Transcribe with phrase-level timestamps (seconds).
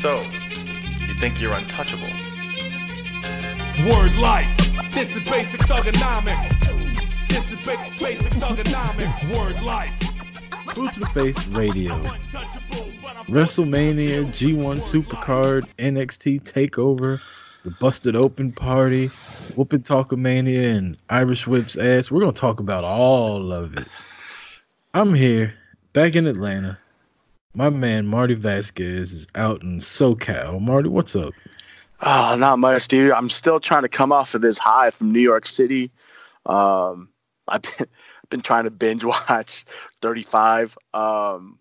[0.00, 0.22] So,
[1.06, 2.08] you think you're untouchable?
[3.86, 4.48] Word life.
[4.92, 7.28] This is basic thugonomics.
[7.28, 9.36] This is ba- basic thugonomics.
[9.36, 9.92] Word life.
[10.74, 12.02] Boot to the Face Radio.
[13.28, 17.20] WrestleMania, G1 Supercard, NXT Takeover,
[17.64, 19.08] the Busted Open Party,
[19.54, 22.10] Whoopin' Talkomania, and Irish Whip's ass.
[22.10, 23.86] We're gonna talk about all of it.
[24.94, 25.52] I'm here,
[25.92, 26.78] back in Atlanta.
[27.54, 30.60] My man Marty Vasquez is out in SoCal.
[30.60, 31.34] Marty, what's up?
[32.00, 33.10] Oh, not much, dude.
[33.10, 35.90] I'm still trying to come off of this high from New York City.
[36.46, 37.08] Um,
[37.48, 37.88] I've been,
[38.30, 39.64] been trying to binge watch
[40.00, 40.78] 35.
[40.94, 41.58] Um,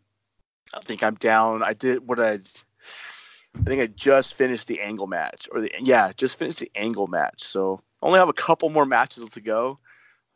[0.74, 1.64] I think I'm down.
[1.64, 2.40] I did what I.
[3.56, 7.08] I think I just finished the angle match, or the yeah, just finished the angle
[7.08, 7.42] match.
[7.42, 9.80] So I only have a couple more matches to go.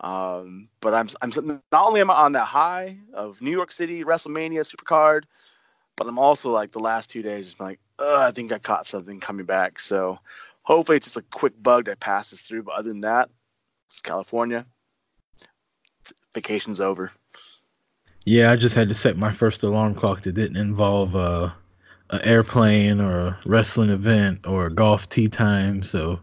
[0.03, 4.03] Um, but I'm I'm not only am I on that high of New York City
[4.03, 5.23] WrestleMania Supercard,
[5.95, 9.21] but I'm also like the last two days just like, I think I caught something
[9.21, 9.79] coming back.
[9.79, 10.19] So
[10.61, 12.63] hopefully it's just a quick bug that passes through.
[12.63, 13.29] But other than that,
[13.87, 14.65] it's California.
[16.33, 17.09] Vacation's over.
[18.25, 21.51] Yeah, I just had to set my first alarm clock that didn't involve uh,
[22.09, 25.83] an airplane or a wrestling event or a golf tee time.
[25.83, 26.19] So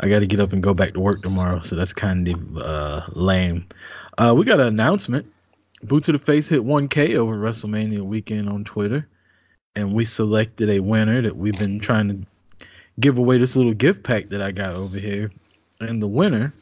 [0.00, 1.60] I got to get up and go back to work tomorrow.
[1.60, 3.66] So that's kind of uh, lame.
[4.16, 5.26] Uh, we got an announcement.
[5.82, 9.08] Boot to the Face hit 1K over WrestleMania weekend on Twitter.
[9.74, 12.66] And we selected a winner that we've been trying to
[13.00, 15.30] give away this little gift pack that I got over here.
[15.80, 16.52] And the winner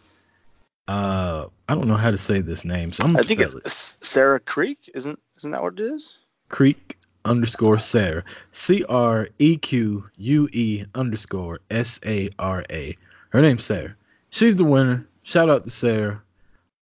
[0.90, 3.68] uh, I don't know how to say this name, so I'm I think it's it.
[3.68, 6.18] Sarah Creek, isn't isn't that what it is?
[6.48, 12.96] Creek underscore Sarah, C R E Q U E underscore S A R A.
[13.30, 13.96] Her name's Sarah.
[14.30, 15.06] She's the winner.
[15.22, 16.22] Shout out to Sarah.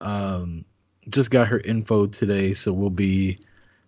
[0.01, 0.65] Um,
[1.09, 3.39] just got her info today, so we'll be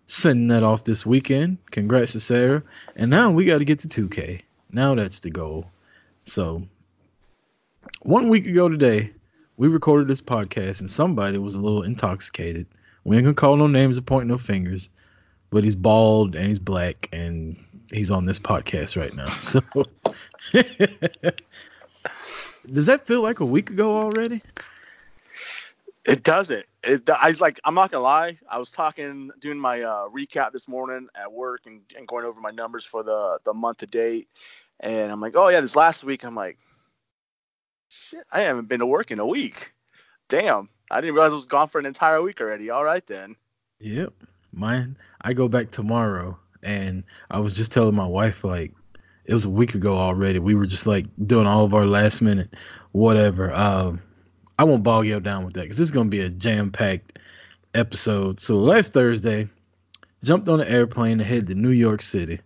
[0.06, 1.58] sending that off this weekend.
[1.70, 2.62] Congrats to Sarah.
[2.96, 4.42] And now we got to get to 2K.
[4.72, 5.66] Now that's the goal.
[6.24, 6.68] So,
[8.02, 9.12] one week ago today,
[9.56, 12.66] we recorded this podcast and somebody was a little intoxicated.
[13.04, 14.90] We ain't gonna call no names or point no fingers,
[15.50, 17.56] but he's bald and he's black and
[17.90, 19.24] he's on this podcast right now.
[19.28, 19.62] So
[22.72, 24.42] does that feel like a week ago already?
[26.04, 26.64] It doesn't.
[26.82, 27.60] It, I like.
[27.64, 28.36] I'm not gonna lie.
[28.48, 32.40] I was talking, doing my uh, recap this morning at work, and, and going over
[32.40, 34.28] my numbers for the the month to date.
[34.80, 36.24] And I'm like, oh yeah, this last week.
[36.24, 36.58] I'm like,
[37.92, 39.74] Shit, I haven't been to work in a week.
[40.28, 42.70] Damn, I didn't realize I was gone for an entire week already.
[42.70, 43.34] All right then.
[43.80, 44.14] Yep,
[44.52, 44.96] mine.
[45.20, 48.72] I go back tomorrow, and I was just telling my wife like
[49.24, 50.38] it was a week ago already.
[50.38, 52.50] We were just like doing all of our last minute
[52.92, 53.54] whatever.
[53.54, 54.02] Um,
[54.58, 57.18] I won't bog you down with that because this is gonna be a jam packed
[57.74, 58.40] episode.
[58.40, 59.48] So last Thursday,
[60.22, 62.40] jumped on an airplane to head to New York City,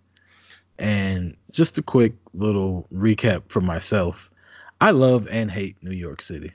[0.78, 4.30] and just a quick little recap for myself.
[4.80, 6.52] I love and hate New York City.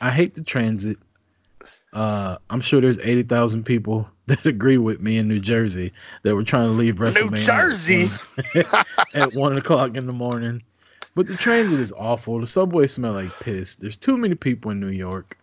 [0.00, 0.98] I hate the transit.
[1.92, 6.44] Uh, I'm sure there's 80,000 people that agree with me in New Jersey that were
[6.44, 7.30] trying to leave WrestleMania.
[7.30, 8.10] New Jersey
[9.14, 10.62] at one o'clock in the morning.
[11.14, 12.40] But the transit is awful.
[12.40, 13.74] The subway smell like piss.
[13.76, 15.36] There's too many people in New York.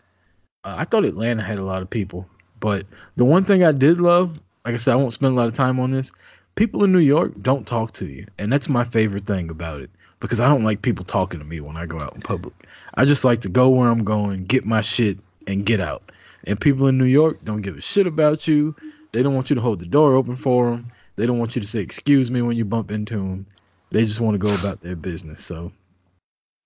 [0.63, 2.27] Uh, I thought Atlanta had a lot of people,
[2.59, 2.85] but
[3.15, 5.53] the one thing I did love, like I said, I won't spend a lot of
[5.53, 6.11] time on this.
[6.55, 9.89] People in New York don't talk to you, and that's my favorite thing about it
[10.21, 12.53] because I don't like people talking to me when I go out in public.
[12.93, 16.11] I just like to go where I'm going, get my shit, and get out.
[16.45, 18.75] And people in New York don't give a shit about you.
[19.11, 20.91] They don't want you to hold the door open for them.
[21.15, 23.47] They don't want you to say excuse me when you bump into them.
[23.89, 25.43] They just want to go about their business.
[25.43, 25.71] So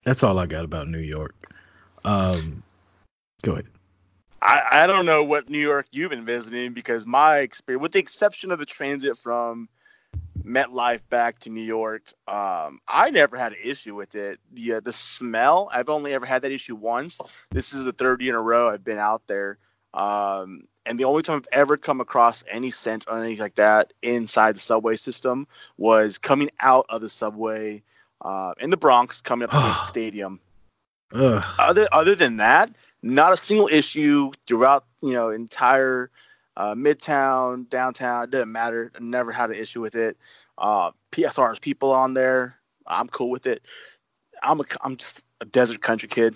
[0.03, 1.35] that's all I got about New York.
[2.03, 2.63] Um,
[3.43, 3.67] go ahead.
[4.41, 7.99] I, I don't know what New York you've been visiting because my experience, with the
[7.99, 9.67] exception of the transit from
[10.43, 12.01] MetLife back to New York.
[12.27, 14.39] Um, I never had an issue with it.
[14.53, 17.19] The uh, the smell, I've only ever had that issue once.
[17.51, 19.57] This is the third year in a row I've been out there.
[19.93, 23.93] Um, and the only time I've ever come across any scent or anything like that
[24.01, 25.47] inside the subway system
[25.77, 27.83] was coming out of the subway
[28.21, 30.39] uh, in the Bronx, coming up to the stadium.
[31.13, 31.43] Ugh.
[31.57, 32.69] Other other than that,
[33.01, 36.11] not a single issue throughout you know entire
[36.55, 38.91] uh, Midtown, downtown, it doesn't matter.
[38.93, 40.17] I never had an issue with it.
[40.57, 43.63] Uh, PSR's people on there, I'm cool with it.
[44.43, 46.35] I'm a, I'm just a desert country kid.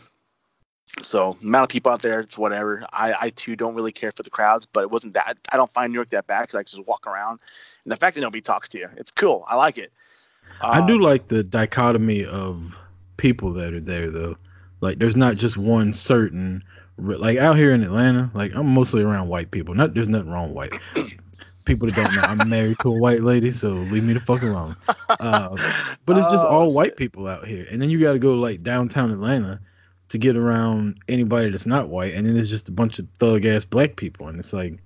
[1.01, 2.85] So amount of people out there, it's whatever.
[2.91, 5.37] I, I too don't really care for the crowds, but it wasn't that.
[5.51, 7.39] I don't find New York that bad because I just walk around,
[7.83, 9.43] and the fact that nobody talks to you, it's cool.
[9.47, 9.91] I like it.
[10.61, 12.77] Um, I do um, like the dichotomy of
[13.17, 14.37] people that are there, though.
[14.81, 16.63] Like, there's not just one certain
[16.97, 19.73] like out here in Atlanta, like I'm mostly around white people.
[19.73, 20.81] Not there's nothing wrong with white.
[21.65, 24.41] people that don't know, I'm married to a white lady, so leave me the fuck
[24.41, 24.75] alone.
[25.09, 25.57] Uh,
[26.05, 26.97] but it's just Oh, all white shit.
[26.97, 29.59] people out here, and then you got to go like downtown Atlanta
[30.09, 33.45] to get around anybody that's not white, and then it's just a bunch of thug
[33.45, 34.79] ass black people, and it's like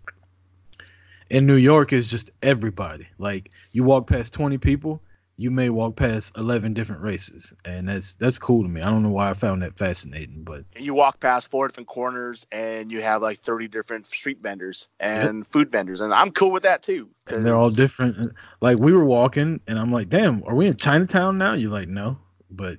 [1.29, 3.07] in New York it's just everybody.
[3.17, 5.01] Like you walk past 20 people,
[5.35, 8.81] you may walk past 11 different races, and that's that's cool to me.
[8.81, 12.47] I don't know why I found that fascinating, but you walk past four different corners
[12.51, 16.63] and you have like 30 different street vendors and food vendors and i'm cool with
[16.63, 18.33] that too and they're all different.
[18.61, 21.87] Like we were walking, and I'm like, "Damn, are we in Chinatown now?" You're like,
[21.87, 22.17] "No,"
[22.49, 22.77] but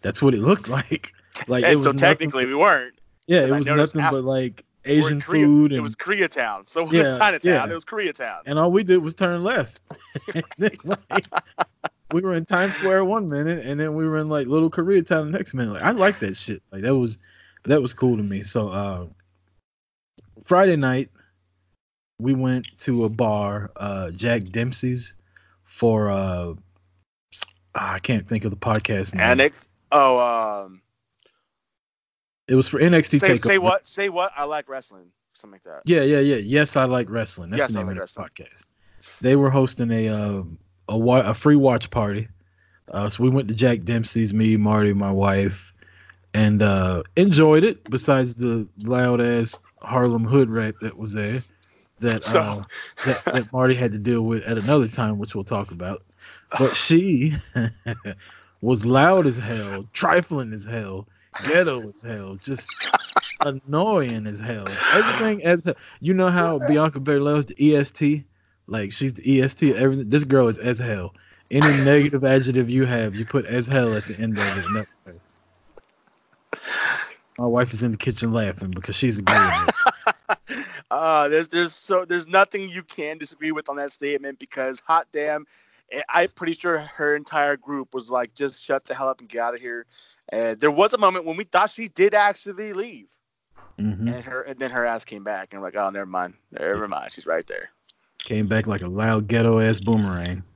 [0.00, 1.12] that's what it looked like.
[1.46, 2.94] Like it was so nothing- technically we weren't
[3.26, 6.86] Yeah, it was nothing after- but like Asian Korea- food, it and was koreatown so
[6.90, 7.70] it Yeah, chinatown yeah.
[7.70, 9.80] it was koreatown and all we did was turn left.
[10.58, 11.26] Like,
[12.12, 15.30] we were in Times Square one minute, and then we were in like Little Koreatown
[15.30, 15.74] the next minute.
[15.74, 16.60] Like I like that shit.
[16.72, 17.18] Like that was
[17.64, 18.42] that was cool to me.
[18.42, 19.06] So uh,
[20.44, 21.10] Friday night,
[22.18, 25.14] we went to a bar, uh, Jack Dempsey's,
[25.62, 26.54] for uh,
[27.74, 29.22] I can't think of the podcast name.
[29.22, 29.54] and it
[29.92, 30.18] oh
[30.64, 30.82] um
[32.50, 33.40] It was for NXT say, Takeover.
[33.40, 36.36] say what say what i like wrestling something like that Yeah, yeah, yeah.
[36.36, 37.50] Yes, I like wrestling.
[37.50, 38.64] That's Yes, the name Like of the podcast.
[39.20, 40.42] They were hosting a uh,
[40.88, 40.98] a
[41.30, 42.28] a free watch party.
[42.90, 45.72] Uh, so we went to Jack Dempsey's, me, Marty, my wife,
[46.34, 47.88] and uh, enjoyed it.
[47.88, 51.40] Besides the loud ass Harlem hood rat that was there,
[52.00, 52.62] that, So- uh,
[53.06, 56.02] that that Marty had to deal with at another time, which we'll talk about.
[56.58, 57.34] But she
[58.60, 61.06] was loud as hell, trifling as hell,
[61.48, 62.70] ghetto as hell, just
[63.40, 64.66] annoying as hell.
[64.92, 65.74] Everything as hell.
[66.00, 68.24] You know how Bianca Belair's the EST,
[68.66, 69.76] like she's the EST.
[69.76, 70.10] Everything.
[70.10, 71.14] This girl is as hell.
[71.50, 74.86] Any negative adjective you have, you put as hell at the end of it.
[75.06, 75.14] her.
[77.38, 79.66] My wife is in the kitchen laughing because she's agreeing.
[80.90, 85.06] uh there's there's so there's nothing you can disagree with on that statement because hot
[85.12, 85.46] damn
[86.08, 89.40] i'm pretty sure her entire group was like just shut the hell up and get
[89.40, 89.86] out of here
[90.32, 93.06] and there was a moment when we thought she did actually leave
[93.78, 94.12] Mhm.
[94.14, 96.86] and her and then her ass came back and we're like oh never mind never
[96.88, 97.70] mind she's right there
[98.18, 100.42] Came back like a loud ghetto ass boomerang.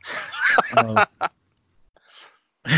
[0.76, 1.04] Um,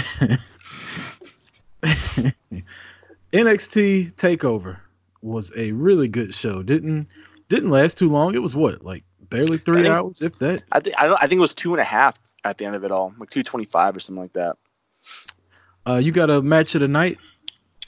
[3.33, 4.79] NXT Takeover
[5.23, 6.63] was a really good show.
[6.63, 7.09] Didn't
[7.49, 8.35] didn't last too long.
[8.35, 10.63] It was what like barely three think- hours, if that.
[10.71, 12.77] i think i don't i think it was two and a half at the end
[12.77, 14.57] of it all like 225 or something like that
[15.87, 17.19] Uh, you got a match of the night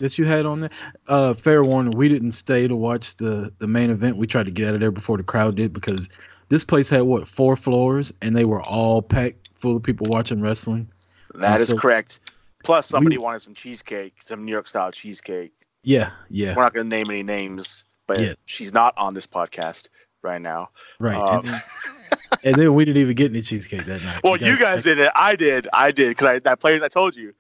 [0.01, 0.71] that you had on there.
[1.07, 4.17] Uh, fair warning, we didn't stay to watch the the main event.
[4.17, 6.09] We tried to get out of there before the crowd did because
[6.49, 10.41] this place had what four floors and they were all packed full of people watching
[10.41, 10.89] wrestling.
[11.35, 12.21] That And is so- correct
[12.65, 15.53] plus somebody We- wanted some cheesecake some new york style cheesecake
[15.85, 18.33] Yeah, yeah, we're not going to name any names but Yeah.
[18.47, 19.89] she's not on this podcast
[20.23, 21.15] right now right.
[21.17, 21.61] Um, and, then,
[22.45, 24.21] and then we didn't even get any cheesecake that night.
[24.25, 25.11] Well, We you guys did it.
[25.15, 25.69] I did.
[25.73, 27.33] I did because I that place I told you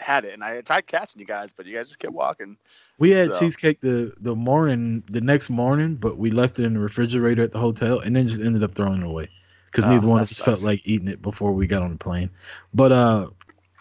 [0.00, 2.56] had it, and I tried catching you guys, but you guys just kept walking.
[2.98, 6.74] We had So- cheesecake the the morning, the next morning, but we left it in
[6.74, 9.28] the refrigerator at the hotel, and then just ended up throwing it away
[9.66, 11.98] because Oh, neither one of us felt like eating it before we got on the
[11.98, 12.30] plane.
[12.74, 13.28] But uh,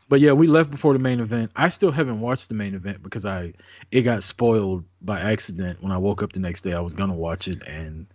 [0.08, 1.52] but yeah, we left before the main event.
[1.56, 3.54] I still haven't watched the main event because I
[3.92, 6.74] it got spoiled by accident when I woke up the next day.
[6.74, 8.08] I was gonna watch it and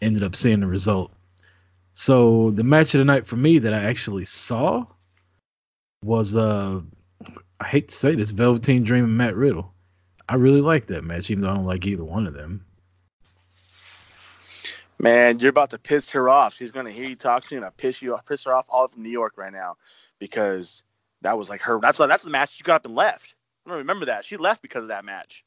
[0.00, 1.12] ended up seeing the result.
[1.94, 4.86] So the match of the night for me that I actually saw
[6.04, 6.80] was uh
[7.60, 9.72] I hate to say this, Velveteen Dream and Matt Riddle.
[10.28, 12.64] I really like that match, even though I don't like either one of them.
[14.98, 16.54] Man, you're about to piss her off.
[16.54, 18.88] She's gonna hear you talk to and I piss you off, piss her off all
[18.88, 19.76] from New York right now
[20.18, 20.84] because
[21.22, 21.78] that was like her.
[21.80, 23.34] That's that's the match she got up and left.
[23.64, 24.24] I don't remember that.
[24.24, 25.44] She left because of that match.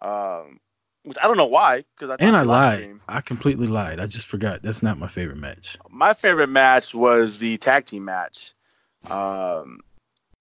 [0.00, 0.60] Um,
[1.04, 1.84] which I don't know why.
[1.96, 3.00] Because I And I lied.
[3.08, 3.98] I completely lied.
[3.98, 4.62] I just forgot.
[4.62, 5.76] That's not my favorite match.
[5.90, 8.54] My favorite match was the tag team match.
[9.10, 9.80] Um,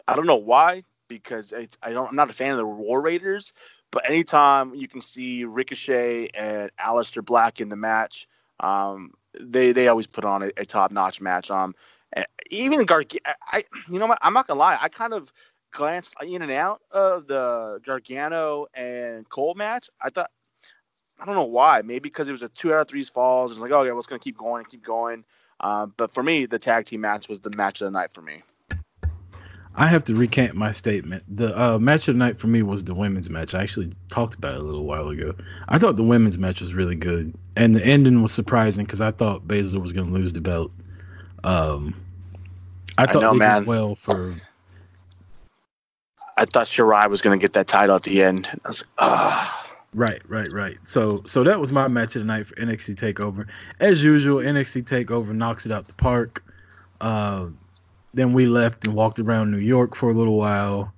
[0.07, 2.09] I don't know why because I don't.
[2.09, 3.53] I'm not a fan of the War Raiders,
[3.91, 8.27] but anytime you can see Ricochet and Aleister Black in the match,
[8.59, 11.51] um, they they always put on a, a top notch match.
[11.51, 11.75] Um,
[12.49, 14.19] even Gargano, I you know what?
[14.21, 14.77] I'm not gonna lie.
[14.79, 15.31] I kind of
[15.71, 19.89] glanced in and out of the Gargano and Cole match.
[20.01, 20.31] I thought.
[21.19, 21.81] I don't know why.
[21.81, 23.51] Maybe because it was a two out of three falls.
[23.51, 25.25] It's like, oh yeah, well, it's gonna keep going and keep going.
[25.59, 28.21] Um, but for me, the tag team match was the match of the night for
[28.21, 28.43] me.
[29.79, 31.23] I have to recant my statement.
[31.29, 33.53] The uh, match of the night for me was the women's match.
[33.53, 35.35] I actually talked about it a little while ago.
[35.69, 39.11] I thought the women's match was really good, and the ending was surprising because I
[39.11, 40.71] thought Baszler was going to lose the belt.
[41.43, 41.93] Um,
[42.97, 43.61] I I thought know, they man.
[43.61, 44.33] did well for.
[46.35, 48.47] I thought Shirai was gonna get that title at the end.
[48.47, 50.77] I was like, ah, Right, right, right.
[50.85, 53.47] So so that was my match of the night for NXT Takeover.
[53.79, 56.43] As usual, NXT Takeover knocks it out the park.
[56.99, 57.47] Uh,
[58.13, 60.93] then we left and walked around New York for a little while.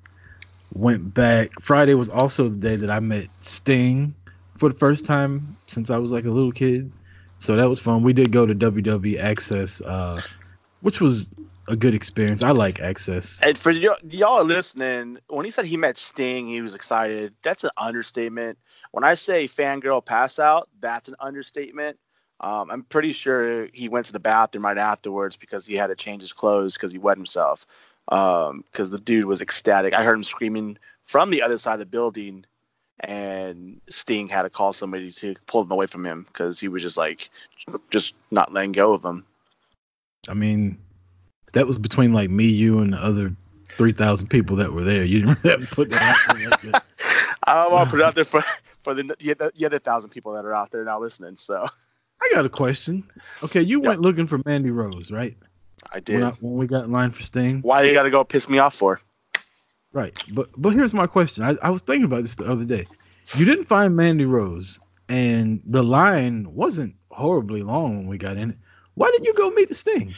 [0.74, 1.50] Went back.
[1.60, 4.14] Friday was also the day that I met Sting
[4.58, 6.92] for the first time since I was like a little kid.
[7.40, 8.04] So that was fun.
[8.04, 10.22] We did go to WWE Access, uh,
[10.82, 11.30] which was
[11.68, 12.44] a good experience.
[12.44, 13.40] I like Access.
[13.42, 17.34] And for y- y'all listening, when he said he met Sting, he was excited.
[17.42, 18.58] That's an understatement.
[18.92, 21.98] When I say fangirl pass out, that's an understatement.
[22.40, 25.96] Um, I'm pretty sure he went to the bathroom right afterwards because he had to
[25.96, 27.66] change his clothes because he wet himself.
[28.06, 29.94] Because um, the dude was ecstatic.
[29.94, 32.46] I heard him screaming from the other side of the building,
[33.00, 36.82] and Sting had to call somebody to pull him away from him because he was
[36.82, 37.30] just like,
[37.92, 39.26] just not letting go of him.
[40.28, 40.80] I mean,
[41.54, 43.36] that was between like me, you, and the other
[43.70, 45.04] three thousand people that were there.
[45.04, 46.84] You didn't have to put that out there like that.
[47.44, 48.42] I want to put it out there for
[48.82, 49.16] for the,
[49.56, 51.38] the other thousand people that are out there now listening.
[51.38, 51.68] So
[52.22, 53.04] I got a question.
[53.44, 55.38] Okay, you went looking for Mandy Rose, right?
[55.92, 56.16] I did.
[56.16, 57.62] When, I, when we got in line for Sting.
[57.62, 59.00] Why you got to go piss me off for?
[59.92, 61.44] Right, but but here's my question.
[61.44, 62.86] I, I was thinking about this the other day.
[63.36, 68.52] You didn't find Mandy Rose, and the line wasn't horribly long when we got in
[68.52, 68.58] it.
[68.94, 70.14] Why didn't you go meet the Sting?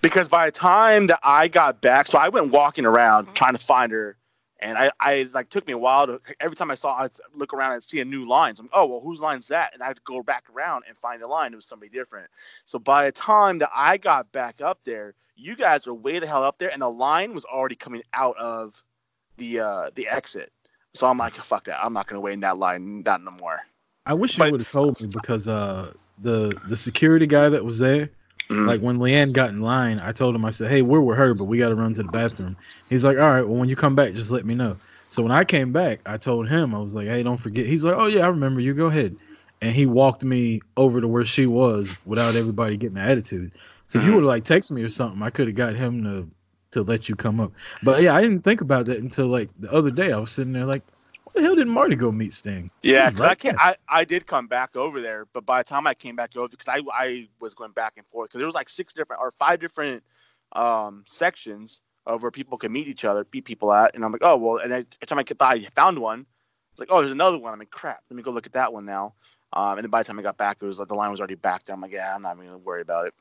[0.00, 3.58] Because by the time that I got back, so I went walking around trying to
[3.58, 4.16] find her,
[4.62, 6.20] and I, I like took me a while to.
[6.40, 8.54] Every time I saw, I'd look around and see a new line.
[8.54, 9.74] So I'm, oh well, whose line's that?
[9.74, 11.52] And I'd go back around and find the line.
[11.52, 12.30] It was somebody different.
[12.64, 16.26] So by the time that I got back up there, you guys were way the
[16.26, 18.82] hell up there, and the line was already coming out of
[19.36, 20.52] the uh the exit.
[20.94, 21.84] So I'm like, fuck that.
[21.84, 23.60] I'm not gonna wait in that line, not no more.
[24.06, 27.78] I wish you would have told me because uh the the security guy that was
[27.78, 28.10] there,
[28.52, 28.66] mm-hmm.
[28.66, 31.34] like when Leanne got in line, I told him I said, hey, we're with her,
[31.34, 32.56] but we got to run to the bathroom.
[32.88, 34.76] He's like, all right, well when you come back, just let me know.
[35.10, 37.66] So when I came back, I told him I was like, hey, don't forget.
[37.66, 38.74] He's like, oh yeah, I remember you.
[38.74, 39.16] Go ahead.
[39.60, 43.52] And he walked me over to where she was without everybody getting an attitude.
[43.86, 46.04] So if you would have like texted me or something, I could have got him
[46.04, 46.30] to
[46.72, 47.52] to let you come up.
[47.82, 50.12] But yeah, I didn't think about that until like the other day.
[50.12, 50.82] I was sitting there like,
[51.34, 52.70] the hell did Marty go meet Sting?
[52.82, 53.56] Yeah, because right I can't.
[53.58, 56.48] I, I did come back over there, but by the time I came back over,
[56.48, 59.30] because I I was going back and forth because there was like six different or
[59.30, 60.02] five different
[60.52, 64.22] um, sections of where people could meet each other, beat people at, and I'm like,
[64.24, 64.62] oh well.
[64.62, 66.26] And every time I thought I found one,
[66.72, 67.52] it's like, oh, there's another one.
[67.52, 68.00] I'm like, crap.
[68.10, 69.14] Let me go look at that one now.
[69.52, 71.20] Um, and then by the time I got back, it was like the line was
[71.20, 71.74] already back there.
[71.74, 73.14] I'm like, yeah, I'm not even gonna worry about it.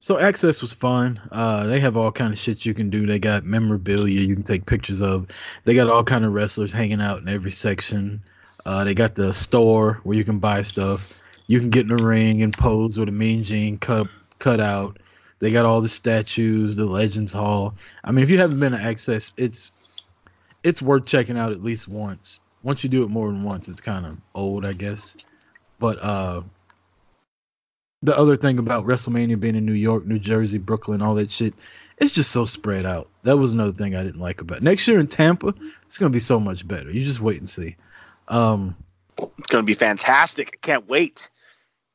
[0.00, 1.20] So access was fun.
[1.30, 3.06] Uh, they have all kind of shit you can do.
[3.06, 5.26] They got memorabilia you can take pictures of.
[5.64, 8.22] They got all kind of wrestlers hanging out in every section.
[8.64, 11.20] Uh, they got the store where you can buy stuff.
[11.46, 14.06] You can get in the ring and pose with a Mean Gene cut
[14.38, 14.98] cut out.
[15.40, 17.74] They got all the statues, the Legends Hall.
[18.04, 19.72] I mean, if you haven't been to Access, it's
[20.62, 22.40] it's worth checking out at least once.
[22.62, 25.16] Once you do it more than once, it's kind of old, I guess.
[25.78, 26.42] But uh,
[28.02, 31.54] the other thing about WrestleMania being in New York, New Jersey, Brooklyn, all that shit,
[31.96, 33.08] it's just so spread out.
[33.24, 34.62] That was another thing I didn't like about it.
[34.62, 35.54] Next year in Tampa,
[35.86, 36.90] it's gonna be so much better.
[36.90, 37.76] You just wait and see.
[38.28, 38.76] Um,
[39.38, 40.50] it's gonna be fantastic.
[40.54, 41.30] I can't wait.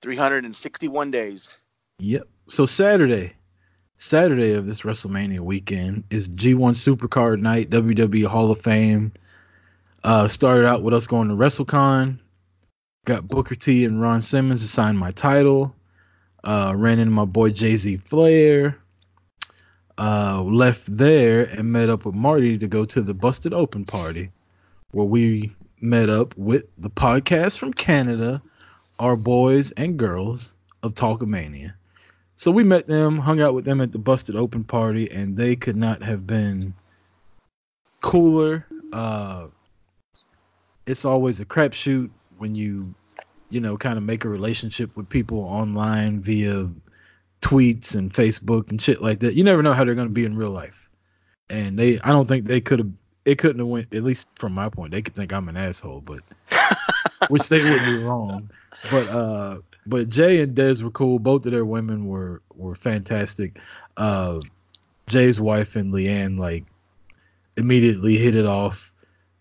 [0.02, 1.58] 361 days.
[2.00, 2.28] Yep.
[2.50, 3.34] So Saturday,
[3.96, 9.14] Saturday of this WrestleMania weekend is G1 Supercard Night, WWE Hall of Fame.
[10.04, 12.20] Uh, started out with us going to WrestleCon.
[13.06, 15.74] Got Booker T and Ron Simmons to sign my title.
[16.44, 18.78] Uh, ran into my boy Jay Z Flair.
[19.98, 24.32] Uh, left there and met up with Marty to go to the Busted Open party,
[24.92, 28.42] where we met up with the podcast from Canada,
[28.98, 31.74] our boys and girls of Talkomania.
[32.36, 35.56] So we met them, hung out with them at the Busted Open party, and they
[35.56, 36.74] could not have been
[38.02, 38.66] cooler.
[38.92, 39.48] Uh,
[40.86, 42.96] it's always a crapshoot when you
[43.54, 46.68] you know, kind of make a relationship with people online via
[47.42, 49.36] tweets and Facebook and shit like that.
[49.36, 50.90] You never know how they're going to be in real life.
[51.50, 52.92] And they, I don't think they could have,
[53.26, 56.02] it couldn't have went, at least from my point, they could think I'm an asshole,
[56.02, 56.22] but,
[57.30, 58.50] which they wouldn't be wrong.
[58.90, 61.20] But, uh, but Jay and Dez were cool.
[61.20, 63.60] Both of their women were, were fantastic.
[63.96, 64.40] Uh,
[65.08, 66.64] Jay's wife and Leanne, like,
[67.56, 68.93] immediately hit it off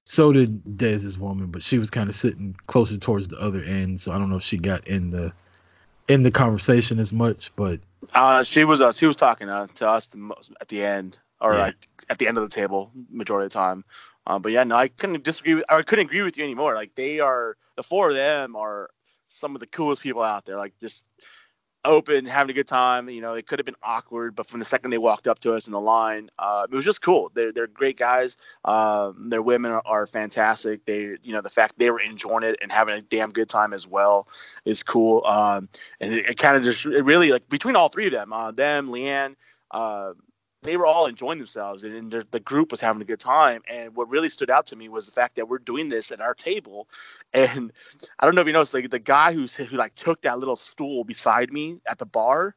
[0.04, 4.00] so did Dez's woman, but she was kind of sitting closer towards the other end,
[4.00, 5.32] so I don't know if she got in the
[6.08, 7.52] in the conversation as much.
[7.54, 7.80] But
[8.14, 11.16] uh, she was uh, she was talking uh, to us the most, at the end,
[11.40, 11.60] or yeah.
[11.60, 11.76] like
[12.08, 13.84] at the end of the table, majority of the time.
[14.26, 15.54] Um, but yeah, no, I couldn't disagree.
[15.54, 16.74] With, I couldn't agree with you anymore.
[16.74, 18.90] Like they are the four of them are
[19.28, 20.56] some of the coolest people out there.
[20.56, 21.06] Like just
[21.84, 23.08] open, having a good time.
[23.08, 25.54] You know, it could have been awkward, but from the second they walked up to
[25.54, 27.30] us in the line, uh, it was just cool.
[27.34, 28.36] They're they're great guys.
[28.64, 30.84] Um, their women are, are fantastic.
[30.84, 33.72] They, you know, the fact they were enjoying it and having a damn good time
[33.72, 34.28] as well
[34.64, 35.24] is cool.
[35.24, 35.68] Um,
[36.00, 38.52] and it, it kind of just it really like between all three of them, uh,
[38.52, 39.36] them, Leanne.
[40.62, 43.62] They were all enjoying themselves and, and the group was having a good time.
[43.68, 46.20] And what really stood out to me was the fact that we're doing this at
[46.20, 46.88] our table.
[47.34, 47.72] And
[48.18, 50.56] I don't know if you noticed, like the guy who who like took that little
[50.56, 52.54] stool beside me at the bar,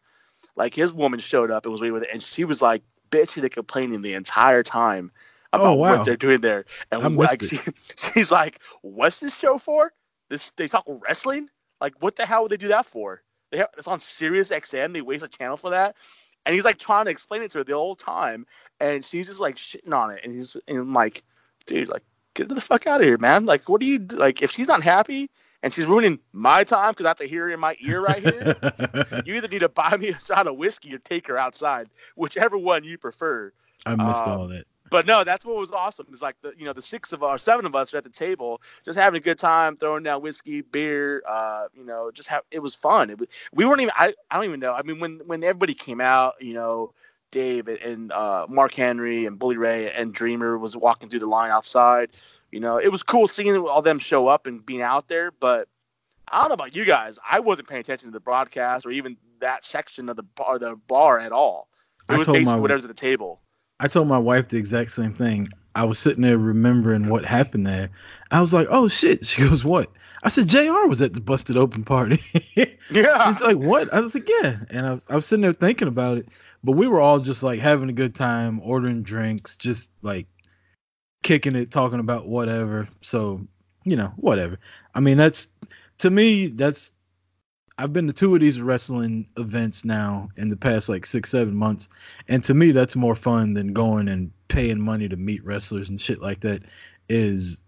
[0.55, 3.43] like his woman showed up and was waiting with it, and she was like bitching
[3.43, 5.11] and complaining the entire time
[5.53, 5.91] about Oh, wow.
[5.91, 6.65] what they're doing there.
[6.91, 7.59] And missed like she,
[8.13, 9.93] she's like, "What's this show for?
[10.29, 11.49] This they talk wrestling?
[11.79, 13.21] Like what the hell would they do that for?
[13.51, 14.93] They have, it's on Sirius XM.
[14.93, 15.95] They waste a channel for that."
[16.45, 18.45] And he's like trying to explain it to her the whole time,
[18.79, 20.19] and she's just like shitting on it.
[20.23, 21.23] And he's and I'm like,
[21.65, 23.45] dude, like get the fuck out of here, man.
[23.45, 24.17] Like what do you do?
[24.17, 25.29] like if she's not happy
[25.63, 28.21] and she's ruining my time because I have to hear her in my ear right
[28.21, 28.55] here?
[29.25, 32.57] you either need to buy me a shot of whiskey or take her outside, whichever
[32.57, 33.51] one you prefer.
[33.85, 34.65] I missed Um, all that.
[34.89, 36.07] But no, that's what was awesome.
[36.11, 38.09] It's like the you know the six of us, seven of us are at the
[38.09, 41.23] table, just having a good time, throwing down whiskey, beer.
[41.27, 43.09] Uh, you know, just have it was fun.
[43.09, 43.93] It was, we weren't even.
[43.97, 44.73] I, I don't even know.
[44.73, 46.93] I mean, when when everybody came out, you know,
[47.31, 51.51] Dave and, uh, Mark Henry and Bully Ray and Dreamer was walking through the line
[51.51, 52.11] outside.
[52.51, 55.31] You know, it was cool seeing all them show up and being out there.
[55.31, 55.67] But
[56.27, 57.19] I don't know about you guys.
[57.29, 60.75] I wasn't paying attention to the broadcast or even that section of the bar, the
[60.75, 61.67] bar at all.
[62.07, 63.41] It I was told my- basically whatever's at the table.
[63.79, 65.49] I told my wife the exact same thing.
[65.73, 67.89] I was sitting there remembering what happened there.
[68.31, 69.91] I was like, "Oh shit!" She goes, "What?"
[70.23, 70.87] I said, "Jr.
[70.87, 72.21] was at the busted open party."
[72.91, 73.25] Yeah.
[73.25, 75.87] She's like, "What?" I was like, "Yeah," and I was, I was sitting there thinking
[75.87, 76.27] about it.
[76.63, 80.27] But we were all just like having a good time, ordering drinks, just like
[81.23, 82.87] kicking it, talking about whatever.
[83.01, 83.47] So
[83.83, 84.59] you know, whatever.
[84.93, 85.47] I mean, that's
[85.99, 86.91] to me, that's
[87.77, 91.55] I've been to two of these wrestling events now in the past like six, seven
[91.55, 91.89] months,
[92.27, 95.99] and to me, that's more fun than going and paying money to meet wrestlers and
[95.99, 96.61] shit like that.
[97.09, 97.61] Is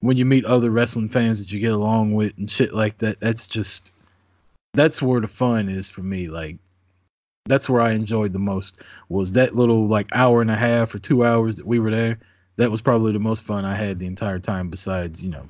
[0.00, 3.20] when you meet other wrestling fans that you get along with and shit like that.
[3.20, 3.92] That's just
[4.74, 6.28] that's where the fun is for me.
[6.28, 6.56] Like
[7.44, 10.98] that's where I enjoyed the most was that little like hour and a half or
[10.98, 12.18] two hours that we were there.
[12.56, 14.70] That was probably the most fun I had the entire time.
[14.70, 15.48] Besides, you know,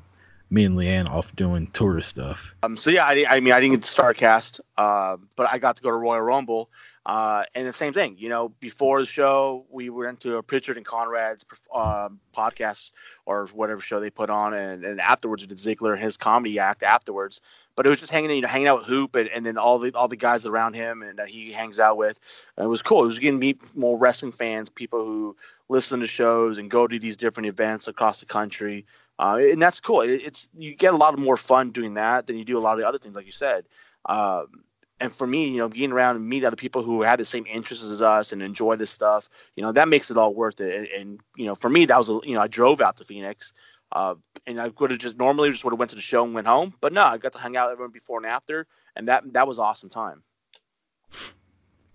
[0.52, 2.54] me and Leanne off doing tourist stuff.
[2.62, 5.76] Um, so yeah, I, I mean, I didn't get to Starcast, uh, but I got
[5.76, 6.68] to go to Royal Rumble,
[7.04, 8.16] uh, and the same thing.
[8.18, 12.92] You know, before the show, we went to a Prichard and Conrad's um, podcast
[13.26, 16.58] or whatever show they put on, and, and afterwards we did Ziggler and his comedy
[16.58, 17.40] act afterwards.
[17.74, 19.78] But it was just hanging, you know, hanging out with Hoop and, and then all
[19.78, 22.20] the all the guys around him and that he hangs out with.
[22.56, 23.02] And it was cool.
[23.04, 25.36] It was getting to meet more wrestling fans, people who
[25.70, 28.84] listen to shows and go to these different events across the country.
[29.18, 30.02] Uh, and that's cool.
[30.02, 32.74] It, it's you get a lot more fun doing that than you do a lot
[32.74, 33.64] of the other things, like you said.
[34.04, 34.64] Um,
[35.02, 37.44] and for me, you know, getting around and meet other people who had the same
[37.46, 40.74] interests as us and enjoy this stuff, you know, that makes it all worth it.
[40.76, 43.04] And, and you know, for me, that was a, you know, I drove out to
[43.04, 43.52] Phoenix,
[43.90, 44.14] uh,
[44.46, 46.46] and I would have just normally just would have went to the show and went
[46.46, 49.24] home, but no, I got to hang out with everyone before and after, and that
[49.32, 50.22] that was awesome time.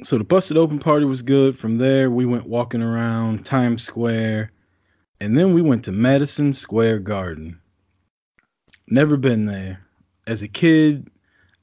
[0.03, 1.57] So the busted open party was good.
[1.57, 4.51] From there, we went walking around Times Square,
[5.21, 7.61] and then we went to Madison Square Garden.
[8.85, 9.79] Never been there.
[10.27, 11.09] As a kid,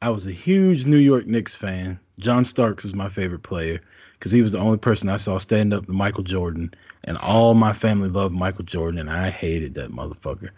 [0.04, 1.98] I was a huge New York Knicks fan.
[2.20, 3.80] John Starks was my favorite player
[4.12, 7.54] because he was the only person I saw stand up to Michael Jordan, and all
[7.54, 10.50] my family loved Michael Jordan, and I hated that motherfucker.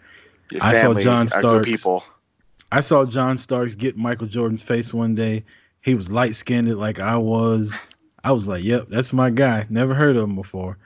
[0.51, 1.65] Your I saw John Starks.
[1.65, 2.03] people.
[2.69, 5.45] I saw John Starks get Michael Jordan's face one day.
[5.79, 7.89] He was light skinned like I was.
[8.21, 9.65] I was like, yep, that's my guy.
[9.69, 10.77] Never heard of him before.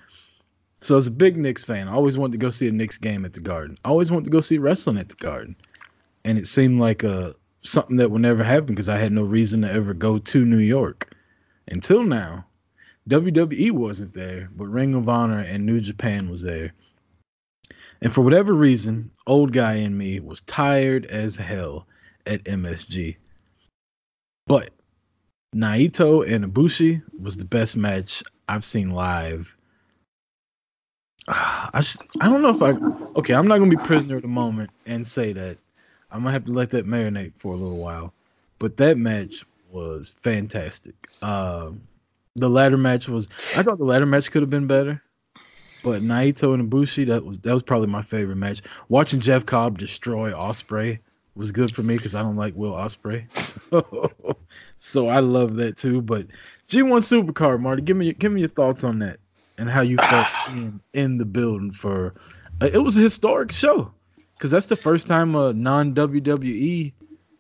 [0.82, 3.26] So as a big Knicks fan, I always wanted to go see a Knicks game
[3.26, 3.80] at the Garden.
[3.84, 5.56] I always wanted to go see wrestling at the Garden.
[6.24, 9.62] And it seemed like uh, something that will never happen because I had no reason
[9.62, 11.13] to ever go to New York.
[11.67, 12.45] Until now,
[13.10, 16.74] WWE wasn't there, but Ring of Honor and New Japan was there.
[18.02, 21.88] And for whatever reason, old guy in me was tired as hell
[22.26, 23.17] at MSG.
[24.47, 24.71] But
[25.56, 29.56] Naito and Ibushi was the best match I've seen live.
[31.28, 32.71] I sh- I don't know if I
[33.19, 33.34] okay.
[33.34, 35.58] I'm not gonna be prisoner of the moment and say that.
[36.12, 38.13] I'm gonna have to let that marinate for a little while.
[38.60, 40.95] But that match was fantastic.
[41.21, 41.82] Um,
[42.36, 43.30] the ladder match was.
[43.56, 45.02] I thought the ladder match could have been better.
[45.84, 48.62] But Naito and Ibushi, that was that was probably my favorite match.
[48.88, 51.00] Watching Jeff Cobb destroy Ospreay
[51.36, 54.12] was good for me because I don't like Will Ospreay, so,
[54.78, 56.02] so I love that too.
[56.02, 56.28] But
[56.69, 59.19] G1 Supercard, Marty, give me give me your thoughts on that
[59.58, 62.13] and how you felt being in the building for.
[62.62, 63.91] Uh, it was a historic show
[64.41, 66.93] because that's the first time a non WWE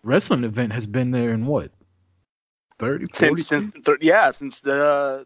[0.03, 1.71] wrestling event has been there in what
[2.77, 5.25] 30, 40 since since th- yeah since the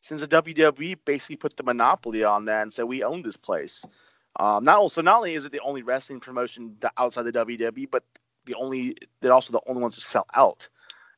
[0.00, 3.84] since the WWE basically put the monopoly on that and said we own this place.
[4.38, 8.04] Um, not also not only is it the only wrestling promotion outside the WWE, but
[8.44, 10.68] the only they're also the only ones to sell out,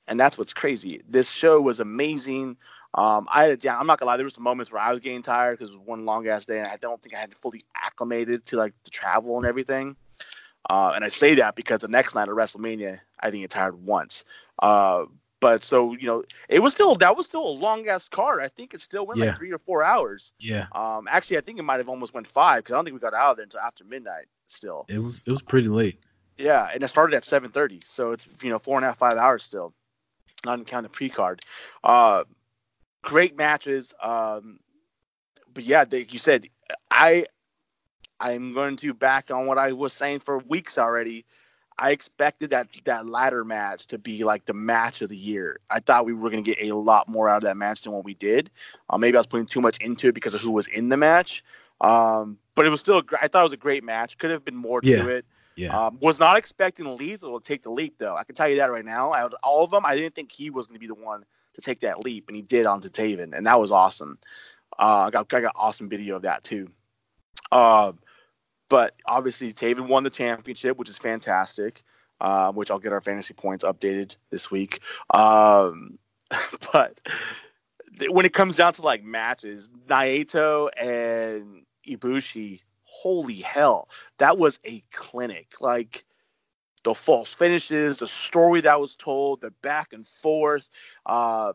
[0.07, 1.03] and that's what's crazy.
[1.07, 2.57] This show was amazing.
[2.94, 3.81] Um, I had it down.
[3.81, 4.16] I'm not gonna lie.
[4.16, 6.46] There were some moments where I was getting tired because it was one long ass
[6.46, 9.96] day, and I don't think I had fully acclimated to like the travel and everything.
[10.68, 13.83] Uh, and I say that because the next night at WrestleMania, I didn't get tired
[13.83, 14.24] once.
[14.59, 15.05] Uh,
[15.40, 18.40] but so you know, it was still that was still a long ass card.
[18.42, 19.27] I think it still went Yeah.
[19.27, 20.33] like three or four hours.
[20.40, 22.94] Yeah, Um, actually, I think it might have almost went five because I don't think
[22.94, 24.27] we got out of there until after midnight.
[24.48, 26.01] Still, it was it was pretty late.
[26.38, 29.14] yeah, and it started at 7:30, so it's you know four and a half five
[29.14, 29.72] hours still,
[30.44, 31.40] not even counting the pre-card.
[31.85, 32.24] Uh,
[33.02, 33.94] great matches.
[34.02, 34.61] Um,
[35.52, 36.46] but yeah, like you said,
[36.90, 37.26] I
[38.20, 41.24] I'm going to back on what I was saying for weeks already.
[41.80, 45.61] I expected that that ladder match to be like the match of the year.
[45.70, 47.92] I thought we were going to get a lot more out of that match than
[47.92, 48.50] what we did.
[48.90, 50.96] Uh, maybe I was putting too much into it because of who was in the
[50.96, 51.44] match.
[51.80, 54.18] Um, but it was still, a I thought it was a great match.
[54.18, 55.02] Could have been more Yeah.
[55.02, 55.26] to it.
[55.54, 58.16] Yeah, Um, was not expecting Lethal to take the leap, though.
[58.16, 59.12] I can tell you that right now.
[59.12, 61.24] Out of all of them, I didn't think he was going to be the one
[61.59, 64.18] to take that leap, and he did onto Taven, and that was awesome.
[64.79, 66.71] Uh, I got I got awesome video of that too.
[67.51, 67.99] Um,
[68.68, 71.83] but obviously Taven won the championship, which is fantastic.
[72.21, 74.81] Uh, which I'll get our fantasy points updated this week.
[75.09, 75.99] Um,
[76.73, 77.01] but
[78.11, 84.83] when it comes down to like matches, Naito and Ibushi, holy hell, that was a
[84.92, 85.55] clinic.
[85.61, 86.05] Like
[86.83, 90.69] the false finishes, the story that was told, the back and forth,
[91.07, 91.53] uh,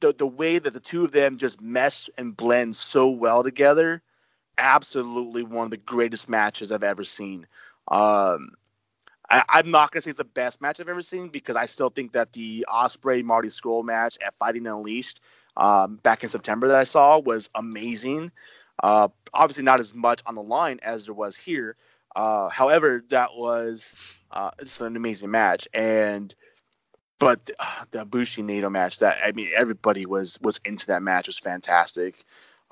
[0.00, 4.02] the the way that the two of them just mesh and blend so well together.
[4.58, 7.46] Absolutely one of the greatest matches I've ever seen.
[7.88, 8.50] Um,
[9.28, 11.90] I, I'm not gonna say it's the best match I've ever seen because I still
[11.90, 15.20] think that the Ospreay Marty Scurll match at Fighting Unleashed
[15.56, 18.32] um, back in September that I saw was amazing.
[18.82, 21.76] Uh, obviously, not as much on the line as there was here.
[22.14, 23.94] Uh, however, that was
[24.30, 26.34] uh, it's an amazing match, and
[27.18, 31.26] but uh, the Bushi Naito match that I mean everybody was was into that match
[31.26, 32.16] was fantastic.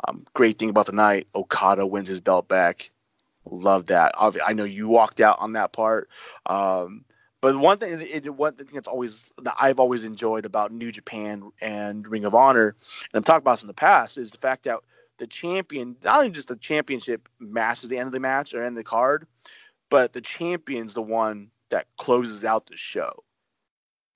[0.07, 2.91] Um, great thing about the night, Okada wins his belt back.
[3.51, 4.15] Love that.
[4.19, 6.09] I know you walked out on that part.
[6.47, 7.05] Um,
[7.41, 11.51] but one thing, it, one thing that's always that I've always enjoyed about New Japan
[11.61, 12.77] and Ring of Honor,
[13.13, 14.81] and I've talked about this in the past, is the fact that
[15.21, 18.65] the champion, not only just the championship match is the end of the match or
[18.65, 19.27] end of the card,
[19.91, 23.23] but the champion's the one that closes out the show.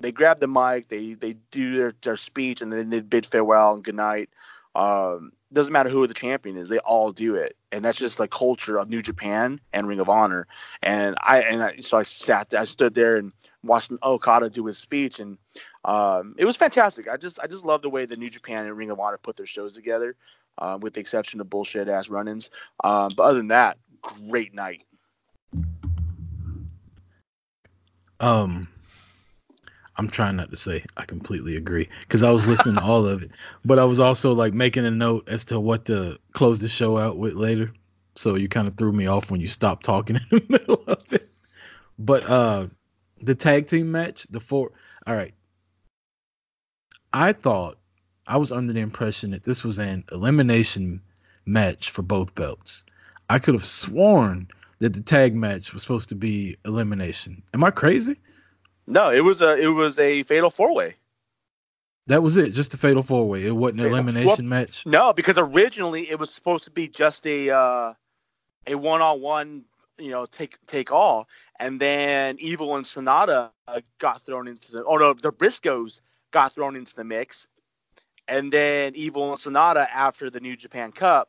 [0.00, 3.74] They grab the mic, they they do their, their speech, and then they bid farewell
[3.74, 4.30] and goodnight.
[4.74, 8.26] Um, doesn't matter who the champion is, they all do it, and that's just the
[8.26, 10.48] culture of New Japan and Ring of Honor.
[10.82, 14.66] And I and I, so I sat, there, I stood there and watched Okada do
[14.66, 15.38] his speech, and
[15.84, 17.08] um, it was fantastic.
[17.08, 19.36] I just I just love the way the New Japan and Ring of Honor put
[19.36, 20.16] their shows together,
[20.58, 22.50] uh, with the exception of bullshit ass run-ins.
[22.82, 23.78] Um, but other than that,
[24.28, 24.84] great night.
[28.20, 28.68] Um,
[29.96, 33.22] I'm trying not to say I completely agree because I was listening to all of
[33.22, 33.30] it,
[33.64, 36.98] but I was also like making a note as to what to close the show
[36.98, 37.72] out with later.
[38.16, 41.12] So you kind of threw me off when you stopped talking in the middle of
[41.12, 41.28] it.
[41.98, 42.66] But uh,
[43.20, 44.72] the tag team match, the four.
[45.06, 45.34] All right.
[47.12, 47.78] I thought
[48.26, 51.02] I was under the impression that this was an elimination
[51.44, 52.84] match for both belts.
[53.28, 57.42] I could have sworn that the tag match was supposed to be elimination.
[57.52, 58.16] Am I crazy?
[58.86, 60.96] No, it was a it was a fatal four way.
[62.06, 63.46] That was it, just a fatal four way.
[63.46, 64.84] It wasn't an elimination match.
[64.84, 67.94] No, because originally it was supposed to be just a uh,
[68.66, 69.64] a one on one,
[69.98, 74.84] you know, take take all, and then Evil and Sanada uh, got thrown into the.
[74.84, 77.46] Oh no, the Briscoes got thrown into the mix,
[78.28, 81.28] and then Evil and Sanada after the New Japan Cup.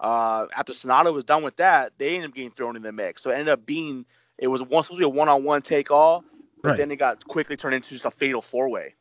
[0.00, 3.22] Uh, after Sanada was done with that, they ended up getting thrown in the mix.
[3.22, 4.06] So it ended up being
[4.38, 6.24] it was one supposed to be a one on one take all,
[6.62, 6.76] but Right.
[6.76, 8.94] then it got quickly turned into just a fatal four way.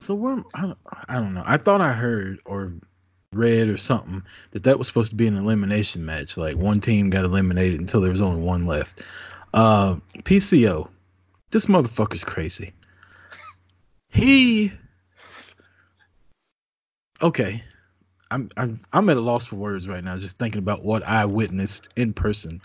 [0.00, 1.44] So where I don't, I don't know.
[1.46, 2.72] I thought I heard or
[3.32, 6.36] read or something that that was supposed to be an elimination match.
[6.36, 9.04] Like one team got eliminated until there was only one left.
[9.54, 10.88] Uh, PCO,
[11.50, 12.72] this motherfucker's crazy.
[14.08, 14.72] He,
[17.20, 17.62] okay,
[18.30, 21.24] I'm I'm I'm at a loss for words right now, just thinking about what I
[21.26, 22.62] witnessed in person.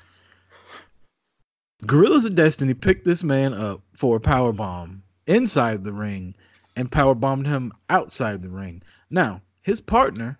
[1.85, 6.35] Guerrillas of Destiny picked this man up for a power bomb inside the ring
[6.75, 8.81] and power bombed him outside the ring.
[9.09, 10.37] Now, his partner,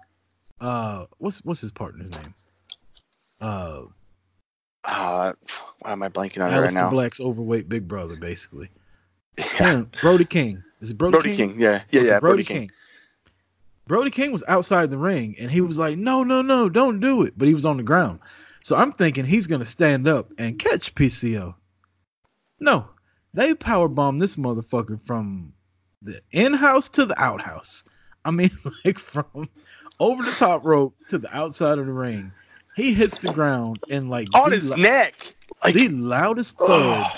[0.60, 2.34] uh, what's what's his partner's name?
[3.41, 3.82] Uh,
[4.84, 5.34] Uh,
[5.80, 6.89] why am I blanking on it right now?
[6.89, 8.69] Black's overweight big brother, basically.
[9.60, 9.71] Yeah.
[9.71, 10.63] Him, Brody King.
[10.80, 11.49] Is it Brody, Brody King?
[11.49, 11.62] King.
[11.62, 12.19] Yeah, yeah, yeah.
[12.21, 12.71] Brody, King.
[13.87, 17.23] Brody King was outside the ring and he was like, "No, no, no, don't do
[17.23, 18.19] it." But he was on the ground.
[18.61, 21.55] So I'm thinking he's gonna stand up and catch PCO.
[22.59, 22.87] No,
[23.33, 25.53] they power bombed this motherfucker from
[26.01, 27.83] the in-house to the outhouse.
[28.23, 28.51] I mean,
[28.85, 29.49] like from
[29.99, 32.31] over the top rope to the outside of the ring.
[32.75, 35.15] He hits the ground and like On his neck.
[35.63, 37.09] Like, the loudest thud.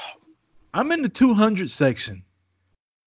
[0.73, 2.23] I'm in the 200 section.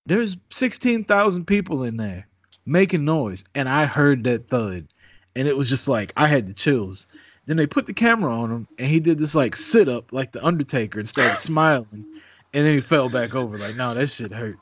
[0.06, 2.26] There's 16,000 people in there
[2.66, 4.88] making noise, and I heard that thud,
[5.34, 7.06] and it was just like I had the chills.
[7.46, 10.32] Then they put the camera on him, and he did this like sit up, like
[10.32, 12.06] the Undertaker, and started smiling,
[12.52, 14.58] and then he fell back over, like, no, that shit hurt.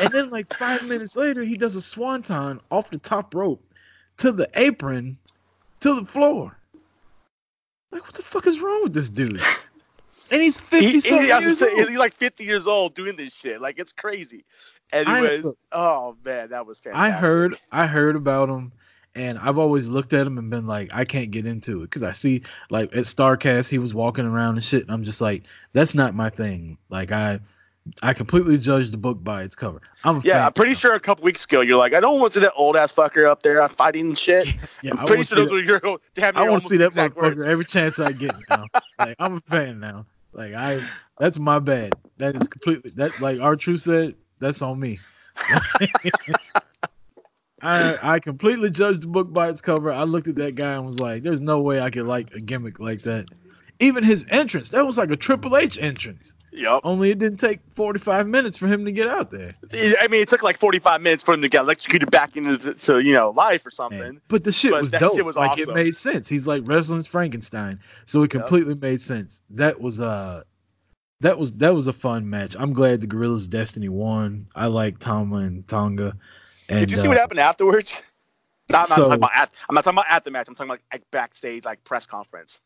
[0.00, 3.62] and then like five minutes later, he does a swanton off the top rope
[4.18, 5.18] to the apron
[5.80, 6.56] to the floor.
[7.90, 9.40] Like, what the fuck is wrong with this dude?
[10.30, 11.88] And he's 50 he, he, something I was years say, old.
[11.88, 13.60] he's like 50 years old doing this shit.
[13.60, 14.44] Like it's crazy.
[14.92, 15.58] Anyways, look.
[15.72, 18.72] oh man, that was I heard I heard about him
[19.14, 22.02] and I've always looked at him and been like I can't get into it cuz
[22.02, 25.44] I see like at Starcast he was walking around and shit and I'm just like
[25.72, 26.78] that's not my thing.
[26.88, 27.40] Like I
[28.02, 29.82] I completely judge the book by its cover.
[30.02, 30.46] I'm a Yeah, fan.
[30.46, 32.54] I'm pretty sure a couple weeks ago you're like, I don't want to see that
[32.56, 34.48] old ass fucker up there fighting shit.
[34.80, 36.36] Yeah, I'm I pretty sure those were your damn.
[36.36, 37.46] I want to see that motherfucker words.
[37.46, 38.68] every chance I get now.
[38.98, 40.06] like I'm a fan now.
[40.32, 40.78] Like I
[41.18, 41.92] that's my bad.
[42.16, 45.00] That is completely that like our truth said that's on me.
[47.62, 49.90] I I completely judged the book by its cover.
[49.90, 52.40] I looked at that guy and was like, "There's no way I could like a
[52.40, 53.26] gimmick like that."
[53.80, 56.34] Even his entrance, that was like a Triple H entrance.
[56.52, 56.82] Yep.
[56.84, 59.52] Only it didn't take 45 minutes for him to get out there.
[59.72, 62.74] I mean, it took like 45 minutes for him to get electrocuted back into the,
[62.74, 63.98] to, you know life or something.
[63.98, 64.20] Man.
[64.28, 65.16] But the shit But was that dope.
[65.16, 65.70] shit was like awesome.
[65.70, 66.28] it made sense.
[66.28, 68.42] He's like wrestling's Frankenstein, so it Yep.
[68.42, 69.42] completely made sense.
[69.50, 70.44] That was uh,
[71.24, 72.54] that was that was a fun match.
[72.58, 74.46] I'm glad the Guerrillas Destiny won.
[74.54, 76.18] I like Tama and Tonga.
[76.68, 78.02] And, Did you see uh, what happened afterwards?
[78.70, 80.48] No, I'm not So- talking about at, I'm not talking about at the match.
[80.48, 82.62] I'm talking about like backstage, like press conference.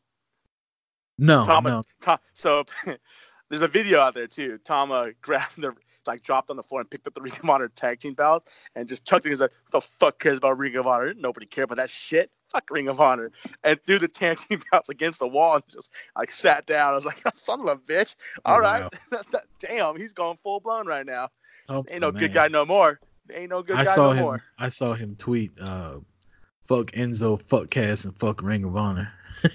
[1.19, 1.83] No, Tama, no.
[2.01, 2.63] Tom, so
[3.51, 4.59] there's a video out there too.
[4.65, 5.73] Tama grabbed the
[6.07, 8.47] like dropped on the floor and picked up the Ring of Honor tag team belt
[8.77, 9.31] and just chucked it.
[9.31, 11.15] He's like, "What the fuck cares about Ring of Honor?
[11.15, 12.31] Nobody cares about that shit.
[12.51, 13.31] Fuck Ring of Honor."
[13.65, 16.91] And threw the tag team belts against the wall and just like sat down.
[16.91, 18.17] I was like, "Son of a bitch!
[18.45, 18.91] All Oh, right,
[19.61, 21.29] damn, he's going full blown right now.
[21.69, 22.21] Oh, Ain't no man.
[22.21, 22.99] good guy no more.
[23.33, 24.23] Ain't no good I guy saw no him.
[24.23, 25.97] more." I saw him tweet, uh,
[26.67, 29.13] "Fuck Enzo, fuck Cass, and fuck Ring of Honor."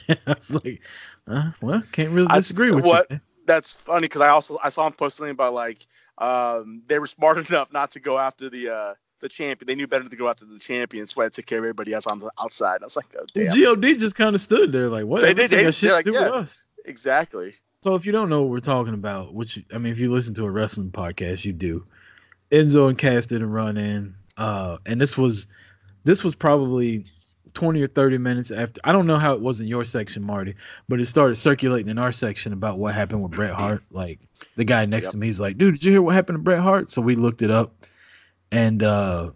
[0.10, 0.82] I was like,
[1.28, 3.22] uh, "Well, can't really I- disagree with what- you." man.
[3.46, 5.86] that's funny because I also I saw him post something about like
[6.18, 9.66] um, they were smart enough not to go after the uh, the champion.
[9.66, 11.64] They knew better to go after the champion, so I had to take care of
[11.64, 12.82] everybody else on the outside.
[12.82, 13.48] I was like, oh damn,
[13.82, 16.14] God just kind of stood there like, "What?" They did, they- shit they're to do
[16.14, 16.30] like, yeah.
[16.30, 16.68] us.
[16.86, 17.56] exactly.
[17.84, 20.36] So if you don't know what we're talking about, which I mean, if you listen
[20.36, 21.86] to a wrestling podcast, you do.
[22.52, 25.48] Enzo and Cass did a run in, uh, and this was
[26.04, 27.06] this was probably
[27.54, 28.80] twenty or thirty minutes after.
[28.84, 30.56] I don't know how it was in your section, Marty,
[30.88, 33.84] but it started circulating in our section about what happened with Bret Hart.
[33.92, 34.20] Like
[34.56, 35.12] the guy next Yep.
[35.14, 37.16] to me, he's like, "Dude, did you hear what happened to Bret Hart?" So we
[37.16, 37.74] looked it up,
[38.52, 39.32] and uh,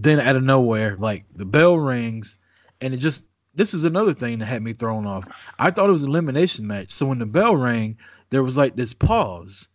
[0.00, 2.36] then out of nowhere, like the bell rings,
[2.80, 3.22] and it just
[3.54, 5.26] this is another thing that had me thrown off.
[5.58, 6.92] I thought it was an elimination match.
[6.92, 7.96] So when the bell rang,
[8.30, 9.68] there was like this pause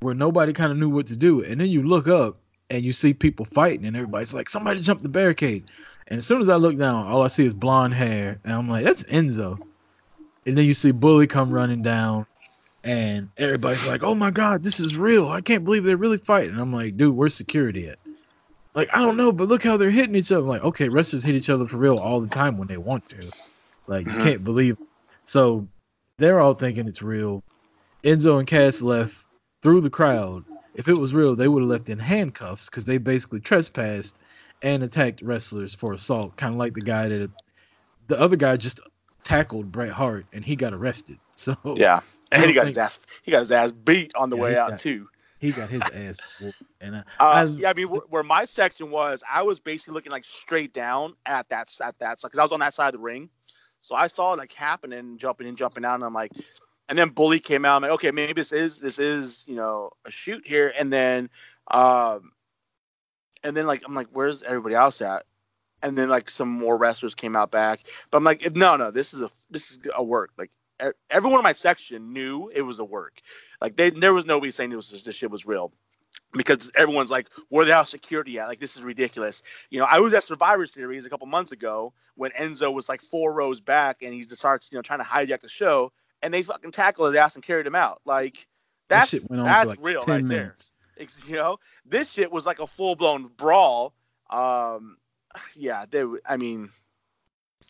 [0.00, 1.42] where nobody kind of knew what to do.
[1.42, 5.02] And then you look up and you see people fighting, and everybody's like, somebody jumped
[5.02, 5.64] the barricade.
[6.06, 8.38] And as soon as I look down, all I see is blonde hair.
[8.44, 9.58] And I'm like, that's Enzo.
[10.44, 12.26] And then you see Bully come running down,
[12.84, 15.28] and everybody's like, oh my God, this is real.
[15.28, 16.52] I can't believe they're really fighting.
[16.52, 17.98] And I'm like, dude, where's security at?
[18.74, 20.42] Like, I don't know, but look how they're hitting each other.
[20.42, 23.08] I'm like, okay, wrestlers hit each other for real all the time when they want
[23.10, 23.30] to.
[23.86, 24.22] Like, you Mhm.
[24.22, 24.78] can't believe.
[25.26, 25.68] So
[26.18, 27.42] they're all thinking it's real.
[28.04, 29.16] Enzo and Cass left
[29.62, 30.44] through the crowd.
[30.74, 34.16] If it was real, they would have left in handcuffs because they basically trespassed
[34.62, 37.30] and attacked wrestlers for assault, kind of like the guy that
[38.08, 38.80] the other guy just
[39.24, 41.18] tackled Bret Hart and he got arrested.
[41.36, 44.36] So Yeah, and he got think- his ass he got his ass beat on the
[44.36, 45.08] Yeah, way out got- too.
[45.40, 46.18] he got his ass.
[46.80, 49.94] And I, Uh, I- yeah, I mean, where, where my section was, I was basically
[49.94, 52.88] looking like straight down at that at that side because I was on that side
[52.94, 53.30] of the ring,
[53.80, 56.30] so I saw it like happening, jumping in, jumping out, and I'm like,
[56.88, 57.76] and then Bully came out.
[57.76, 61.28] I'm like, okay, maybe this is this is you know a shoot here, and then,
[61.68, 62.30] um,
[63.42, 65.24] and then like I'm like, where's everybody else at?
[65.82, 69.14] And then like some more wrestlers came out back, but I'm like, no, no, this
[69.14, 70.30] is a this is a work.
[70.38, 70.50] Like
[71.10, 73.20] everyone in my section knew it was a work.
[73.60, 75.72] Like they there was nobody saying it was this shit was real
[76.32, 78.46] because everyone's like, where the hell security at?
[78.46, 79.42] Like, this is ridiculous.
[79.70, 83.02] You know, I was at Survivor Series a couple months ago when Enzo was like
[83.02, 85.92] four rows back and he just starts, you know, trying to hijack the show,
[86.22, 88.00] and they fucking tackled his ass and carried him out.
[88.04, 88.46] Like,
[88.88, 90.38] That's shit went on that's like real 10 right there.
[90.38, 90.74] minutes.
[90.98, 93.94] Ex- You know, this shit was like a full blown brawl.
[94.30, 94.96] Um,
[95.56, 96.04] yeah, they.
[96.26, 96.70] I mean,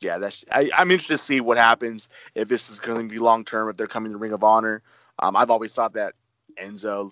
[0.00, 0.44] yeah, that's.
[0.50, 3.68] I, I'm interested to see what happens if this is going to be long term.
[3.68, 4.82] If they're coming to Ring of Honor,
[5.18, 6.14] um, I've always thought that
[6.60, 7.10] Enzo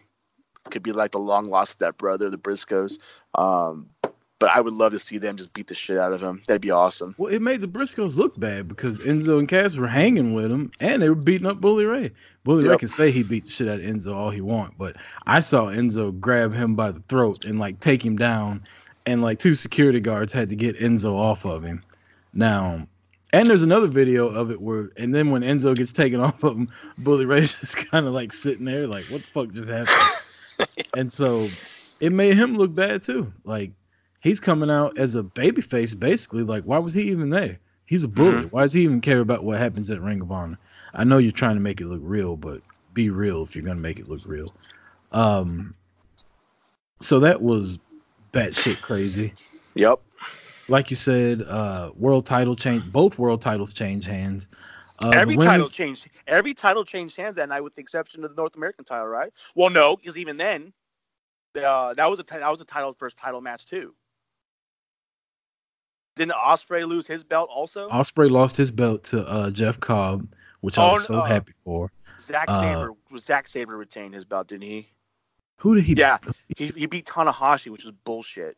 [0.70, 2.98] could be like the long lost stepbrother, the Briscoes.
[3.34, 3.90] Um,
[4.40, 6.42] but I would love to see them just beat the shit out of him.
[6.46, 7.14] That'd be awesome.
[7.18, 10.72] Well, it made the Briscoes look bad because Enzo and Cass were hanging with him
[10.80, 12.12] and they were beating up Bully Ray.
[12.42, 14.96] Bully Ray can say he beat the shit out of Enzo all he want, but
[15.26, 18.64] I saw Enzo grab him by the throat and like take him down,
[19.10, 21.82] and like two security guards had to get Enzo off of him.
[22.32, 22.86] Now,
[23.32, 26.56] and there's another video of it where, and then when Enzo gets taken off of
[26.56, 26.68] him,
[26.98, 30.86] Bully Ray's just kind of like sitting there, like, what the fuck just happened?
[30.96, 31.46] and so
[32.00, 33.32] it made him look bad too.
[33.44, 33.72] Like
[34.20, 36.44] he's coming out as a babyface, basically.
[36.44, 37.58] Like, why was he even there?
[37.86, 38.46] He's a bully.
[38.46, 40.58] Why does he even care about what happens at Ring of Honor?
[40.94, 42.62] I know you're trying to make it look real, but
[42.94, 44.54] be real if you're gonna make it look real.
[45.10, 45.74] Um,
[47.00, 47.78] so that was
[48.32, 49.32] batshit crazy.
[49.74, 50.00] Yep.
[50.68, 52.92] Like you said, uh, world title change.
[52.92, 54.46] Both world titles change hands.
[54.98, 56.08] Uh, every title changed.
[56.26, 59.32] Every title changed hands that night, with the exception of the North American title, right?
[59.54, 60.72] Well, no, because even then,
[61.56, 63.94] uh, that was a that was a title first title match too.
[66.16, 67.88] Didn't Ospreay lose his belt also?
[67.88, 70.28] Ospreay lost his belt to uh, Jeff Cobb,
[70.60, 71.22] which I Oh, was so no.
[71.22, 71.90] happy for.
[72.20, 74.88] Zack uh, Saber was Zack Sabre retained his belt, didn't he?
[75.60, 75.94] Who did he?
[75.94, 76.18] Yeah,
[76.56, 78.56] he, he beat Tanahashi, which was bullshit.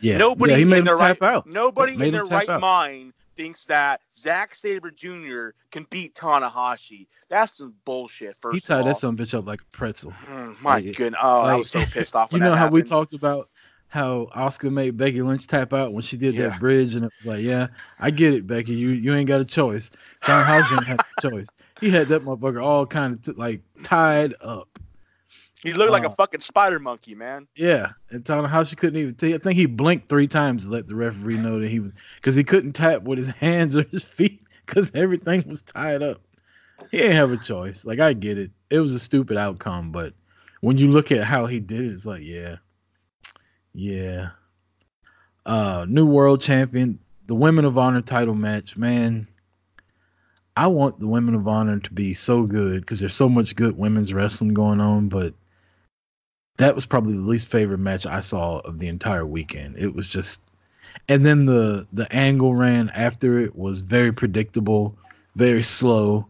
[0.00, 0.18] yeah.
[0.18, 1.46] Nobody yeah, he made in their right out.
[1.46, 2.60] nobody in their right out.
[2.60, 5.50] mind thinks that Zack Sabre Jr.
[5.70, 7.06] can beat Tanahashi.
[7.28, 8.36] That's some bullshit.
[8.40, 10.12] First He tied that a bitch up like a pretzel.
[10.26, 11.20] Mm, my Like, goodness.
[11.22, 13.46] Oh, I was so pissed off You know how we talked about
[13.88, 16.48] how Oscar made Becky Lynch tap out when she did Yeah.
[16.48, 18.74] that bridge, and it was like, yeah, I get it, Becky.
[18.74, 19.90] You you ain't got a choice.
[20.28, 20.46] Ain't
[20.86, 21.46] have a choice.
[21.80, 24.68] He had that motherfucker all kind of t- like tied up.
[25.62, 27.46] He looked like a Uh, fucking spider monkey, man.
[27.54, 29.14] Yeah, and Tanahashi couldn't even.
[29.14, 31.92] T- I think he blinked three times to let the referee know that he was
[32.16, 36.20] because he couldn't tap with his hands or his feet because everything was tied up.
[36.90, 37.84] He didn't have a choice.
[37.84, 38.52] Like I get it.
[38.70, 40.14] It was a stupid outcome, but
[40.60, 42.56] when you look at how he did it, it's like, yeah,
[43.74, 44.30] yeah.
[45.44, 49.26] Uh, new world champion, the Women of Honor title match, man.
[50.56, 53.76] I want the Women of Honor to be so good because there's so much good
[53.78, 55.34] women's wrestling going on, but
[56.60, 59.78] that was probably the least favorite match I saw of the entire weekend.
[59.78, 60.42] It was just,
[61.08, 64.94] and then the the angle ran after it was very predictable,
[65.34, 66.26] very slow,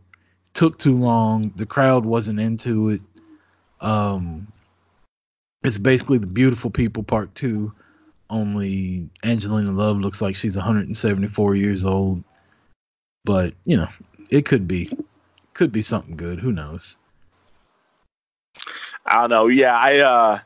[0.54, 1.52] took too long.
[1.56, 3.00] The crowd wasn't into it.
[3.80, 4.46] Um,
[5.64, 7.72] it's basically the beautiful people part two.
[8.28, 12.22] Only Angelina Love looks like she's 174 years old,
[13.24, 13.88] but you know
[14.30, 14.96] it could be,
[15.54, 16.38] could be something good.
[16.38, 16.96] Who knows?
[19.04, 19.46] I don't know.
[19.48, 20.38] Yeah, I uh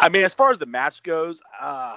[0.00, 1.96] I mean as far as the match goes, uh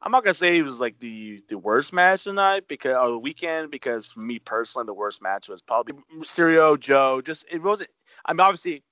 [0.00, 3.18] I'm not gonna say it was like the the worst match tonight because or the
[3.18, 7.20] weekend because for me personally the worst match was probably Mysterio Joe.
[7.20, 7.90] Just it wasn't.
[8.24, 8.82] I mean obviously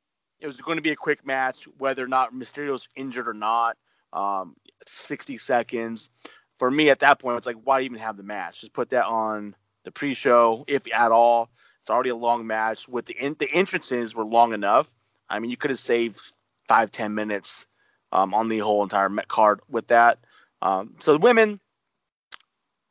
[0.41, 3.77] it was going to be a quick match whether or not Mysterio's injured or not.
[4.13, 4.55] Um,
[4.87, 6.11] 60 seconds.
[6.59, 8.61] For me at that point it's like why even have the match?
[8.61, 11.49] Just put that on the pre-show if at all.
[11.83, 12.89] It's already a long match.
[12.89, 14.93] With the in, the entrances were long enough.
[15.29, 16.21] I mean, you could have saved
[16.69, 17.67] five, ten minutes
[18.13, 20.19] um, on the whole entire Met card with that.
[20.63, 21.61] Um, so the women,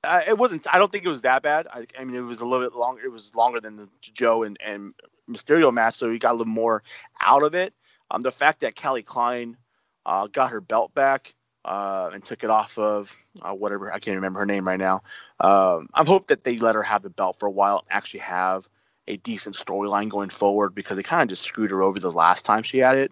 [0.04, 0.68] uh, it wasn't.
[0.72, 1.68] I don't think it was that bad.
[1.72, 3.02] I, I mean, it was a little bit longer.
[3.04, 4.94] It was longer than the Joe and, and
[5.30, 6.84] Mysterio match, so you got a little more
[7.20, 7.74] out of it.
[8.12, 9.58] Um, the fact that Kelly Klein
[10.06, 14.16] uh, got her belt back uh, and took it off of uh, whatever I can't
[14.16, 15.02] remember her name right now.
[15.40, 18.20] Um, I hope that they let her have the belt for a while and actually
[18.22, 18.70] have
[19.08, 22.46] a decent storyline going forward because they kind of just screwed her over the last
[22.46, 23.12] time she had it,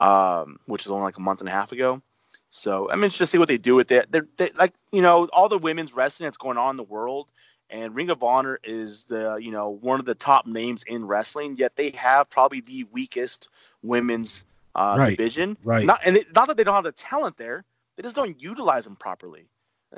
[0.00, 2.02] um, which was only like a month and a half ago.
[2.50, 4.10] So I mean, it's just see what they do with it.
[4.10, 7.26] They're they, like you know all the women's wrestling that's going on in the world,
[7.68, 11.56] and Ring of Honor is the you know one of the top names in wrestling.
[11.56, 13.48] Yet they have probably the weakest
[13.82, 14.44] women's
[14.74, 15.16] uh, Right.
[15.16, 15.56] division.
[15.64, 15.84] Right.
[15.84, 17.64] Not and it, not that they don't have the talent there,
[17.96, 19.48] they just don't utilize them properly,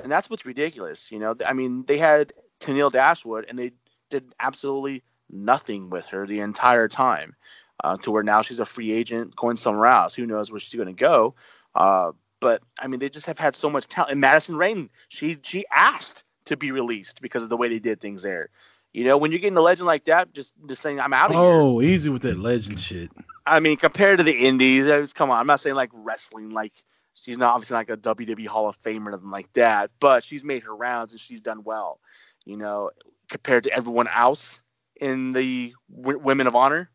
[0.01, 1.11] and that's what's ridiculous.
[1.11, 3.73] You know, I mean, they had Tenille Dashwood, and they
[4.09, 7.35] did absolutely nothing with her the entire time,
[7.83, 10.15] uh, to where now she's a free agent going somewhere else.
[10.15, 11.35] Who knows where she's going to go?
[11.75, 14.11] Uh, but I mean, they just have had so much talent.
[14.11, 17.99] And Madison Rayne, she she asked to be released because of the way they did
[17.99, 18.49] things there.
[18.93, 21.35] You know, when you're getting a legend like that, just just saying I'm out of
[21.35, 21.41] here.
[21.41, 23.11] Oh, easy with that legend shit.
[23.45, 25.37] I mean, compared to the Indies, I was, come on.
[25.37, 26.73] I'm not saying like wrestling, like
[27.13, 30.43] she's not obviously like a WWE Hall of Fame or nothing like that, but she's
[30.43, 31.99] made her rounds and she's done well.
[32.45, 32.91] You know,
[33.29, 34.61] compared to everyone else
[34.99, 36.89] in the w- Women of Honor.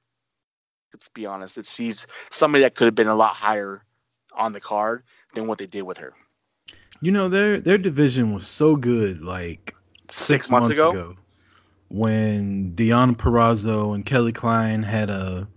[0.92, 1.58] Let's be honest.
[1.58, 3.82] It's, she's somebody that could have been a lot higher
[4.34, 5.02] on the card
[5.34, 6.12] than what they did with her.
[7.00, 9.74] You know their their division was so good like
[10.10, 11.16] Six months ago?
[11.88, 15.48] when Deonna Purrazzo and Kelly Klein had a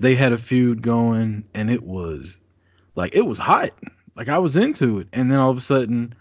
[0.00, 2.38] they had a feud going and it was
[2.94, 3.70] like it was hot.
[4.16, 6.14] Like I was into it, and then all of a sudden,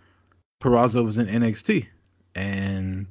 [0.61, 1.87] Perrazzo was in NXT,
[2.35, 3.07] and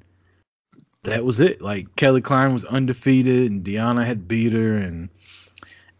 [1.05, 1.63] that was it.
[1.63, 5.09] Like Kelly Klein was undefeated, and Deonna had beat her, and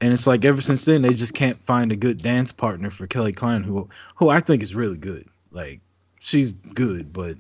[0.01, 3.07] and it's like ever since then they just can't find a good dance partner for
[3.07, 5.29] Kelly Klein, who who I think is really good.
[5.51, 5.81] Like
[6.19, 7.37] she's good, but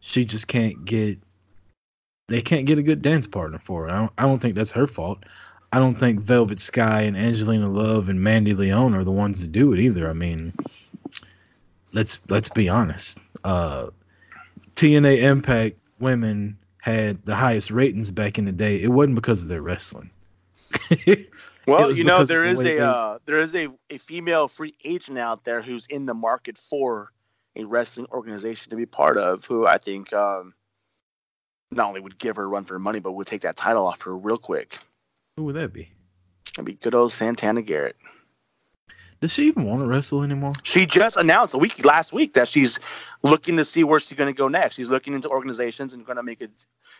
[0.00, 1.18] she just can't get
[2.28, 3.90] they can't get a good dance partner for her.
[3.90, 5.24] I don't, I don't think that's her fault.
[5.72, 9.48] I don't think Velvet Sky and Angelina Love and Mandy Leon are the ones to
[9.48, 10.08] do it either.
[10.08, 10.52] I mean,
[11.92, 13.18] let's let's be honest.
[13.44, 13.88] Uh,
[14.74, 18.82] TNA Impact women had the highest ratings back in the day.
[18.82, 20.10] It wasn't because of their wrestling.
[21.68, 24.74] Well, you know there is the a they- uh, there is a, a female free
[24.82, 27.12] agent out there who's in the market for
[27.54, 30.54] a wrestling organization to be part of, who I think um,
[31.70, 33.86] not only would give her a run for her money, but would take that title
[33.86, 34.78] off her real quick.
[35.36, 35.90] Who would that be?
[36.56, 37.96] That'd be good old Santana Garrett.
[39.20, 40.52] Does she even want to wrestle anymore?
[40.62, 42.78] She just announced a week last week that she's
[43.22, 44.76] looking to see where she's going to go next.
[44.76, 46.50] She's looking into organizations and going to make it.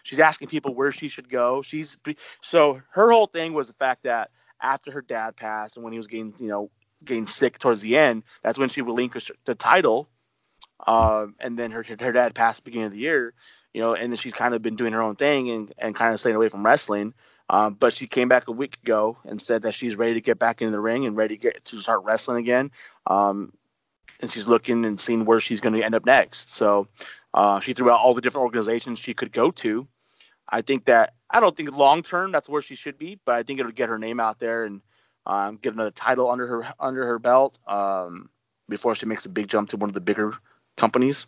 [0.03, 1.63] She's asking people where she should go.
[1.63, 1.97] She's
[2.41, 5.99] so her whole thing was the fact that after her dad passed and when he
[5.99, 6.71] was getting you know
[7.05, 10.09] getting sick towards the end, that's when she relinquished the title.
[10.85, 13.33] Um, and then her her dad passed beginning of the year,
[13.73, 16.13] you know, and then she's kind of been doing her own thing and, and kind
[16.13, 17.15] of staying away from wrestling.
[17.51, 20.39] Um, but she came back a week ago and said that she's ready to get
[20.39, 22.71] back in the ring and ready to get to start wrestling again.
[23.07, 23.53] Um,
[24.21, 26.57] and she's looking and seeing where she's going to end up next.
[26.57, 26.89] So
[27.33, 29.87] uh, she threw out all the different organizations she could go to.
[30.49, 33.43] I think that I don't think long term that's where she should be, but I
[33.43, 34.81] think it'll get her name out there and
[35.27, 38.31] um, get another title under her under her belt um,
[38.69, 40.33] before she makes a big jump to one of the bigger
[40.77, 41.27] companies.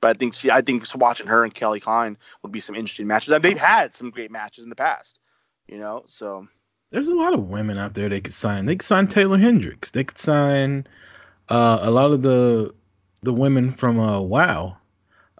[0.00, 3.06] But I think she, I think watching her and Kelly Klein would be some interesting
[3.06, 5.18] matches, and they've had some great matches in the past,
[5.66, 6.04] you know.
[6.06, 6.46] So
[6.90, 8.66] There's a lot of women out there they could sign.
[8.66, 9.90] They could sign Taylor Hendricks.
[9.90, 10.86] They could sign
[11.48, 12.74] uh, a lot of the
[13.22, 14.76] the women from uh, WoW.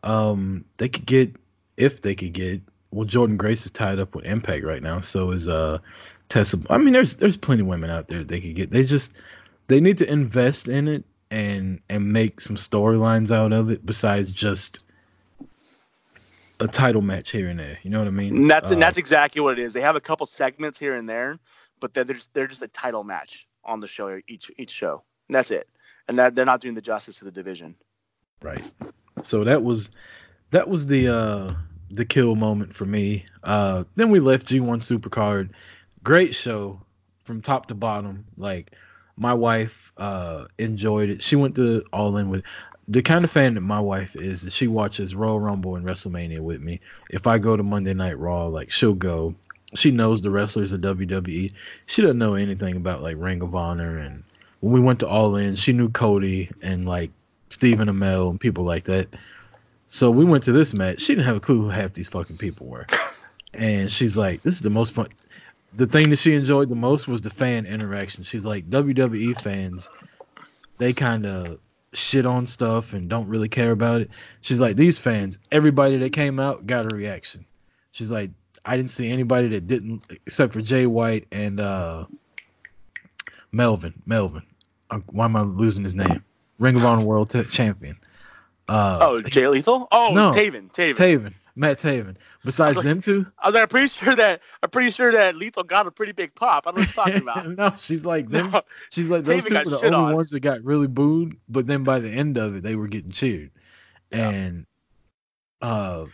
[0.03, 1.37] Um, they could get
[1.77, 2.63] if they could get.
[2.91, 5.79] Well, Jordan Grace is tied up with Impact right now, so is uh
[6.29, 6.59] Tessa.
[6.71, 8.71] I mean, there's there's plenty of women out there they could get.
[8.71, 9.15] They just
[9.67, 14.33] they need to invest in it and and make some storylines out of it besides
[14.33, 14.85] just
[16.61, 17.79] a title match here and there.
[17.83, 18.37] You know what I mean?
[18.37, 19.73] and that's and Uh, that's exactly what it is.
[19.73, 21.39] They have a couple segments here and there,
[21.81, 25.35] but they're just they're just a title match on the show each each show, and
[25.35, 25.69] that's it.
[26.09, 27.77] And that they're not doing the justice to the division.
[28.41, 28.63] Right.
[29.23, 29.91] So that was
[30.51, 31.55] that was the uh
[31.91, 33.27] the kill moment for me.
[33.43, 35.51] Uh then we left G1 Supercard.
[36.05, 36.81] Great show
[37.25, 38.27] from top to bottom.
[38.37, 38.71] Like
[39.17, 41.23] my wife uh enjoyed it.
[41.23, 42.45] She went to all in with
[42.89, 46.41] the kind of fan that my wife is that she watches Royal Rumble and WrestleMania
[46.41, 46.81] with me.
[47.11, 49.35] If I go to Monday Night Raw, like she'll go.
[49.75, 51.53] She knows the wrestlers of WWE.
[51.87, 54.23] She doesn't know anything about like Ring of Honor and
[54.61, 57.11] when we went to All In, she knew Cody and like
[57.51, 59.09] Stephen Amell and people like that.
[59.89, 61.01] So we went to this match.
[61.01, 62.87] She didn't have a clue who half these fucking people were.
[63.55, 65.09] And she's like, this is the most fun.
[65.77, 68.25] The thing that she enjoyed the most was the fan interaction.
[68.25, 69.91] She's like, WWE fans,
[70.79, 71.59] they kind of
[71.93, 74.11] shit on stuff and don't really care about it.
[74.41, 77.45] She's like, these fans, everybody that came out got a reaction.
[77.93, 78.31] She's like,
[78.65, 82.07] I didn't see anybody that didn't, except for Jay White and uh,
[83.53, 83.95] Melvin.
[84.07, 84.43] Melvin.
[85.11, 86.25] Why am I losing his name?
[86.59, 87.97] Ring of Honor World T- Champion.
[88.69, 89.87] Uh, Oh, Jay Lethal?
[89.93, 90.31] Oh, No.
[90.31, 90.95] Taven, Taven.
[90.97, 92.17] Taven, Matt Taven.
[92.45, 95.35] Besides was them two, I was like, I'm pretty sure that I'm pretty sure that
[95.35, 96.67] Lethal got a pretty big pop.
[96.67, 97.23] I don't know what you're talking
[97.57, 97.73] about.
[97.73, 98.51] no, she's like them.
[98.53, 100.15] No, She's like those Taven two were the only on.
[100.17, 103.11] ones that got really booed, but then by the end of it, they were getting
[103.11, 103.51] cheered.
[104.13, 104.29] Yeah.
[104.29, 104.67] And
[105.63, 106.05] uh,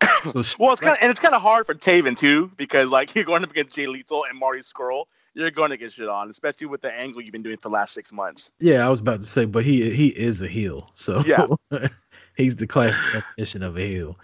[0.24, 2.90] so she, well, it's kind of and it's kind of hard for Taven too because
[2.90, 6.08] like you're going up against Jay Lethal and Marty Scurll, you're going to get shit
[6.08, 8.50] on, especially with the angle you've been doing for the last six months.
[8.58, 11.46] yeah, I was about to say, but he he is a heel, so Yeah.
[12.36, 14.18] he's the classic definition of a heel.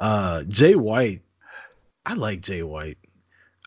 [0.00, 1.20] Uh, Jay White,
[2.06, 2.96] I like Jay White.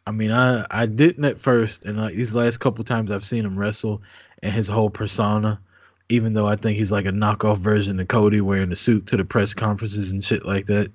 [0.05, 3.45] I mean, I I didn't at first, and like these last couple times I've seen
[3.45, 4.01] him wrestle
[4.41, 5.61] and his whole persona,
[6.09, 9.17] even though I think he's like a knockoff version of Cody wearing the suit to
[9.17, 10.91] the press conferences and shit like that.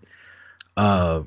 [0.76, 1.22] Uh,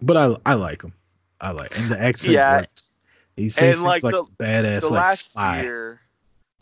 [0.00, 0.92] but I I like him.
[1.40, 2.58] I like and the accent Yeah.
[2.58, 2.94] works.
[3.34, 5.62] He seems like, like, the- badass the like last spy.
[5.62, 6.00] year,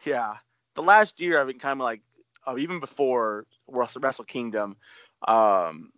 [0.07, 0.37] yeah,
[0.77, 2.01] the last year I've been kind of like,
[2.47, 4.77] uh, even before Wrestle, Wrestle Kingdom,
[5.27, 5.91] um,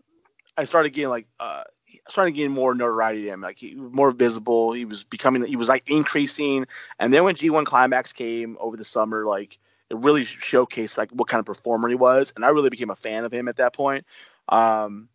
[0.56, 1.64] I started getting like uh
[2.08, 3.40] started getting more notoriety to him.
[3.40, 4.72] Like he more visible.
[4.72, 6.66] He was becoming he was like increasing.
[6.98, 9.58] And then when G1 Climax came over the summer, like
[9.90, 12.32] it really showcased like what kind of performer he was.
[12.34, 14.06] And I really became a fan of him at that point.
[14.48, 15.08] Um,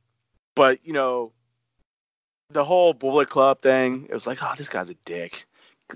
[0.55, 1.33] but you know,
[2.51, 5.45] the whole Bullet Club thing, it was like, oh, this guy's a dick.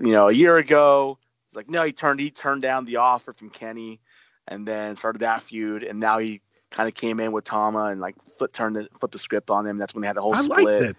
[0.00, 1.18] You know, a year ago,
[1.48, 4.00] it's like, no, he turned he turned down the offer from Kenny,
[4.48, 6.40] and then started that feud, and now he
[6.72, 9.66] kind of came in with Tama and like flip turned the flip the script on
[9.66, 9.78] him.
[9.78, 10.80] That's when they had the whole I split.
[10.86, 10.96] that.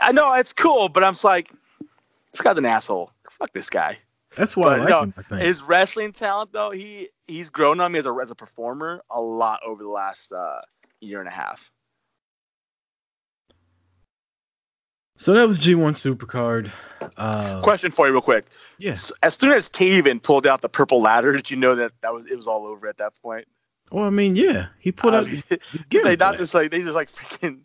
[0.00, 1.50] I know it's cool, but I'm just like,
[2.32, 3.10] this guy's an asshole.
[3.30, 3.98] Fuck this guy.
[4.36, 5.14] That's why I like no, him.
[5.16, 5.42] I think.
[5.42, 9.20] His wrestling talent, though, he he's grown on me as a as a performer a
[9.20, 10.60] lot over the last uh,
[11.00, 11.70] year and a half.
[15.16, 16.70] so that was G1 Supercard.
[17.16, 18.46] Uh, Question for you, real quick.
[18.78, 19.12] yes.
[19.22, 22.26] As soon as Taven pulled out the purple ladder, did you know that that was
[22.26, 23.48] it was all over at that point?
[23.90, 25.26] Well, I mean, yeah, he put Uh, up.
[25.48, 25.60] the
[25.90, 27.60] they not just like they just like freaking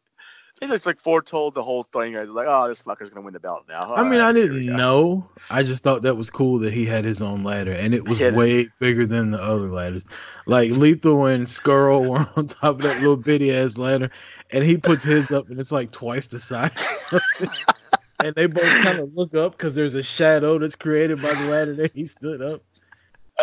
[0.59, 2.13] they just like foretold the whole thing.
[2.13, 3.95] They're like, oh, this fucker's gonna win the belt now.
[3.95, 5.29] I mean, I Alright, here we didn't know.
[5.49, 8.19] I just thought that was cool that he had his own ladder, and it was
[8.19, 8.35] Yeah.
[8.35, 10.05] way bigger than the other ladders.
[10.45, 14.11] Like Lethal and Scurll were on top of that little bitty ass ladder,
[14.51, 16.71] and he puts his up, and it's like twice the size.
[18.23, 21.49] and they both kind of look up because there's a shadow that's created by the
[21.49, 22.61] ladder that he stood up.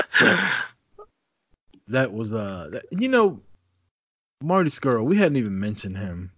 [0.06, 0.36] So
[1.88, 3.40] that was uh, that, you know,
[4.42, 5.04] Marty Scurll.
[5.04, 6.32] We hadn't even mentioned him.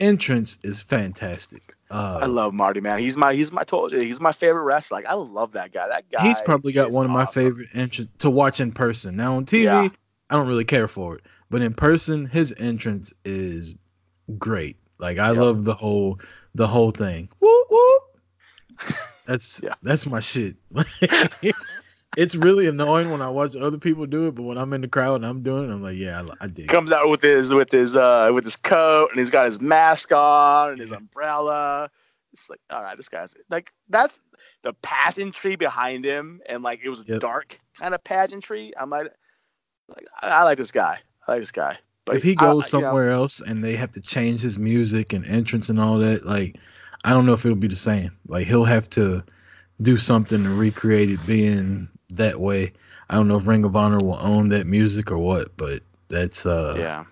[0.00, 1.74] Entrance is fantastic.
[1.90, 3.00] Uh, I love Marty, man.
[3.00, 4.98] He's my he's my told you he's my favorite wrestler.
[4.98, 5.88] Like I love that guy.
[5.88, 6.22] That guy.
[6.22, 9.16] He's probably got one of my favorite entrance to watch in person.
[9.16, 9.88] Now on TV, Yeah.
[10.30, 13.74] I don't really care for it, but in person, his entrance is
[14.38, 14.76] great.
[14.98, 15.36] Like I Yep.
[15.36, 16.20] love the whole
[16.54, 17.28] the whole thing.
[17.40, 18.02] Whoop, whoop.
[19.26, 19.74] That's Yeah.
[19.82, 20.56] that's my shit.
[22.16, 24.88] it's really annoying when I watch other people do it, but when I'm in the
[24.88, 26.68] crowd and I'm doing it, I'm like, yeah, I, I it.
[26.68, 30.12] Comes out with his with his uh with his coat and he's got his mask
[30.12, 31.90] on and his umbrella.
[32.32, 34.20] It's like, all right, this guy's like that's
[34.62, 37.20] the pageantry behind him, and like it was a Yep.
[37.20, 38.72] dark kind of pageantry.
[38.78, 39.06] I might
[39.88, 40.98] like I, I like this guy.
[41.26, 41.78] I like this guy.
[42.04, 44.58] But if he I- goes you know, somewhere else and they have to change his
[44.58, 46.56] music and entrance and all that, like
[47.04, 48.16] I don't know if it'll be the same.
[48.26, 49.24] Like he'll have to
[49.80, 52.72] do something to recreate it being that way.
[53.08, 56.46] I don't know if Ring of Honor will own that music or what, but that's
[56.46, 57.04] uh yeah,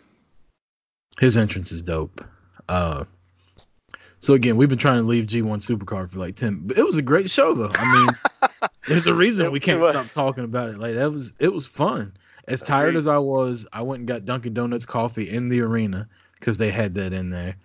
[1.18, 2.24] his entrance is dope.
[2.68, 3.05] Uh
[4.18, 6.99] so again, we've been trying to leave G1 Supercard for like 10 but it was
[6.99, 7.70] a great show though.
[7.72, 10.78] I mean, there's a reason we can't stop talking about it.
[10.78, 12.14] Like that was it was fun.
[12.49, 16.09] As tired as I was, I went and got Dunkin' Donuts coffee in the arena
[16.38, 17.57] because they had that in there.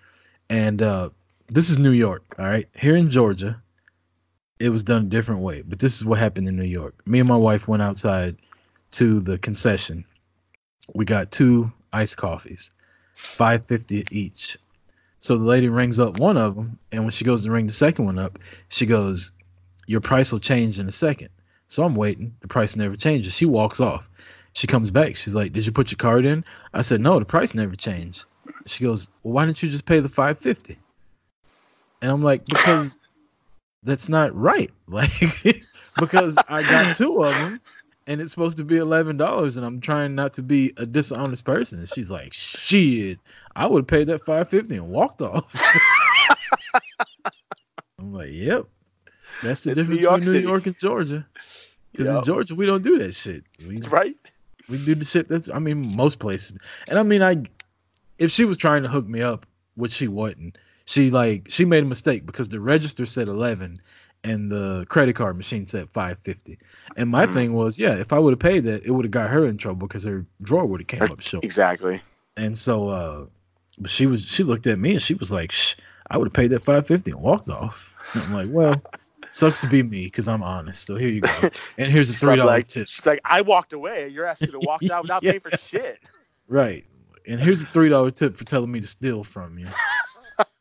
[0.49, 1.09] And uh,
[1.47, 2.67] this is New York, all right.
[2.75, 3.61] Here in Georgia,
[4.62, 6.95] it was done a different way, but this is what happened in New York.
[7.07, 8.38] Me and my wife went outside
[8.91, 10.05] to the concession.
[10.93, 12.70] We got two iced coffees,
[13.14, 14.57] five fifty each.
[15.20, 17.74] So the lady rings up one of them, and when she goes to ring the
[17.74, 18.38] second one up,
[18.70, 19.32] she goes,
[19.88, 21.30] "Your price will change in a second.
[21.68, 22.36] So I'm waiting.
[22.41, 23.34] The price never changes.
[23.34, 24.07] She walks off.
[24.53, 25.16] She comes back.
[25.16, 28.26] She's like, "Did you put your card in?" I said, "No, the price never changed."
[28.68, 30.78] She goes, "Well, why didn't you just pay the 550?"
[32.01, 32.97] And I'm like, "Because
[33.84, 34.71] that's not right.
[34.88, 35.11] Like
[35.97, 37.61] because I got two of them
[38.07, 41.79] and it's supposed to be $11 and I'm trying not to be a dishonest person."
[41.79, 43.19] And she's like, "Shit,
[43.55, 45.45] I would paid that 550 and walked off."
[47.99, 48.65] I'm like, "Yep."
[49.43, 51.25] That's the It's difference York between New York and Georgia.
[51.91, 53.43] Because in Georgia, we don't do that shit.
[53.67, 54.15] We, right.
[54.69, 56.57] we do the shit that's I mean most places.
[56.89, 57.43] And I mean I
[58.17, 60.57] if she was trying to hook me up, which she wasn't,
[60.91, 63.81] she like she made a mistake because the register said 11
[64.23, 66.59] and the credit card machine said 550.
[66.97, 67.33] And my Mhm.
[67.33, 69.57] thing was, yeah, if I would have paid that, it would have got her in
[69.57, 71.43] trouble because her drawer would have came Her- up short.
[71.43, 72.01] Exactly.
[72.35, 73.25] And so uh
[73.79, 75.75] but she was she looked at me and she was like, Shh,
[76.09, 77.95] I would have paid that 550 and walked off.
[78.13, 78.81] And I'm like, well,
[79.31, 80.85] sucks to be me because I'm honest.
[80.85, 81.29] So here you go.
[81.77, 82.87] And here's a three dollar like, tip.
[82.89, 84.09] She's like, I walked away.
[84.09, 85.31] You're asking to walk out without Yeah.
[85.31, 85.99] paying for shit.
[86.49, 86.85] Right.
[87.25, 89.67] And here's a three dollar tip for telling me to steal from you.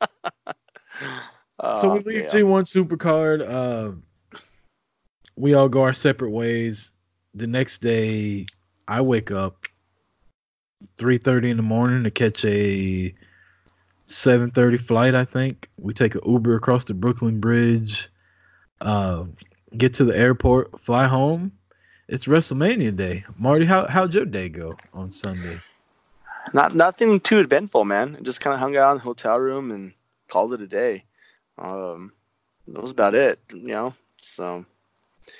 [1.74, 2.42] so we leave damn.
[2.42, 3.48] G1 Supercard.
[3.48, 3.92] Uh,
[5.36, 6.92] we all go our separate ways.
[7.34, 8.46] The next day,
[8.86, 9.66] I wake up
[10.98, 13.14] 3:30 in the morning to catch a
[14.06, 15.14] 7:30 flight.
[15.14, 18.08] I think we take an Uber across the Brooklyn Bridge,
[18.80, 19.24] uh,
[19.76, 21.52] get to the airport, fly home.
[22.08, 23.24] It's WrestleMania day.
[23.38, 25.60] Marty, how how'd your day go on Sunday?
[26.52, 28.18] Not nothing too eventful, man.
[28.22, 29.92] Just kind of hung out in the hotel room and
[30.28, 31.04] called it a day.
[31.58, 32.12] Um,
[32.68, 33.94] that was about it, you know.
[34.20, 34.64] So,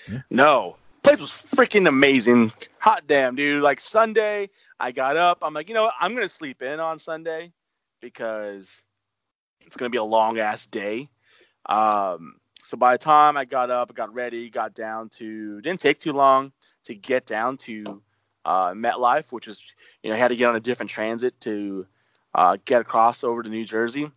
[0.08, 0.20] Yeah.
[0.30, 2.52] no, place was freaking amazing.
[2.78, 3.62] Hot damn, dude!
[3.62, 5.38] Like Sunday, I got up.
[5.42, 5.94] I'm like, you know what?
[6.00, 7.52] I'm gonna sleep in on Sunday.
[8.00, 8.82] because
[9.66, 11.10] it's gonna be a long ass day.
[11.66, 15.80] Um, so by the time I got up, I got ready, got down to didn't
[15.80, 16.52] take too long
[16.84, 18.02] to get down to
[18.44, 19.64] uh, MetLife, which was
[20.02, 21.86] you know had to get on a different transit to
[22.34, 24.10] uh, get across over to New Jersey,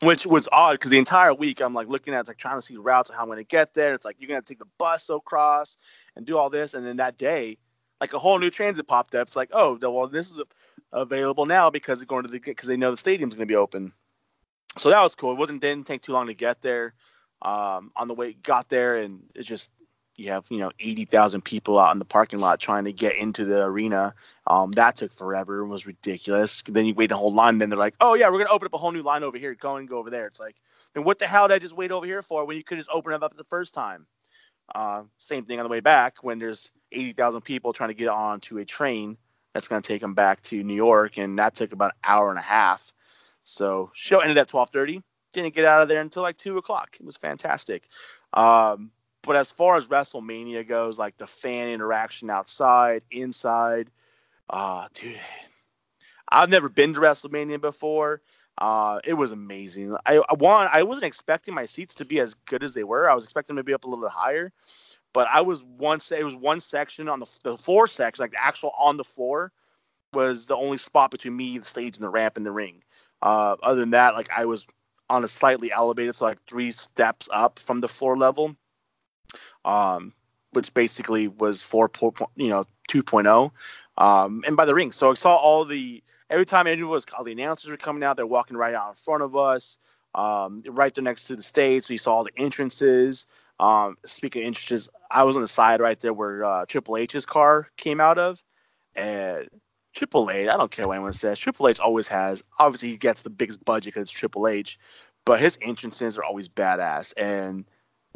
[0.00, 2.76] which was odd because the entire week I'm like looking at like trying to see
[2.76, 3.94] routes of how I'm going to get there.
[3.94, 5.78] It's like you're going to take the bus across
[6.16, 7.58] and do all this, and then that day,
[8.00, 9.28] like a whole new transit popped up.
[9.28, 10.42] It's like oh well this is
[10.92, 13.56] available now because they're going to the because they know the stadium's going to be
[13.56, 13.92] open.
[14.76, 15.32] So that was cool.
[15.32, 16.94] It wasn't didn't take too long to get there.
[17.42, 19.70] Um, on the way, got there, and it just
[20.16, 23.44] you have you know 80,000 people out in the parking lot trying to get into
[23.44, 24.14] the arena.
[24.46, 26.62] Um, that took forever and was ridiculous.
[26.62, 27.58] Then you wait a whole line.
[27.58, 29.54] Then they're like, oh yeah, we're gonna open up a whole new line over here.
[29.54, 30.26] Go and go over there.
[30.26, 30.56] It's like,
[30.94, 32.90] then what the hell did I just wait over here for when you could just
[32.92, 34.06] open it up the first time?
[34.74, 38.58] Uh, same thing on the way back when there's 80,000 people trying to get onto
[38.58, 39.18] a train
[39.52, 42.38] that's gonna take them back to New York, and that took about an hour and
[42.38, 42.92] a half.
[43.44, 45.02] So show ended at 12:30.
[45.32, 46.96] Didn't get out of there until like two o'clock.
[46.98, 47.82] It was fantastic.
[48.32, 48.90] Um,
[49.26, 53.88] but as far as WrestleMania goes, like the fan interaction outside, inside,
[54.48, 55.18] uh, dude,
[56.28, 58.20] I've never been to WrestleMania before.
[58.56, 59.96] Uh, it was amazing.
[60.06, 63.08] I, I one, I wasn't expecting my seats to be as good as they were.
[63.08, 64.52] I was expecting them to be up a little bit higher,
[65.12, 65.98] but I was one.
[66.16, 69.50] It was one section on the the floor section, like the actual on the floor,
[70.12, 72.84] was the only spot between me, the stage, and the ramp and the ring.
[73.20, 74.68] Uh, other than that, like I was
[75.10, 78.54] on a slightly elevated, so like three steps up from the floor level
[79.64, 80.12] um,
[80.52, 81.90] which basically was 4.
[82.36, 83.50] you know 2.0,
[83.96, 84.92] um, and by the ring.
[84.92, 88.16] So I saw all the every time anyone was all the announcers were coming out,
[88.16, 89.78] they're walking right out in front of us,
[90.14, 91.84] um, right there next to the stage.
[91.84, 93.26] So you saw all the entrances.
[93.58, 97.26] Um, speaking of entrances, I was on the side right there where uh, Triple H's
[97.26, 98.42] car came out of,
[98.96, 99.48] and
[99.94, 101.38] Triple H, I don't care what anyone says.
[101.38, 102.42] Triple H always has.
[102.58, 104.78] Obviously, he gets the biggest budget because it's Triple H,
[105.24, 107.14] but his entrances are always badass.
[107.16, 107.64] And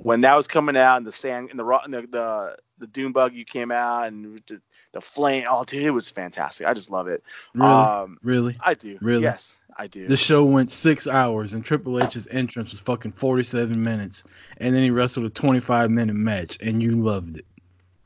[0.03, 3.13] when that was coming out and the sand and the and the the, the dune
[3.13, 4.61] buggy came out and the,
[4.93, 6.67] the flame oh dude it was fantastic.
[6.67, 7.23] I just love it.
[7.55, 7.71] Really?
[7.71, 8.57] Um, really?
[8.61, 8.99] I do.
[9.01, 9.23] Really?
[9.23, 10.09] Yes i do.
[10.09, 14.25] The show went six hours and triple h's entrance was fucking 47 minutes
[14.57, 17.47] and then he wrestled a 25 minute match and you loved it.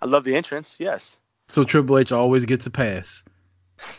[0.00, 1.18] I love the entrance yes.
[1.48, 3.24] So triple h always gets a pass.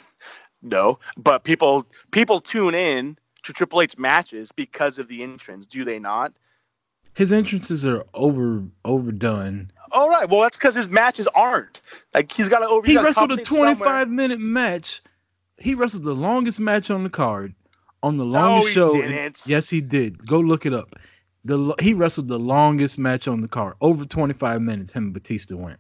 [0.65, 5.83] No but people people tune in to triple h matches because of the entrance do
[5.83, 6.31] they not
[7.13, 9.71] his entrances are over overdone.
[9.91, 11.81] All right, well that's because his matches aren't.
[12.13, 12.85] Like he's got to over.
[12.85, 14.05] He wrestled a 25 somewhere.
[14.05, 15.01] minute match.
[15.57, 17.53] He wrestled the longest match on the card,
[18.01, 19.01] on the longest no, show.
[19.01, 19.43] Didn't.
[19.45, 20.25] Yes, he did.
[20.25, 20.95] Go look it up.
[21.45, 24.91] The he wrestled the longest match on the card, over 25 minutes.
[24.91, 25.79] Him and Batista went.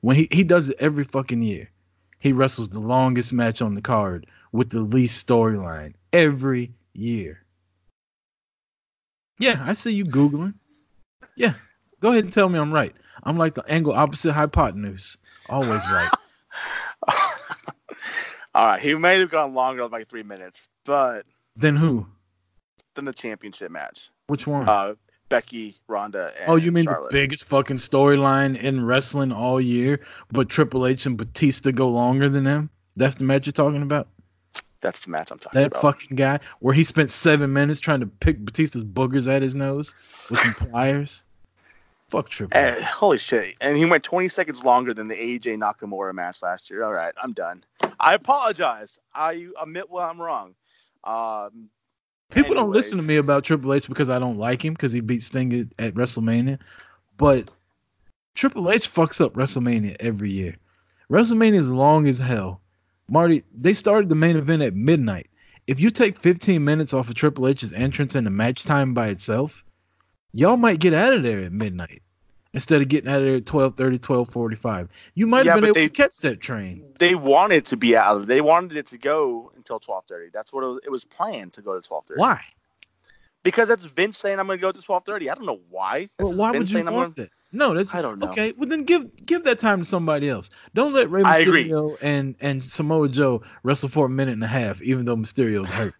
[0.00, 1.70] When he he does it every fucking year.
[2.18, 7.44] He wrestles the longest match on the card with the least storyline every year.
[9.38, 10.54] Yeah, I see you googling.
[11.36, 11.54] Yeah.
[12.00, 12.94] Go ahead and tell me I'm right.
[13.22, 15.18] I'm like the angle opposite hypotenuse.
[15.48, 16.10] Always right.
[18.54, 18.80] All right.
[18.80, 21.24] He may have gone longer than like three minutes, but.
[21.56, 22.06] Then who?
[22.94, 24.10] Then the championship match.
[24.26, 24.68] Which one?
[24.68, 24.94] Uh,
[25.28, 27.10] Becky, Ronda, and Oh, you mean Charlotte.
[27.12, 32.28] the biggest fucking storyline in wrestling all year, but Triple H and Batista go longer
[32.28, 32.70] than them?
[32.96, 34.08] That's the match you're talking about?
[34.84, 35.80] That's the match I'm talking that about.
[35.80, 39.54] That fucking guy where he spent seven minutes trying to pick Batista's boogers at his
[39.54, 39.94] nose
[40.30, 41.24] with some pliers.
[42.10, 42.82] Fuck Triple H.
[42.82, 43.54] holy shit!
[43.62, 46.84] And he went 20 seconds longer than the AJ Nakamura match last year.
[46.84, 47.64] All right, I'm done.
[47.98, 49.00] I apologize.
[49.14, 50.54] I admit when I'm wrong.
[51.02, 51.70] Um,
[52.30, 52.56] People anyways.
[52.62, 55.22] don't listen to me about Triple H because I don't like him because he beat
[55.22, 56.58] Sting at WrestleMania,
[57.16, 57.50] but
[58.34, 60.56] Triple H fucks up WrestleMania every year.
[61.10, 62.60] WrestleMania is long as hell.
[63.08, 65.28] Marty, they started the main event at midnight.
[65.66, 69.08] If you take 15 minutes off of Triple H's entrance and the match time by
[69.08, 69.64] itself,
[70.32, 72.02] y'all might get out of there at midnight
[72.52, 74.88] instead of getting out of there at 12:30, 12:45.
[75.14, 76.84] You might have been able they, to catch that train.
[76.98, 78.26] They wanted to be out of.
[78.26, 80.32] They wanted it to go until 12:30.
[80.32, 82.16] That's what it was, it was planned to go to 12:30.
[82.16, 82.40] Why?
[83.42, 85.30] Because that's Vince saying I'm going to go to 12:30.
[85.30, 86.08] I don't know why.
[86.18, 87.30] Well, why Vince would you want that?
[87.54, 88.30] No, that's I don't know.
[88.30, 90.50] Okay, well then give give that time to somebody else.
[90.74, 94.82] Don't let Rey Mysterio and and Samoa Joe wrestle for a minute and a half,
[94.82, 95.94] even though Mysterio's hurt.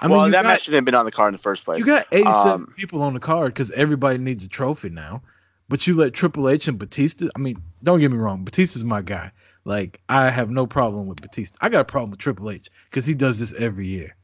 [0.00, 1.64] I well, mean, that got, match shouldn't have been on the card in the first
[1.64, 1.80] place.
[1.80, 5.22] You got 87 um, people on the card because everybody needs a trophy now.
[5.68, 7.28] But you let Triple H and Batista.
[7.34, 9.32] I mean, don't get me wrong, Batista's my guy.
[9.64, 11.56] Like I have no problem with Batista.
[11.60, 14.16] I got a problem with Triple H because he does this every year,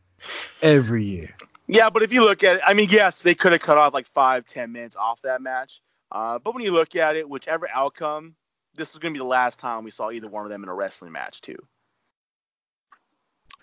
[0.60, 1.34] every year.
[1.66, 3.94] Yeah, but if you look at it, I mean, yes, they could have cut off
[3.94, 5.80] like five, ten minutes off that match.
[6.12, 8.34] Uh, but when you look at it, whichever outcome,
[8.74, 10.68] this is going to be the last time we saw either one of them in
[10.68, 11.56] a wrestling match, too.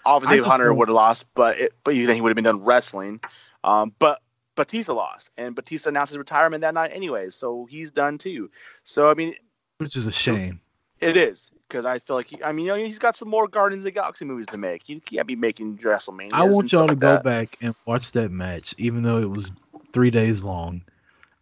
[0.06, 2.64] Obviously, Hunter would have lost, but it, but you think he would have been done
[2.64, 3.20] wrestling.
[3.64, 4.22] Um, but
[4.56, 8.50] Batista lost, and Batista announced his retirement that night anyways, so he's done too.
[8.84, 9.36] So I mean,
[9.78, 10.62] which is a shame.
[11.02, 13.48] it is because I feel like he, I mean, you know, he's got some more
[13.50, 14.88] Guardians of the Galaxy movies to make.
[14.88, 16.34] You can't be making WrestleMania.
[16.34, 19.52] I want y'all to go back and watch that match, even though it was
[19.92, 20.84] three days long.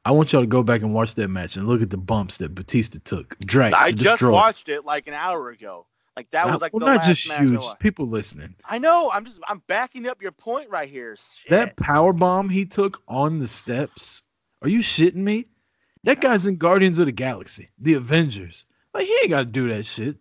[0.05, 2.37] I want y'all to go back and watch that match and look at the bumps
[2.37, 3.39] that Batista took.
[3.39, 4.31] Drax I just destroy.
[4.31, 5.87] watched it like an hour ago.
[6.15, 7.63] Like that was like well, the not last just match.
[7.63, 8.55] I people listening.
[8.63, 9.09] I know.
[9.11, 11.17] I'm just I'm backing up your point right here.
[11.19, 11.49] Shit.
[11.49, 14.23] That power bomb he took on the steps.
[14.61, 15.47] Are you shitting me?
[16.03, 18.65] That guy's in Guardians of the Galaxy, the Avengers.
[18.93, 20.17] Like he ain't got to do that shit.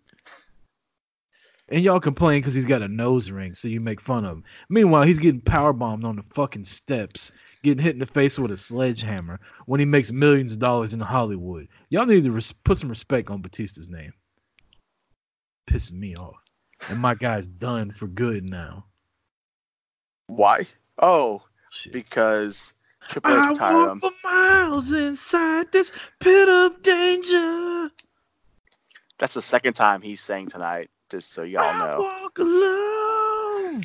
[1.74, 4.44] And y'all complain because he's got a nose ring, so you make fun of him.
[4.68, 7.32] Meanwhile, he's getting power bombed on the fucking steps,
[7.64, 11.00] getting hit in the face with a sledgehammer when he makes millions of dollars in
[11.00, 11.66] Hollywood.
[11.88, 14.12] Y'all need to res- put some respect on Batista's name.
[15.68, 16.36] Pissing me off.
[16.90, 18.84] And my guy's done for good now.
[20.28, 20.66] Why?
[20.96, 21.92] Oh, Shit.
[21.92, 22.72] because
[23.08, 23.98] Triple H I retired him.
[23.98, 27.90] for miles inside this pit of danger.
[29.18, 30.88] That's the second time he's saying tonight.
[31.14, 32.00] Just so y'all I know.
[32.00, 33.84] walk alone.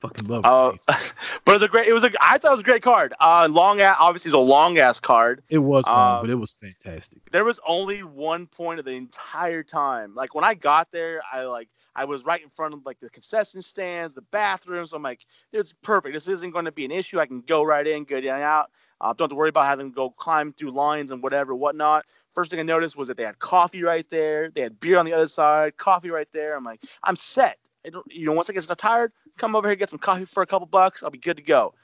[0.00, 0.72] Fucking love Uh,
[1.44, 1.86] but it was a great.
[1.86, 2.10] It was a.
[2.20, 3.14] I thought it was a great card.
[3.20, 3.80] Uh, long.
[3.80, 5.42] a- Obviously, it's a long ass card.
[5.48, 7.20] It was long, um, but it was fantastic.
[7.30, 10.16] there was only one point of the entire time.
[10.16, 13.08] Like when I got there, I like I was right in front of like the
[13.10, 14.92] concession stands, the bathrooms.
[14.94, 16.12] I'm like, it's perfect.
[16.12, 17.20] This isn't going to be an issue.
[17.20, 18.70] I can go right in, get in out.
[19.00, 22.04] Uh, don't have to worry about having to go climb through lines and whatever, whatnot.
[22.38, 24.48] First thing I noticed was that they had coffee right there.
[24.48, 26.56] They had beer on the other side, coffee right there.
[26.56, 27.58] I'm like, I'm set.
[27.84, 30.68] You know, once I get tired, come over here, get some coffee for a couple
[30.68, 31.02] bucks.
[31.02, 31.74] I'll be good to go.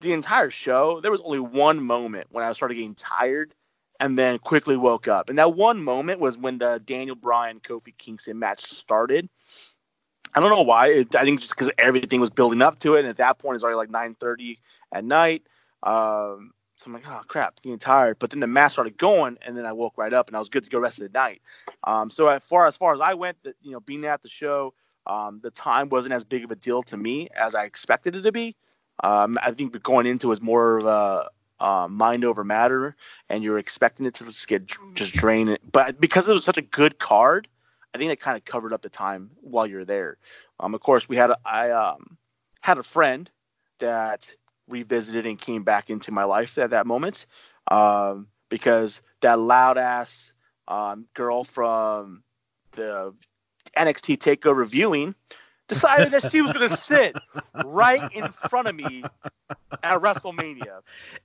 [0.00, 3.52] The entire show, there was only one moment when I started getting tired
[4.00, 5.28] and then quickly woke up.
[5.28, 9.28] And that one moment was when the Daniel Bryan Kofi Kingston match started.
[10.34, 10.86] I don't know why.
[10.86, 13.56] It, I think just because everything was building up to it, and at that point
[13.56, 14.56] it's already like 9:30
[14.90, 15.42] at night.
[15.82, 18.18] Um, so I'm like, oh crap, I'm getting tired.
[18.18, 20.48] But then the match started going, and then I woke right up, and I was
[20.48, 21.42] good to go rest of the night.
[21.84, 24.28] Um, so as far as far as I went, the, you know, being at the
[24.30, 24.72] show,
[25.06, 28.22] um, the time wasn't as big of a deal to me as I expected it
[28.22, 28.56] to be.
[29.02, 31.30] Um, I think going into was more of a
[31.62, 32.96] uh, mind over matter,
[33.28, 35.60] and you're expecting it to just get just drain it.
[35.70, 37.46] But because it was such a good card,
[37.94, 40.16] I think it kind of covered up the time while you're there.
[40.58, 42.16] Um, of course, we had a, I um,
[42.60, 43.30] had a friend
[43.80, 44.34] that
[44.70, 47.26] revisited and came back into my life at that moment
[47.70, 50.34] um, because that loud ass
[50.68, 52.22] um, girl from
[52.72, 53.14] the
[53.76, 55.14] NXT Takeover viewing
[55.68, 57.16] decided that she was going to sit
[57.54, 59.04] right in front of me
[59.82, 60.80] at WrestleMania.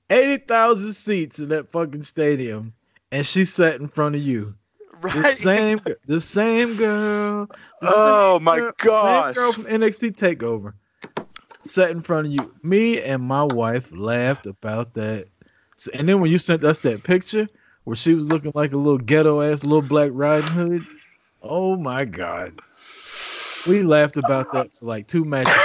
[0.09, 2.73] Eighty thousand seats in that fucking stadium,
[3.11, 4.55] and she sat in front of you.
[5.03, 5.25] The Right?
[5.25, 7.49] same, the same girl.
[7.81, 9.35] the Oh same my gosh.
[9.35, 10.73] Same girl from NXT Takeover
[11.65, 12.53] sat in front of you.
[12.63, 15.25] Me and my wife laughed about that.
[15.77, 17.47] So- And then when you sent us that picture
[17.83, 20.81] where she was looking like a little ghetto ass little black riding hood,
[21.41, 22.59] oh my god,
[23.67, 25.53] we laughed about that for like two matches.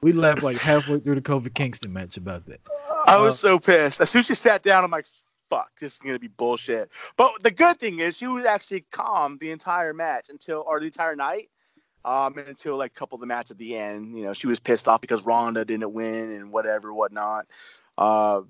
[0.00, 2.60] We laughed like halfway through the Kofi Kingston match about that.
[3.04, 4.00] I was so pissed.
[4.00, 5.08] As soon as she sat down, I'm like,
[5.50, 6.88] fuck, this is gonna be bullshit.
[7.16, 10.86] But the good thing is she was actually calm the entire match until or the
[10.86, 11.50] entire night.
[12.08, 14.88] Um, until like couple of the match at the end, you know, she was pissed
[14.88, 17.44] off because Ronda didn't win and whatever, whatnot.
[17.98, 18.42] Uh,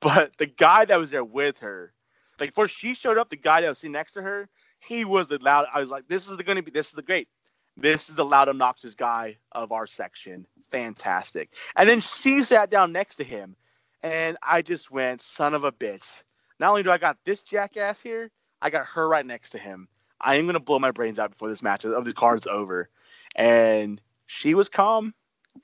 [0.00, 1.92] but the guy that was there with her,
[2.40, 4.48] like before she showed up, the guy that was sitting next to her,
[4.88, 5.66] he was the loud.
[5.70, 7.28] I was like, this is going to be, this is the great,
[7.76, 10.46] this is the loud, obnoxious guy of our section.
[10.70, 11.50] Fantastic.
[11.76, 13.54] And then she sat down next to him,
[14.02, 16.22] and I just went, son of a bitch.
[16.58, 18.30] Not only do I got this jackass here,
[18.62, 19.88] I got her right next to him.
[20.24, 22.88] I am gonna blow my brains out before this match of this card's over.
[23.36, 25.14] And she was calm.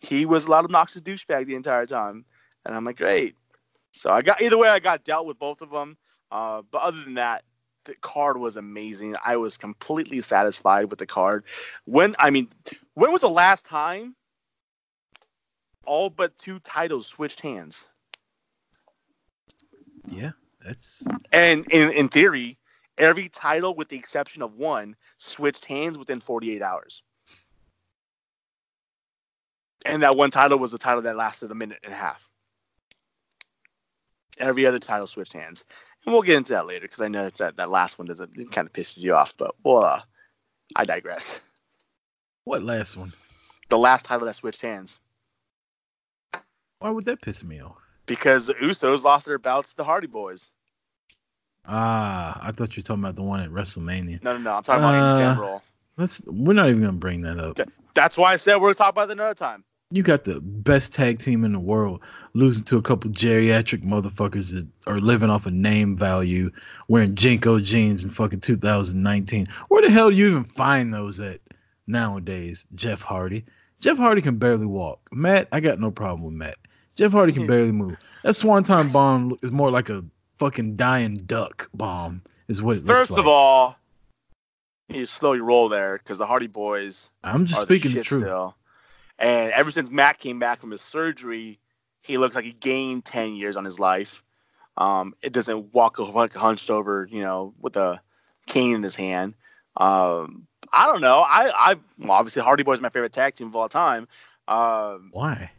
[0.01, 2.25] He was a loud, obnoxious douchebag the entire time.
[2.65, 3.37] And I'm like, great.
[3.93, 5.97] So I got either way, I got dealt with both of them.
[6.31, 7.43] Uh, but other than that,
[7.85, 9.17] the card was amazing.
[9.25, 11.45] I was completely satisfied with the card.
[11.87, 12.49] When I mean,
[12.95, 14.15] when was the last time
[15.87, 17.89] all but two titles switched hands?
[20.09, 20.33] Yeah,
[20.65, 22.59] that's And in, in theory,
[23.01, 27.03] every title, with the exception of one, switched hands within 48 hours.
[29.87, 32.29] And that one title was the title that lasted a minute and a half.
[34.39, 35.65] Every other title switched hands.
[36.05, 38.53] And we'll get into that later because I know that that last one doesn't it
[38.53, 40.01] kind of pisses you off, but well, uh,
[40.77, 41.41] I digress.
[42.45, 43.13] what last one?
[43.69, 44.99] The last title that switched hands
[46.79, 47.77] Why would that piss me off?
[48.07, 50.51] because the Usos lost their bouts to the Hardy Boys.
[51.73, 54.23] Ah, I thought you were talking about the one at WrestleMania.
[54.23, 54.55] No, no, no.
[54.57, 55.63] I'm talking about in Uh, general.
[55.97, 56.21] Let's.
[56.27, 57.59] We're not even gonna bring that up.
[57.95, 59.65] That's why I said we're gonna talk about it another time.
[59.93, 62.01] You got the best tag team in the world
[62.33, 66.51] losing to a couple geriatric motherfuckers that are living off of name value,
[66.87, 69.49] wearing JNCO jeans in fucking 2019.
[69.69, 71.41] Where the hell do you even find those at
[71.89, 72.65] nowadays?
[72.75, 73.45] Jeff Hardy.
[73.81, 75.01] Jeff Hardy can barely walk.
[75.13, 76.59] Matt, I got no problem with Matt.
[76.97, 77.97] Jeff Hardy can barely move.
[78.23, 80.05] That Swanton bomb is more like a
[80.41, 83.21] fucking dying duck bomb, is what it looks First like.
[83.21, 83.77] of all,
[84.89, 87.93] you need to slow your roll there because the Hardy Boys I'm just the speaking
[87.93, 88.23] the shit truth.
[88.23, 88.57] still.
[89.19, 91.61] And ever since Matt came back from his surgery,
[92.03, 94.25] he looks like he gained ten years on his life.
[94.77, 98.01] Um, it doesn't walk like hunched over, you know, with a
[98.47, 99.35] cane in his hand.
[99.77, 101.21] Um, I don't know.
[101.21, 104.09] I, I well, obviously Hardy Boys my favorite tag team of all time.
[104.49, 105.53] Um, Why?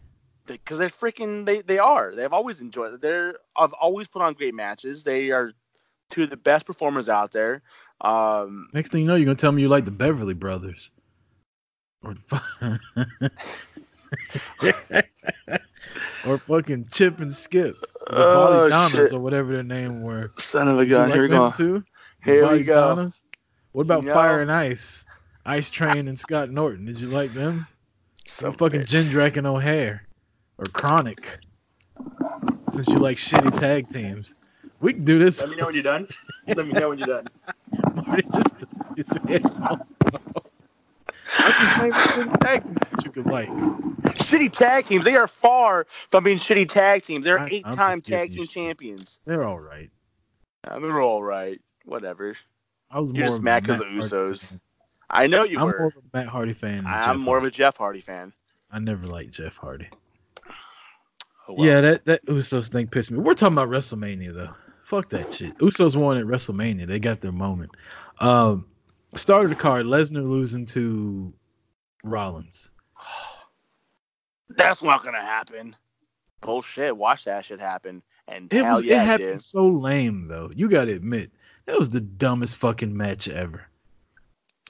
[0.53, 2.13] Because they, are freaking they they are.
[2.15, 2.93] They've always enjoyed.
[2.95, 3.01] it.
[3.01, 5.03] They're I've always put on great matches.
[5.03, 5.53] They are
[6.09, 7.61] two of the best performers out there.
[8.01, 10.89] Um, Next thing you know, you're gonna tell me you like the Beverly Brothers.
[12.03, 12.15] Or,
[16.25, 17.73] or fucking Chip and Skip.
[18.09, 19.13] The Oh, shit.
[19.13, 20.27] or whatever their name were.
[20.35, 21.09] son of a gun.
[21.09, 21.51] like Here we go.
[21.51, 21.83] Too?
[22.23, 23.09] Here we go.
[23.71, 25.05] What about You know- Fire and Ice?
[25.45, 26.85] Ice Train and Scott Norton.
[26.85, 27.65] Did you like them?
[28.25, 29.09] Son Or of a fucking bitch.
[29.11, 30.07] Jindrak and O'Haire.
[30.61, 31.25] Or KroniK.
[32.73, 34.35] Since you like shitty tag teams.
[34.79, 35.41] We can do this.
[35.41, 36.07] Let me know when you're done.
[36.47, 37.27] Let me know when you're done.
[37.95, 39.79] Marty just he said, "Oh,
[40.13, 40.19] no."
[41.39, 43.47] I'm just naming shitty tag teams that you could like.
[44.17, 45.03] shitty tag teams.
[45.05, 47.25] They are far from being shitty tag teams.
[47.25, 48.51] They're I- eight-time tag team shit.
[48.51, 49.19] champions.
[49.25, 49.89] They're all right.
[50.63, 51.59] Uh, they're all right.
[51.85, 52.35] Whatever.
[52.89, 54.49] I was You're more just mad because mad 'cause of Hardy Usos.
[54.51, 54.61] fan.
[55.09, 55.77] I know you I'm were.
[55.77, 56.85] more of a Matt Hardy fan.
[56.87, 58.33] I'm Jeff more of a Jeff Hardy fan.
[58.71, 59.89] I never liked Jeff Hardy.
[61.57, 63.19] Yeah, that that Usos thing pissed me.
[63.19, 64.53] We're talking about WrestleMania though.
[64.85, 65.57] Fuck that shit.
[65.59, 66.87] Usos won at WrestleMania.
[66.87, 67.71] They got their moment.
[68.19, 68.65] Um,
[69.15, 69.85] started the card.
[69.85, 71.33] Lesnar losing to
[72.03, 72.69] Rollins.
[74.49, 75.75] That's not gonna happen.
[76.41, 76.95] Bullshit.
[76.97, 78.01] Watch that shit happen.
[78.27, 79.41] And It was yeah, it it happened did.
[79.41, 80.51] so lame though.
[80.53, 81.31] You got to admit
[81.65, 83.61] that was the dumbest fucking match ever.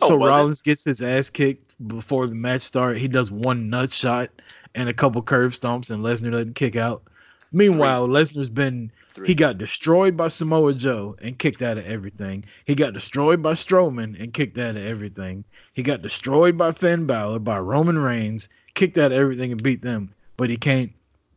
[0.02, 0.38] Oh, so was it?
[0.38, 3.00] Rollins gets his ass kicked before the match started.
[3.00, 4.30] He does one nut shot
[4.76, 7.04] and a couple curb stomps, and Lesnar doesn't kick out.
[7.52, 9.28] Meanwhile, Lesnar's been Three.
[9.28, 12.46] he got destroyed by Samoa Joe and kicked out of everything.
[12.66, 15.44] He got destroyed by Strowman and kicked out of everything.
[15.74, 19.82] He got destroyed by Finn Balor, by Roman Reigns, kicked out of everything and beat
[19.82, 20.14] them.
[20.38, 20.94] But he can't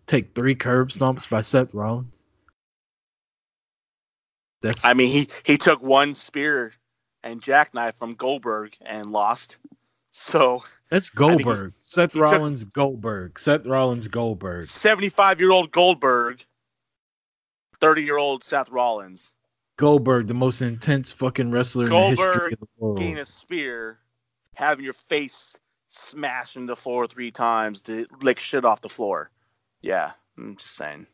[0.07, 2.09] take three curb stomps by Seth Rollins.
[4.63, 6.73] That's I mean, he he took one spear
[7.23, 9.59] and jackknife from Goldberg and lost.
[10.11, 10.63] So
[10.95, 11.75] that's he- Goldberg.
[11.81, 13.39] Seth he took- Rollins Goldberg.
[13.39, 14.65] Seth Rollins Goldberg.
[14.67, 16.45] 75 year old Goldberg,
[17.81, 19.33] 30 year old Seth Rollins,
[19.77, 22.99] Goldberg, the most intense fucking wrestler in the history Goldberg of the world.
[22.99, 23.99] getting a spear,
[24.55, 29.31] having your face smashed into the floor three times to lick shit off the floor.
[29.83, 31.07] Yeah, I'm just saying.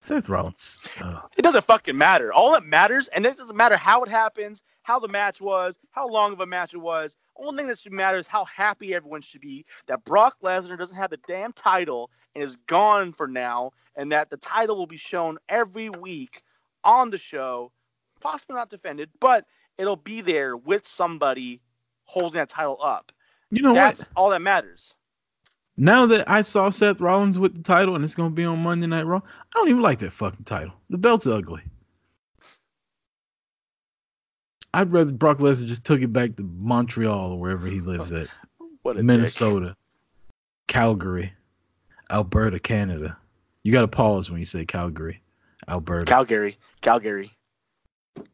[0.00, 0.88] Seth Rollins.
[1.36, 2.32] It doesn't fucking matter.
[2.32, 6.08] All that matters, and it doesn't matter how it happens, how the match was, how
[6.08, 7.16] long of a match it was.
[7.36, 10.96] Only thing that should matter is how happy everyone should be that Brock Lesnar doesn't
[10.96, 14.96] have the damn title and is gone for now, and that the title will be
[14.96, 16.42] shown every week
[16.84, 17.72] on the show,
[18.20, 19.44] possibly not defended, but
[19.76, 21.60] it'll be there with somebody
[22.04, 23.12] holding that title up.
[23.50, 24.08] You know That's what?
[24.16, 24.94] all that matters.
[25.80, 28.88] Now that I saw Seth Rollins with the title and it's gonna be on Monday
[28.88, 30.74] Night Raw, I don't even like that fucking title.
[30.90, 31.62] The belt's ugly.
[34.74, 38.26] I'd rather Brock Lesnar just took it back to Montreal or wherever he lives at.
[38.82, 39.06] What a dick.
[39.06, 39.76] Minnesota,
[40.66, 41.32] Calgary,
[42.08, 43.18] Alberta, Canada.
[43.62, 45.20] You gotta pause when you say Calgary,
[45.68, 46.06] Alberta.
[46.06, 47.30] Calgary, Calgary.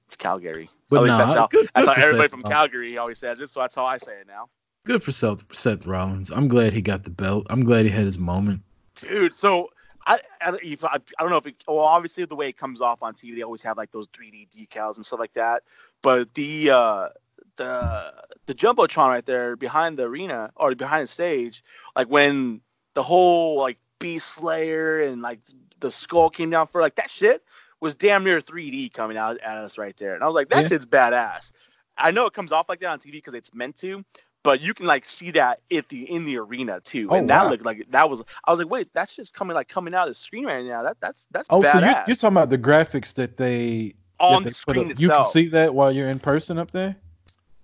[0.07, 0.71] It's Calgary.
[0.91, 3.49] but nah, that's how, good, that's good how everybody Seth from Calgary always says it,
[3.49, 4.49] so that's how I say it now.
[4.85, 6.30] Good for Seth, Seth Rollins.
[6.30, 7.47] I'm glad he got the belt.
[7.49, 8.62] I'm glad he had his moment.
[8.97, 9.70] Dude, so
[10.07, 12.57] I I, don't- if- I I don't know if it, well obviously the way it
[12.57, 15.62] comes off on TV they always have like those 3D decals and stuff like that,
[16.03, 17.09] but the uh
[17.57, 18.12] the
[18.47, 21.64] the jumbotron right there behind the arena or behind the stage,
[21.97, 22.61] like when
[22.95, 25.41] the whole like Beast Slayer and like
[25.80, 27.43] the skull came down for like that shit
[27.80, 30.62] was damn near 3D coming out at us right there, and I was like that
[30.62, 30.68] Yeah.
[30.68, 31.53] shit's badass.
[31.97, 34.05] I know it comes off like that on TV because it's meant to,
[34.45, 37.45] but you can like see that if the in the arena too, Oh, and that
[37.45, 37.51] wow.
[37.51, 38.23] looked like that was.
[38.45, 40.85] I was like, wait, that's just coming like coming out of the screen right now.
[40.85, 44.51] That that's that's Oh, so you, you're talking about the graphics that they on that
[44.51, 44.95] the they put screen.
[44.97, 46.95] You can see that while you're in person up there.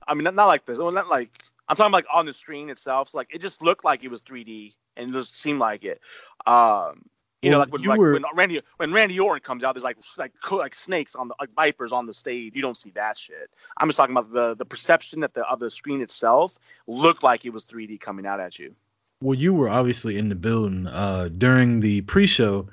[0.08, 0.78] I mean, not, not like this.
[0.78, 1.30] Well, not like
[1.68, 3.10] I'm talking like on the screen itself.
[3.10, 6.00] So like it just looked like it was 3D and it just seemed like it.
[6.46, 7.04] Um,
[7.42, 9.84] You know, like when you like were- when Randy when Randy Orton comes out, there's
[9.84, 12.54] like like like snakes on the like vipers on the stage.
[12.54, 13.50] You don't see that shit.
[13.76, 17.46] I'm just talking about the the perception that the of the screen itself looked like
[17.46, 18.74] it was 3D coming out at you.
[19.22, 22.68] Well, you were obviously in the building uh, during the pre-show.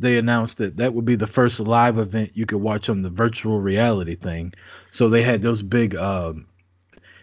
[0.00, 3.10] They announced that that would be the first live event you could watch on the
[3.10, 4.54] virtual reality thing.
[4.92, 5.96] So they had those big.
[5.96, 6.46] Um,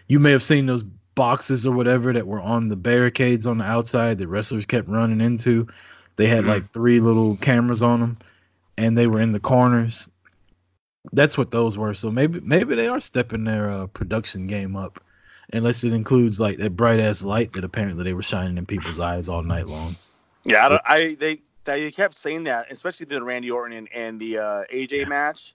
[0.06, 0.82] you may have seen those
[1.14, 5.20] boxes or whatever that were on the barricades on the outside that wrestlers kept running
[5.22, 5.68] into.
[6.16, 8.16] They had like three little cameras on them,
[8.76, 10.08] and they were in the corners.
[11.12, 11.94] That's what those were.
[11.94, 15.00] So maybe maybe they are stepping their uh, production game up
[15.52, 18.98] unless it includes like that bright ass light that apparently they were shining in people's
[18.98, 19.94] eyes all night long.
[20.44, 24.20] Yeah, I, don't, I they they kept saying that, especially the Randy Orton and, and
[24.20, 25.54] the uh, AJ match.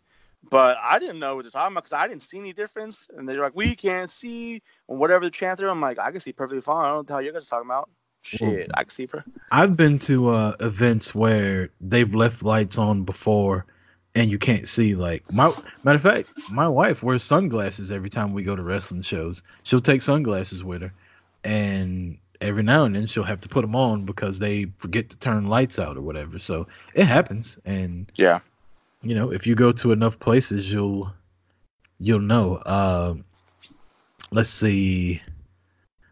[0.49, 3.07] But I didn't know what they're talking about because I didn't see any difference.
[3.15, 5.69] And they're like, "We can't see," and whatever the chants are.
[5.69, 6.77] I'm like, I can see perfectly fine.
[6.77, 7.89] I don't know what the hell you guys are talking about.
[8.21, 9.07] Shit, I can see.
[9.07, 13.65] Per- I've been to uh, events where they've left lights on before
[14.13, 15.51] and you can't see like my
[15.83, 19.41] matter of fact, my wife wears sunglasses every time we go to wrestling shows.
[19.63, 20.93] She'll take sunglasses with her
[21.43, 25.17] and every now and then she'll have to put them on because they forget to
[25.17, 26.39] turn lights out or whatever.
[26.39, 28.39] So it happens and yeah,
[29.01, 31.11] you know, if you go to enough places, you'll
[31.99, 32.55] you'll know.
[32.55, 33.15] Uh,
[34.31, 35.21] let's see,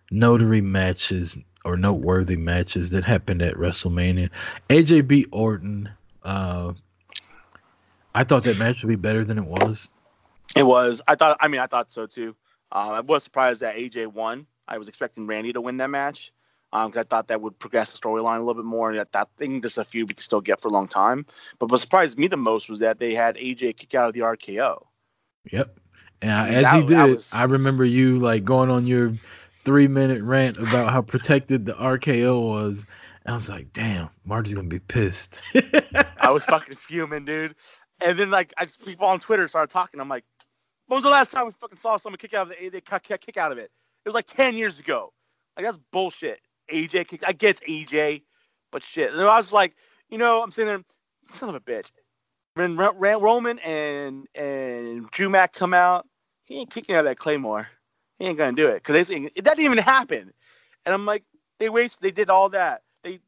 [0.10, 4.30] notary matches or noteworthy matches that happened at WrestleMania.
[4.70, 5.89] AJ beat Orton.
[6.24, 6.74] Uh,
[8.14, 9.91] I thought that match would be better than it was.
[10.55, 11.01] it was.
[11.07, 11.38] I thought.
[11.39, 12.36] I mean, I thought so too.
[12.72, 14.45] Um, I was surprised that AJ won.
[14.68, 16.32] I was expecting Randy to win that match
[16.72, 18.89] because I thought that would progress the storyline a little bit more.
[18.91, 21.26] And that, that thing, this a feud we can still get for a long time.
[21.57, 24.20] But what surprised me the most was that they had AJ kick out of the
[24.22, 24.86] RKO.
[25.51, 25.80] Yep.
[26.22, 29.14] And I, as he that- that did, was- I remember you like going on your
[29.64, 32.88] three minute rant about how protected the RKO was.
[33.26, 35.41] And I was like, damn, Marty's gonna be pissed.
[36.22, 37.55] I was fucking fuming, dude.
[38.05, 39.99] And then like I just people on Twitter started talking.
[39.99, 40.24] I'm like,
[40.88, 43.38] when was the last time we fucking saw someone kick out of the they kick,
[43.38, 43.70] out of it?
[44.05, 45.14] It was like ten years ago.
[45.57, 46.39] Like that's bullshit.
[46.72, 47.24] AJ kick.
[47.28, 48.24] I get AJ,
[48.72, 49.12] but shit.
[49.12, 49.76] And I was like,
[50.10, 50.84] you know, I'm sitting there,
[51.24, 51.91] son of a bitch.
[52.55, 56.07] When Ro- Ro- Roman and and Drew Mac come out,
[56.43, 57.68] he ain't kicking out that Claymore.
[58.20, 60.34] He ain't gonna do it because it didn't even happen.
[60.86, 61.24] And I'm like,
[61.58, 62.04] they wasted.
[62.04, 62.84] They did all that.
[63.04, 63.20] They,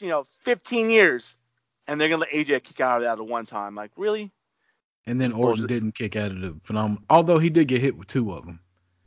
[0.00, 1.36] you know, 15 years
[1.86, 3.74] and they're gonna let AJ kick out of that at one time.
[3.74, 4.32] Like, really?
[5.06, 7.02] and then Orton didn't kick out of the phenomenal.
[7.10, 8.60] Although he did get hit with two of them.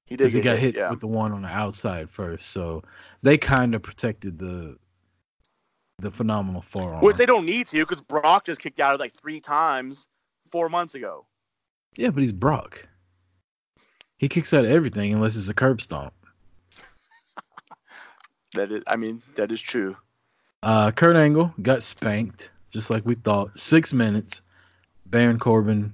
[0.05, 0.89] He did he get got hit yeah.
[0.89, 2.49] with the one on the outside first.
[2.49, 2.83] So
[3.23, 4.77] they kind of protected the
[5.99, 7.01] the phenomenal forearm.
[7.01, 10.07] Which they don't need to because Brock just kicked out of like three times
[10.51, 11.25] four months ago.
[11.95, 12.87] yeah, but he's Brock.
[14.17, 16.13] He kicks out everything unless it's a curb stomp.
[18.53, 19.97] That is, I mean, that is true.
[20.63, 23.59] Uh, Kurt Angle got spanked just like we thought.
[23.59, 24.41] Six minutes.
[25.05, 25.93] Baron Corbin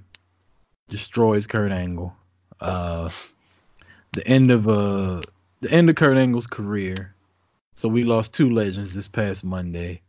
[0.88, 2.14] destroys Kurt Angle.
[2.60, 3.10] Uh,
[4.12, 5.20] the end of uh
[5.60, 7.14] the end of Kurt Angle's career.
[7.74, 10.00] So we lost two legends this past Monday.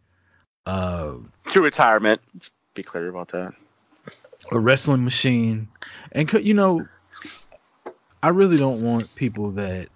[0.66, 1.16] Uh,
[1.51, 2.22] To retirement.
[2.34, 3.53] Let's be clear about that.
[4.51, 5.68] a wrestling machine
[6.11, 6.88] and you know
[8.26, 9.88] i really don't want people that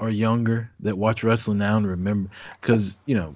[0.00, 2.30] are younger that watch wrestling now and remember
[2.60, 3.34] because you know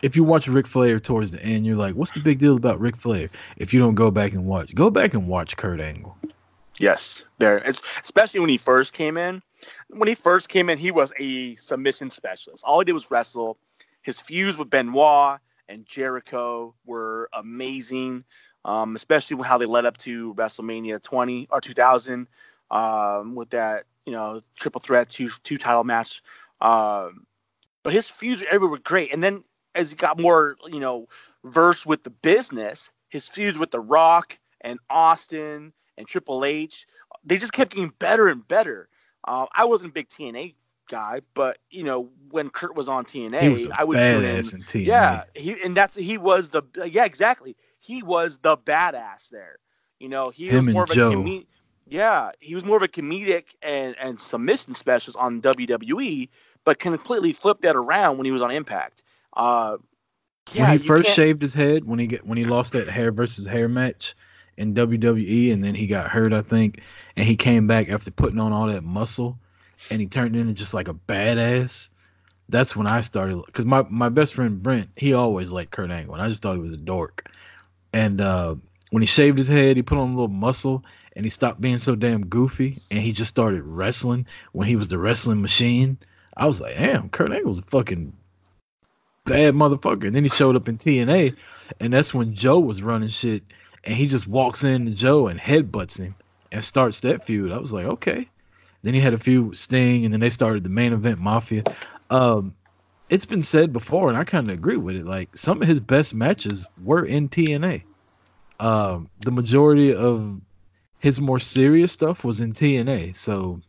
[0.00, 2.78] if you watch Ric Flair towards the end, you're like, "What's the big deal about
[2.78, 6.16] Ric Flair?" If you don't go back and watch, go back and watch Kurt Angle.
[6.78, 7.58] Yes, there.
[7.58, 9.42] It's, especially when he first came in.
[9.88, 12.64] When he first came in, he was a submission specialist.
[12.64, 13.58] All he did was wrestle.
[14.02, 18.24] His feuds with Benoit and Jericho were amazing,
[18.64, 22.28] um, especially with how they led up to WrestleMania 20 or 2000
[22.70, 26.22] um, with that you know triple threat two two title match.
[26.60, 27.26] Um,
[27.82, 29.12] but his feuds everywhere were great.
[29.12, 29.44] And then
[29.74, 31.08] as he got more you know
[31.44, 36.86] versed with the business, his feuds with The Rock and Austin and Triple H,
[37.24, 38.88] they just kept getting better and better.
[39.24, 40.54] Uh, I wasn't a big TNA
[40.88, 44.36] guy, but you know when Kurt was on TNA, was a I would tune in.
[44.36, 44.86] in TNA.
[44.86, 47.56] Yeah, he and that's he was the yeah exactly.
[47.80, 49.58] He was the badass there.
[49.98, 51.22] You know, he Him was more of a Joe.
[51.90, 56.28] Yeah, he was more of a comedic and and submission specialist on WWE,
[56.64, 59.02] but completely flipped that around when he was on Impact.
[59.32, 59.78] Uh,
[60.52, 62.88] yeah, when he first can't- shaved his head, when he get when he lost that
[62.88, 64.14] hair versus hair match
[64.56, 66.80] in WWE, and then he got hurt, I think,
[67.16, 69.38] and he came back after putting on all that muscle,
[69.90, 71.88] and he turned into just like a badass.
[72.50, 76.14] That's when I started because my my best friend Brent, he always liked Kurt Angle,
[76.14, 77.30] and I just thought he was a dork.
[77.92, 78.56] And uh,
[78.90, 80.84] when he shaved his head, he put on a little muscle,
[81.18, 84.86] and he stopped being so damn goofy, and he just started wrestling when he was
[84.86, 85.98] the wrestling machine.
[86.36, 88.12] I was like, damn, Kurt Angle's a fucking
[89.24, 90.04] bad motherfucker.
[90.04, 91.34] And then he showed up in TNA,
[91.80, 93.42] and that's when Joe was running shit,
[93.82, 96.14] and he just walks in to Joe and headbutts him
[96.52, 97.50] and starts that feud.
[97.50, 98.28] I was like, okay.
[98.84, 101.64] Then he had a few with Sting, and then they started the main event Mafia.
[102.10, 102.54] Um,
[103.08, 105.04] it's been said before, and I kind of agree with it.
[105.04, 107.82] Like some of his best matches were in TNA.
[108.60, 110.40] Um, the majority of
[111.00, 113.16] his more serious stuff was in TNA.
[113.16, 113.60] So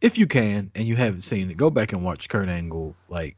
[0.00, 2.94] if you can and you haven't seen it, go back and watch Kurt Angle.
[3.08, 3.36] Like,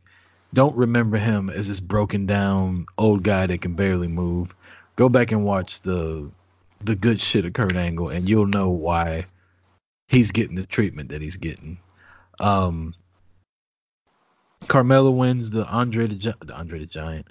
[0.53, 4.55] don't remember him as this broken down old guy that can barely move.
[4.97, 6.31] Go back and watch the
[6.83, 9.25] the good shit of Kurt Angle, and you'll know why
[10.07, 11.79] he's getting the treatment that he's getting.
[12.39, 12.95] Um,
[14.67, 17.27] Carmella wins the Andre the, Gi- the Andre the Giant,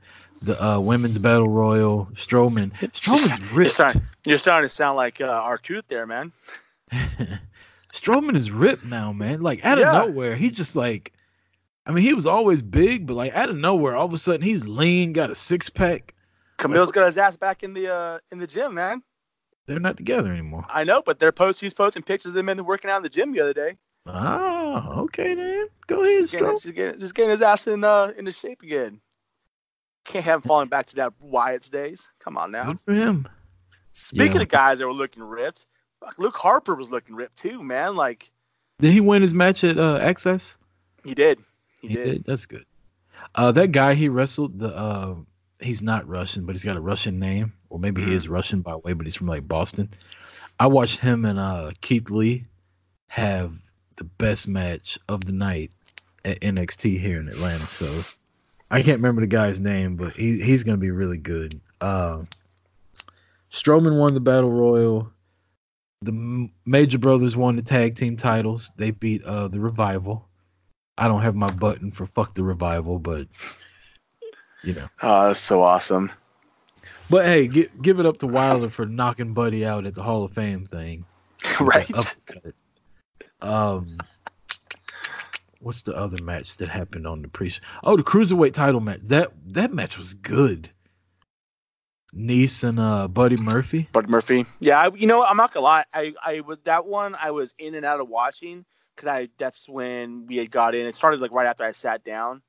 [0.45, 2.07] the uh, women's battle royal.
[2.13, 3.71] Strowman, Strowman's You're ripped.
[3.71, 6.31] starting, you're starting to sound like uh, R-Truth there, man.
[7.93, 9.41] Strowman is ripped now, man.
[9.41, 9.91] Like out of Yeah.
[9.91, 11.13] nowhere, he just like,
[11.85, 14.41] I mean, he was always big, but like out of nowhere, all of a sudden
[14.41, 16.13] he's lean, got a six pack.
[16.57, 19.03] Kamille's got his ass back in the uh, in the gym, man.
[19.65, 20.65] They're not together anymore.
[20.69, 23.03] I know, but they're post he's posting pictures of them in the working out in
[23.03, 23.77] the gym the other day.
[24.05, 25.67] Ah, okay then.
[25.87, 28.99] Go ahead, Just getting, just getting, just getting his ass in uh into shape again.
[30.05, 32.09] Can't have him falling back to that Wyatt's days.
[32.19, 32.65] Come on now.
[32.65, 33.27] Good for him.
[33.93, 34.41] Speaking Yeah.
[34.43, 35.65] of guys that were looking ripped,
[35.99, 37.95] fuck, Luke Harper was looking ripped too, man.
[37.95, 38.29] Like
[38.79, 40.57] Did he win his match at uh, Axxess?
[41.05, 41.39] he did.
[41.81, 42.23] He, did.
[42.25, 42.65] That's good.
[43.35, 45.15] Uh, that guy he wrestled, the uh,
[45.59, 48.09] he's not Russian, but he's got a Russian name, or maybe Mm-hmm.
[48.11, 49.89] he is Russian by way, but he's from like Boston.
[50.59, 52.45] I watched him and uh, Keith Lee
[53.07, 53.53] have
[53.95, 55.71] the best match of the night
[56.25, 57.65] at NXT here in Atlanta.
[57.65, 57.91] So
[58.73, 61.61] I can't remember the guy's name, but he he's gonna be really good.
[61.79, 62.23] Uh,
[63.51, 65.11] Strowman won the battle royal.
[66.01, 68.71] The Major Brothers won the tag team titles.
[68.75, 70.27] They beat uh, the Revival.
[70.97, 73.27] I don't have my button for fuck the Revival, but
[74.63, 74.87] you know.
[75.03, 76.11] Oh, that's so awesome.
[77.11, 80.23] But hey, gi- give it up to Wilder for knocking Buddy out at the Hall
[80.23, 81.05] of Fame thing.
[81.61, 82.15] right.
[83.39, 83.97] Um,
[85.63, 87.53] what's the other match that happened on the pre?
[87.83, 88.99] Oh, the cruiserweight title match.
[89.03, 90.69] That that match was good.
[92.11, 93.89] Nice and uh, Buddy Murphy.
[93.91, 94.45] Buddy Murphy.
[94.59, 95.85] Yeah, I, you know, I'm not gonna lie.
[95.91, 97.15] I, I was that one.
[97.19, 100.85] I was in and out of watching because I that's when we had got in.
[100.85, 102.43] It started like right after I sat down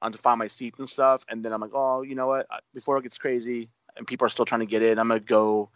[0.00, 2.46] to find my seats and stuff, and then I'm like, oh, you know what?
[2.74, 5.70] Before it gets crazy and people are still trying to get in, I'm gonna go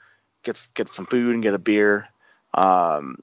[0.44, 2.08] get get some food and get a beer.
[2.54, 3.16] Um,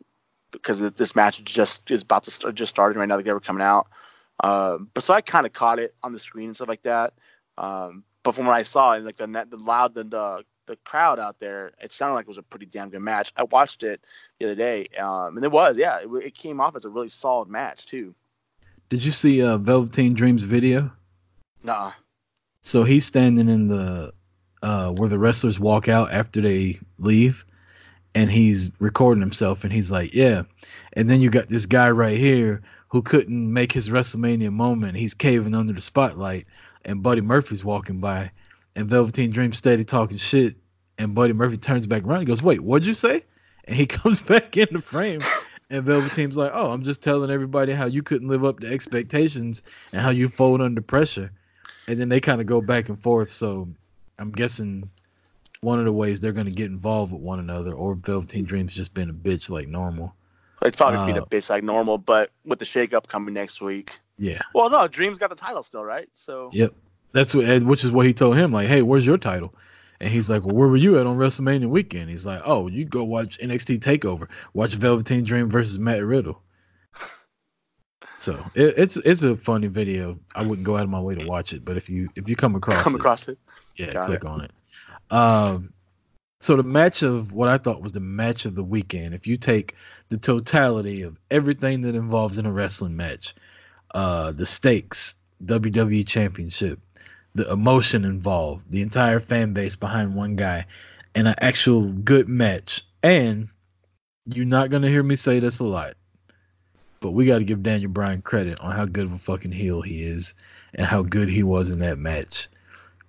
[0.51, 3.15] because this match just is about to start, just started right now.
[3.15, 3.87] Like they were coming out.
[4.41, 7.13] Um, but so I kind of caught it on the screen and stuff like that.
[7.57, 10.75] Um, but from what I saw, and like the net, the loud, the, the the
[10.77, 13.33] crowd out there, it sounded like it was a pretty damn good match.
[13.35, 14.01] I watched it
[14.39, 17.09] the other day, um, and it was, yeah, it, it came off as a really
[17.09, 18.13] solid match too.
[18.89, 20.91] Did you see uh, Velveteen Dreams video?
[21.63, 21.93] Nah,
[22.61, 24.13] So he's standing in the
[24.61, 27.45] uh, where the wrestlers walk out after they leave,
[28.15, 30.43] and he's recording himself, and he's like, "Yeah."
[30.93, 34.97] And then you got this guy right here who couldn't make his WrestleMania moment.
[34.97, 36.47] He's caving under the spotlight,
[36.83, 38.31] and Buddy Murphy's walking by,
[38.75, 40.55] and Velveteen Dream steady talking shit,
[40.97, 42.21] and Buddy Murphy turns back around.
[42.21, 43.23] He goes, "Wait, what'd you say?"
[43.65, 45.21] And he comes back in the frame.
[45.69, 49.61] And Velveteen's like, "Oh, I'm just telling everybody how you couldn't live up to expectations
[49.93, 51.31] and how you fold under pressure."
[51.89, 53.31] and then they kind of go back and forth.
[53.31, 53.67] So
[54.19, 54.89] I'm guessing
[55.61, 58.73] one of the ways they're going to get involved with one another, or Velveteen Dream's
[58.73, 60.15] just been a bitch like normal.
[60.61, 63.99] it's probably Uh, a bitch like normal, but with the shakeup coming next week.
[64.17, 66.09] Yeah, Well, no, Dreams got the title still, right?
[66.13, 66.73] So yep.
[67.11, 68.51] That's what, which is what he told him.
[68.51, 69.55] Like, hey, where's your title?
[69.99, 72.09] And he's like, well, where were you at on WrestleMania weekend?
[72.09, 76.41] He's like, oh, you go watch NXT Takeover, watch Velveteen Dream versus Matt Riddle.
[78.17, 80.19] So it, it's it's a funny video.
[80.35, 82.35] I wouldn't go out of my way to watch it, but if you if you
[82.35, 83.37] come across come it, across it.
[83.77, 84.51] Yeah, Got click on it.
[85.09, 85.73] Um,
[86.41, 89.13] so the match of what I thought was the match of the weekend.
[89.13, 89.75] If you take
[90.07, 93.35] the totality of everything that involves in a wrestling match,
[93.93, 96.79] uh, the stakes, WWE Championship,
[97.35, 100.65] the emotion involved, the entire fan base behind one guy,
[101.13, 102.83] and an actual good match.
[103.03, 103.49] And
[104.25, 105.95] you're not gonna hear me say this a lot,
[107.01, 109.81] but we got to give Daniel Bryan credit on how good of a fucking heel
[109.81, 110.33] he is
[110.73, 112.47] and how good he was in that match.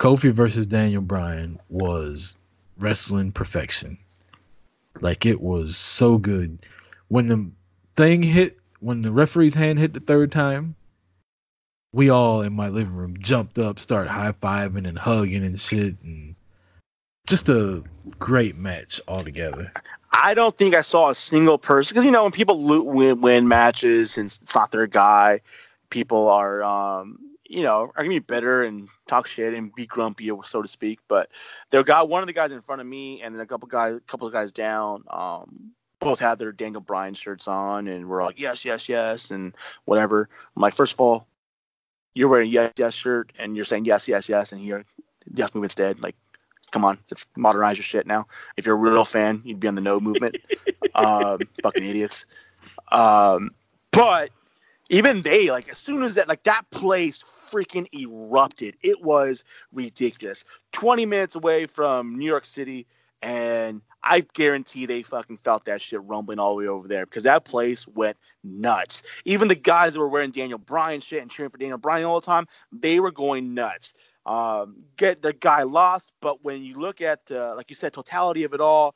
[0.00, 2.34] Kofi versus Daniel Bryan was
[2.78, 3.98] wrestling perfection.
[4.98, 6.58] Like it was so good.
[7.08, 7.50] When the
[7.96, 10.74] thing hit, when the referee's hand hit the third time,
[11.92, 15.96] we all in my living room jumped up, start high fiving and hugging and shit,
[16.02, 16.34] and
[17.26, 17.82] just a
[18.18, 19.70] great match altogether.
[20.10, 23.48] I don't think I saw a single person because you know when people win, win
[23.48, 25.40] matches and it's not their guy,
[25.90, 30.30] people are um, you know, are gonna be bitter and talk shit and be grumpy,
[30.44, 31.00] so to speak.
[31.08, 31.28] But
[31.70, 33.96] they got one of the guys in front of me, and then a couple guys,
[33.96, 35.04] a couple of guys down.
[35.10, 39.54] Um, both had their Daniel Bryan shirts on, and we're like, yes, yes, yes, and
[39.84, 40.28] whatever.
[40.56, 41.26] I'm like, first of all,
[42.14, 44.84] you're wearing a yes, yes shirt, and you're saying yes, yes, yes, and here,
[45.34, 46.00] yes movement's dead.
[46.00, 46.14] Like,
[46.70, 48.28] come on, let's modernize your shit now.
[48.56, 50.36] If you're a real fan, you'd be on the no movement.
[50.94, 52.26] um, fucking idiots.
[52.92, 53.50] Um,
[53.90, 54.30] but
[54.90, 58.76] even they, like, as soon as that, like, that place freaking erupted.
[58.82, 60.44] It was ridiculous.
[60.72, 62.86] 20 minutes away from New York City,
[63.22, 67.24] and I guarantee they fucking felt that shit rumbling all the way over there because
[67.24, 69.02] that place went nuts.
[69.24, 72.20] Even the guys that were wearing Daniel Bryan shit and cheering for Daniel Bryan all
[72.20, 73.94] the time, they were going nuts.
[74.26, 78.44] Um, get the guy lost, but when you look at, uh, like you said, totality
[78.44, 78.94] of it all,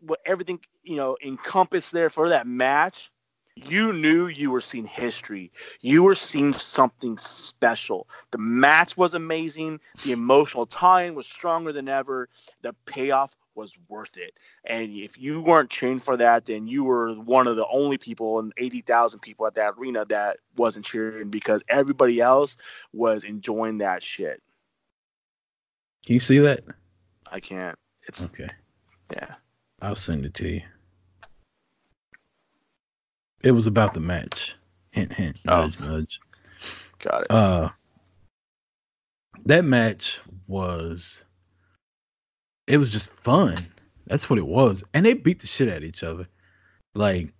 [0.00, 3.10] what everything you know encompassed there for that match,
[3.56, 5.52] you knew you were seeing history.
[5.80, 8.08] You were seeing something special.
[8.32, 9.80] The match was amazing.
[10.04, 12.28] The emotional tie-in was stronger than ever.
[12.62, 14.34] The payoff was worth it.
[14.64, 18.40] And if you weren't cheering for that, then you were one of the only people
[18.40, 22.56] and 80,000 people at that arena that wasn't cheering because everybody else
[22.92, 24.42] was enjoying that shit.
[26.04, 26.64] Can you see that?
[27.30, 27.78] I can't.
[28.08, 28.50] It's Okay.
[29.12, 29.36] yeah.
[29.80, 30.62] I'll send it to you.
[33.44, 34.56] It was about the match.
[34.90, 35.62] Hint, hint, Oh.
[35.62, 36.20] nudge, nudge.
[36.98, 37.30] Got it.
[37.30, 37.68] Uh,
[39.46, 41.22] that match was.
[42.66, 43.56] It was just fun.
[44.06, 46.26] That's what it was, and they beat the shit out of each other.
[46.94, 47.32] Like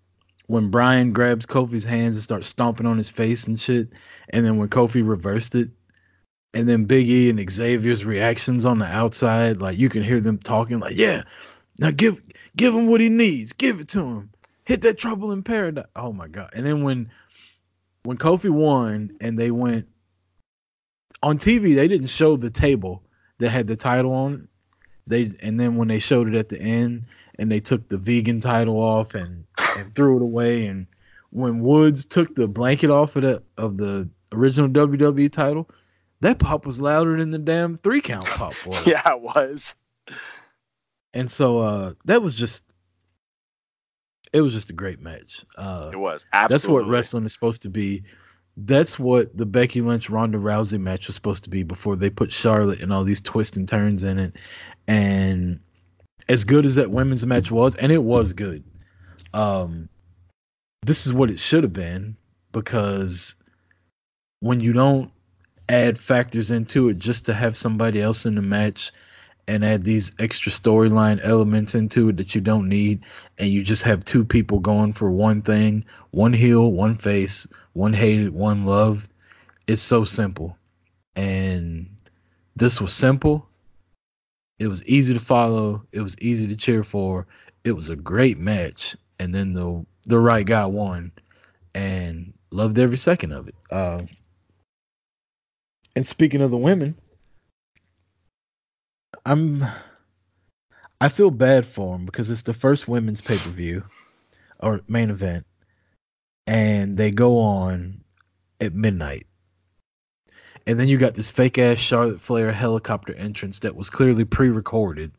[0.46, 3.88] when Brian grabs Kofi's hands and starts stomping on his face and shit,
[4.28, 5.70] and then when Kofi reversed it,
[6.52, 10.38] and then Big E and Xavier's reactions on the outside, like you can hear them
[10.38, 11.22] talking, like, "Yeah,
[11.78, 12.22] now give
[12.56, 14.30] give him what he needs, give it to him,
[14.64, 16.50] hit that trouble in paradise." Oh my god!
[16.54, 17.10] And then when
[18.02, 19.88] when Kofi won and they went
[21.22, 23.02] on TV, they didn't show the table
[23.38, 24.40] that had the title on it.
[25.06, 27.04] They and then when they showed it at the end
[27.38, 29.44] and they took the vegan title off and
[29.78, 30.86] and threw it away and
[31.34, 35.68] when Woods took the blanket off of the of the original WWE title,
[36.20, 38.86] that pop was louder than the damn three count pop was.
[38.86, 39.76] yeah, it was.
[41.12, 42.62] And so uh that was just
[44.34, 45.46] it was just a great match.
[45.56, 46.26] Uh It was.
[46.32, 46.54] Absolutely.
[46.54, 48.02] that's what wrestling is supposed to be.
[48.56, 52.32] That's what the Becky Lynch Ronda Rousey match was supposed to be before they put
[52.32, 54.34] Charlotte and all these twists and turns in it.
[54.86, 55.60] And
[56.28, 58.64] as good as that women's match was, and it was good,
[59.32, 59.88] um,
[60.82, 62.16] this is what it should have been
[62.52, 63.34] because
[64.40, 65.10] when you don't
[65.68, 68.92] add factors into it just to have somebody else in the match
[69.46, 73.02] and add these extra storyline elements into it that you don't need,
[73.38, 77.92] and you just have two people going for one thing, one heel, one face, one
[77.92, 79.10] hated, one loved.
[79.66, 80.56] It's so simple.
[81.16, 81.96] And
[82.56, 83.46] this was simple.
[84.58, 85.84] It was easy to follow.
[85.92, 87.26] It was easy to cheer for.
[87.64, 88.96] It was a great match.
[89.18, 91.12] And then the the right guy won.
[91.74, 93.54] And loved every second of it.
[93.70, 94.00] Uh,
[95.96, 96.96] and speaking of the women,
[99.24, 99.64] I'm
[101.00, 103.82] I feel bad for them because it's the first women's pay per view
[104.58, 105.46] or main event,
[106.46, 108.04] and they go on
[108.60, 109.26] at midnight.
[110.66, 114.48] And then you got this fake ass Charlotte Flair helicopter entrance that was clearly pre
[114.48, 115.12] recorded,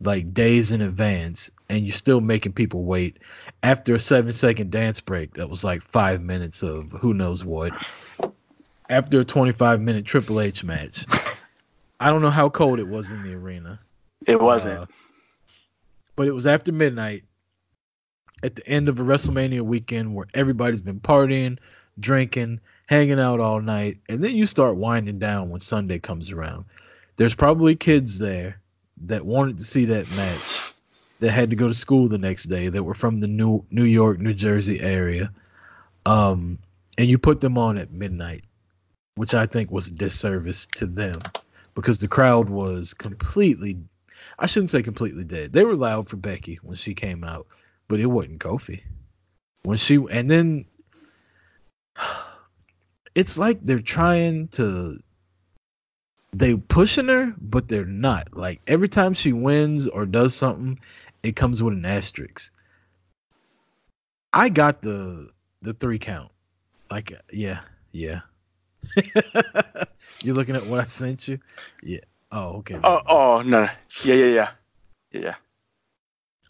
[0.00, 3.18] like days in advance, and you're still making people wait
[3.62, 7.72] after a seven second dance break that was like five minutes of who knows what.
[8.88, 11.06] After a 25 minute Triple H match.
[12.04, 13.80] I don't know how cold it was in the arena.
[14.26, 14.80] It wasn't.
[14.80, 14.86] Uh,
[16.16, 17.24] but it was after midnight
[18.42, 21.56] at the end of a WrestleMania weekend where everybody's been partying,
[21.98, 26.66] drinking, hanging out all night, and then you start winding down when Sunday comes around.
[27.16, 28.60] There's probably kids there
[29.06, 30.74] that wanted to see that match
[31.20, 33.84] that had to go to school the next day that were from the New New
[33.84, 35.32] York, New Jersey area.
[36.04, 36.58] Um
[36.98, 38.44] and you put them on at midnight,
[39.14, 41.18] which I think was a disservice to them
[41.74, 43.78] because the crowd was completely
[44.38, 45.52] I shouldn't say completely dead.
[45.52, 47.46] They were loud for Becky when she came out,
[47.86, 48.82] but it wasn't Kofi.
[49.62, 50.66] When she and then
[53.14, 54.98] it's like they're trying to
[56.32, 58.36] they pushing her, but they're not.
[58.36, 60.80] Like every time she wins or does something,
[61.22, 62.52] it comes with an asterisk.
[64.32, 65.30] I got the
[65.62, 66.32] the three count.
[66.90, 67.60] Like yeah,
[67.92, 68.20] yeah.
[70.22, 71.38] You're looking at what I sent you?
[71.82, 72.00] Yeah.
[72.30, 72.78] Oh, okay.
[72.82, 73.68] Oh, oh no,
[74.04, 74.50] yeah, yeah, yeah,
[75.12, 75.34] yeah.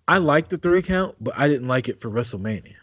[0.06, 2.77] I like the three count, but I didn't like it for WrestleMania.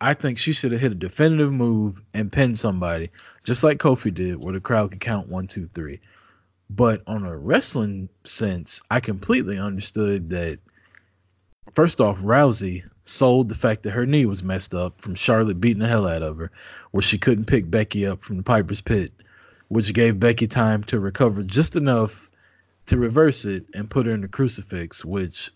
[0.00, 3.10] I think she should have hit a definitive move and pinned somebody,
[3.44, 6.00] just like Kofi did, where the crowd could count one, two, three.
[6.68, 10.58] But on a wrestling sense, I completely understood that.
[11.74, 15.80] First off, Rousey sold the fact that her knee was messed up from Charlotte beating
[15.80, 16.50] the hell out of her,
[16.90, 19.12] where she couldn't pick Becky up from the Piper's Pit,
[19.68, 22.30] which gave Becky time to recover just enough
[22.86, 25.50] to reverse it and put her in the crucifix, which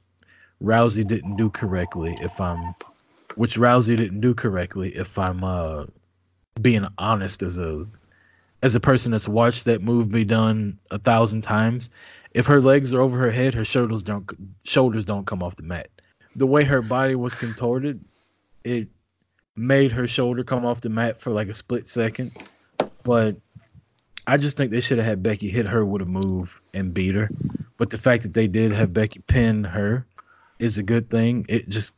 [0.63, 2.17] Rousey didn't do correctly.
[2.19, 2.75] If I'm,
[3.35, 4.97] which Rousey didn't do correctly.
[4.97, 5.85] If I'm uh
[6.59, 7.85] being honest as a
[8.63, 11.91] as a person that's watched that move be done a thousand times,
[12.33, 14.31] if her legs are over her head, her shoulders don't
[14.65, 15.91] shoulders don't come off the mat.
[16.37, 18.05] The way her body was contorted,
[18.63, 18.89] it
[19.57, 22.31] made her shoulder come off the mat for like a split second.
[23.03, 23.37] But
[24.27, 27.15] I just think they should have had Becky hit her with a move and beat
[27.15, 27.31] her.
[27.79, 30.07] But the fact that they did have Becky pin her
[30.59, 31.47] is a good thing.
[31.49, 31.93] It just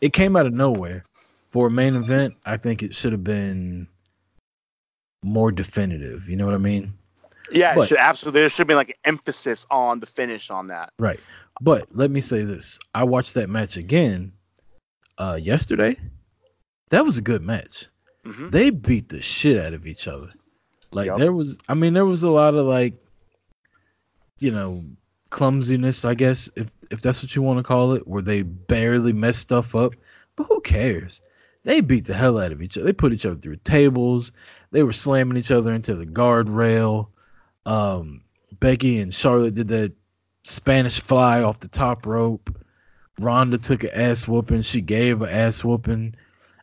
[0.00, 1.04] it came out of nowhere.
[1.52, 3.88] For a main event, I think it should have been
[5.22, 6.28] more definitive.
[6.28, 6.94] You know what I mean?
[7.50, 8.40] Yeah, But- it should absolutely.
[8.42, 10.92] There should be like emphasis on the finish on that.
[10.98, 11.20] Right.
[11.60, 12.78] But let me say this.
[12.94, 14.32] I watched that match again
[15.18, 15.96] uh yesterday.
[16.90, 17.86] That was a good match.
[18.24, 20.28] hmm They beat the shit out of each other.
[20.92, 21.18] Like Yep.
[21.18, 22.94] there was I mean there was a lot of like
[24.38, 24.84] you know
[25.30, 29.12] clumsiness, I guess, if if that's what you want to call it, where they barely
[29.12, 29.94] messed stuff up.
[30.36, 31.22] But who cares?
[31.64, 32.86] They beat the hell out of each other.
[32.86, 34.32] They put each other through tables.
[34.70, 37.08] They were slamming each other into the guardrail.
[37.64, 38.22] Um,
[38.60, 39.92] Becky and Charlotte did that
[40.46, 42.56] Spanish fly off the top rope.
[43.18, 44.62] Ronda took an ass whooping.
[44.62, 46.14] She gave an ass whooping.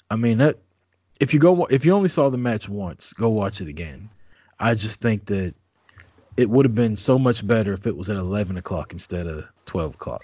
[0.09, 0.59] I mean that
[1.19, 4.09] if you go if you only saw the match once, go watch it again.
[4.59, 5.53] I just think that
[6.37, 9.45] it would have been so much better if it was at eleven o'clock instead of
[9.65, 10.23] twelve o'clock,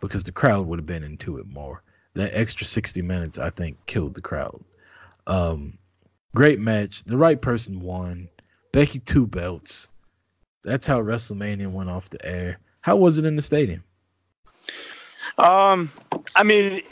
[0.00, 1.82] because the crowd would have been into it more.
[2.14, 4.62] That extra sixty minutes, I think, killed the crowd.
[5.26, 5.78] Um,
[6.34, 7.04] great match.
[7.04, 8.28] The right person won.
[8.72, 9.88] Becky two belts.
[10.62, 12.58] That's how WrestleMania went off the air.
[12.80, 13.84] How was it in the stadium?
[15.38, 15.90] Um,
[16.34, 16.82] I mean,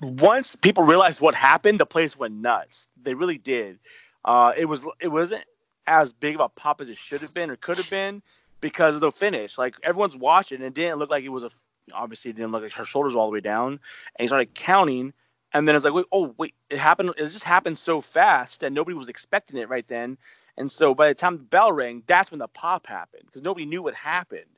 [0.00, 2.88] once people realized what happened, the place went nuts.
[3.02, 3.78] They really did.
[4.24, 5.44] Uh, it was it wasn't
[5.86, 8.22] as big of a pop as it should have been or could have been
[8.60, 9.58] because of the finish.
[9.58, 11.50] Like everyone's watching, and it didn't look like it was a.
[11.92, 13.80] Obviously, it didn't look like her shoulders all the way down, and
[14.20, 15.12] he started counting.
[15.54, 17.10] And then it's like, wait, oh wait, it happened.
[17.10, 20.16] It just happened so fast, and nobody was expecting it right then.
[20.56, 23.66] And so by the time the bell rang, that's when the pop happened because nobody
[23.66, 24.50] knew what happened,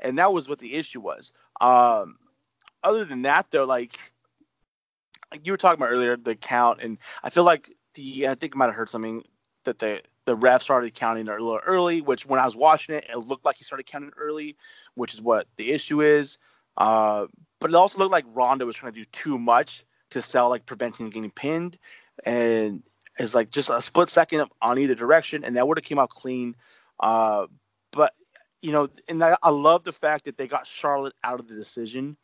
[0.00, 1.32] and that was what the issue was.
[1.60, 2.16] Um,
[2.82, 3.96] other than that, though, like,
[5.30, 8.54] like you were talking about earlier, the count, and I feel like the I think
[8.54, 9.24] I might have heard something
[9.64, 13.06] that the the ref started counting a little early, which when I was watching it,
[13.10, 14.56] it looked like he started counting early,
[14.94, 16.38] which is what the issue is.
[16.76, 17.26] Uh,
[17.60, 20.66] but it also looked like Ronda was trying to do too much to sell, like
[20.66, 21.78] preventing getting pinned,
[22.24, 22.82] and
[23.18, 26.10] it's like just a split second on either direction, and that would have came out
[26.10, 26.56] clean.
[26.98, 27.46] Uh,
[27.92, 28.12] but
[28.62, 31.54] you know, and I, I love the fact that they got Charlotte out of the
[31.54, 32.16] decision,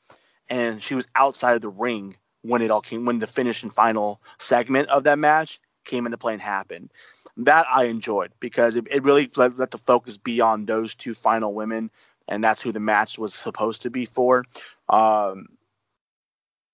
[0.49, 3.75] and she was outside of the ring when it all came, when the finish and
[3.75, 6.91] final segment of that match came into play and happened.
[7.39, 11.15] That I enjoyed because it, it really let, let the focus be on those two
[11.15, 11.91] final women,
[12.27, 14.45] and that's who the match was supposed to be for.
[14.89, 15.47] Um,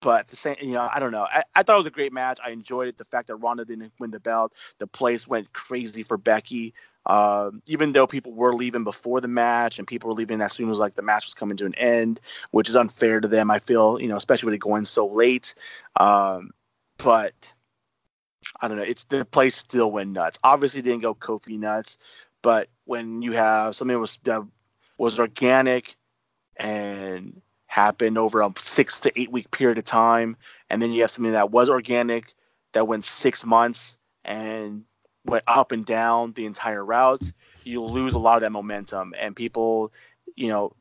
[0.05, 1.23] but the same, you know, I don't know.
[1.23, 2.39] I, I thought it was a great match.
[2.45, 2.99] I enjoyed it.
[2.99, 6.75] The fact that Ronda didn't win the belt, the place went crazy for Becky.
[7.07, 10.71] Um, even though people were leaving before the match and people were leaving as soon
[10.71, 12.21] as like the match was coming to an end,
[12.51, 13.51] which is unfair to them.
[13.51, 15.55] I feel, you know, especially with it going so late.
[15.99, 16.51] Um,
[16.99, 17.53] but
[18.61, 18.85] I don't know.
[18.85, 20.39] It's the place still went nuts.
[20.45, 21.97] Obviously, didn't go Kofi nuts,
[22.43, 24.43] but when you have something that was that
[24.99, 25.97] was organic
[26.59, 27.41] and
[27.75, 30.37] happened over a six to eight week period of time,
[30.71, 32.25] and then you have something that was organic
[32.73, 34.85] that went six months and
[35.25, 37.33] went up and down the entire route,
[37.65, 39.93] you lose a lot of that momentum, and people,
[40.37, 40.73] you know,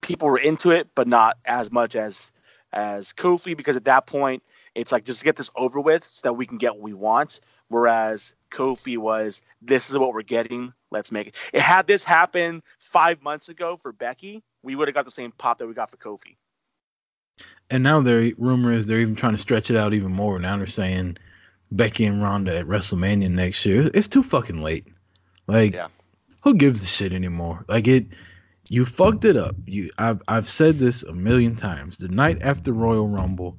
[0.00, 2.32] people were into it, but not as much as
[2.72, 4.42] as Kofi because at that point
[4.74, 7.38] it's like just get this over with so that we can get what we want.
[7.68, 10.72] Whereas Kofi was, this is what we're getting.
[10.90, 11.36] Let's make it.
[11.52, 15.32] It had this happen five months ago for Becky, we would have got the same
[15.32, 16.36] pop that we got for Kofi.
[17.70, 20.38] And now their rumor is they're even trying to stretch it out even more.
[20.38, 21.16] Now they're saying
[21.70, 23.88] Becky and Ronda at WrestleMania next year.
[23.92, 24.86] It's too fucking late.
[25.46, 25.88] Like, Yeah.
[26.42, 27.64] who gives a shit anymore?
[27.68, 28.06] Like it,
[28.68, 29.56] you fucked it up.
[29.66, 31.96] You, I've I've said this a million times.
[31.96, 33.58] The night after Royal Rumble,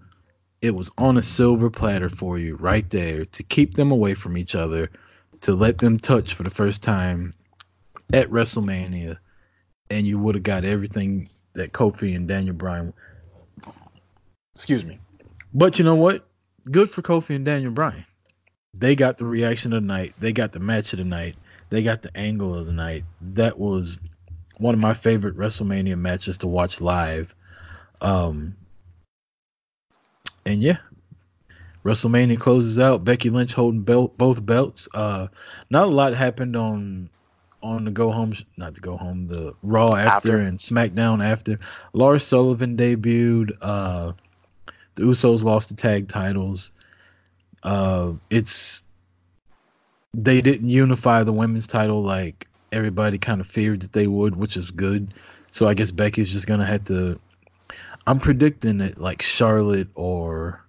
[0.61, 4.37] it was on a silver platter for you right there to keep them away from
[4.37, 4.89] each other,
[5.41, 7.33] to let them touch for the first time
[8.13, 9.17] at WrestleMania,
[9.91, 12.93] and you would have got everything that Kofi and Daniel Bryan.
[14.55, 14.97] Excuse me.
[15.53, 16.26] But you know what?
[16.69, 18.05] good for Kofi and Daniel Bryan.
[18.73, 20.13] They got the reaction of the night.
[20.19, 21.35] They got the match of the night.
[21.69, 23.03] They got the angle of the night.
[23.22, 23.97] That was
[24.57, 27.34] one of my favorite WrestleMania matches to watch live.
[28.01, 28.55] Um,
[30.45, 30.77] and yeah,
[31.84, 33.03] WrestleMania closes out.
[33.03, 34.88] Becky Lynch holding belt, both belts.
[34.93, 35.27] Uh,
[35.69, 37.09] not a lot happened on
[37.61, 40.38] on the go home, not the go home, the Raw after, After.
[40.38, 41.59] and SmackDown after.
[41.93, 43.57] Lars Sullivan debuted.
[43.61, 44.13] Uh,
[44.95, 46.71] the Usos lost the tag titles.
[47.63, 48.83] Uh, it's
[50.13, 54.57] they didn't unify the women's title like everybody kind of feared that they would, which
[54.57, 55.13] is good.
[55.49, 57.19] So I guess Becky's just gonna have to.
[58.07, 60.63] I'm predicting that like Charlotte or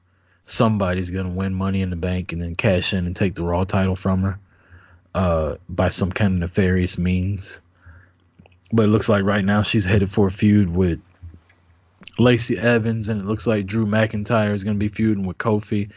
[0.45, 3.65] somebody's gonna win Money in the Bank and then cash in and take the Raw
[3.65, 4.39] title from her,
[5.15, 7.61] uh, by some kind of nefarious means.
[8.73, 11.01] But it looks like right now she's headed for a feud with
[12.19, 15.91] Lacey Evans, and it looks like Drew McIntyre is gonna be feuding with Kofi,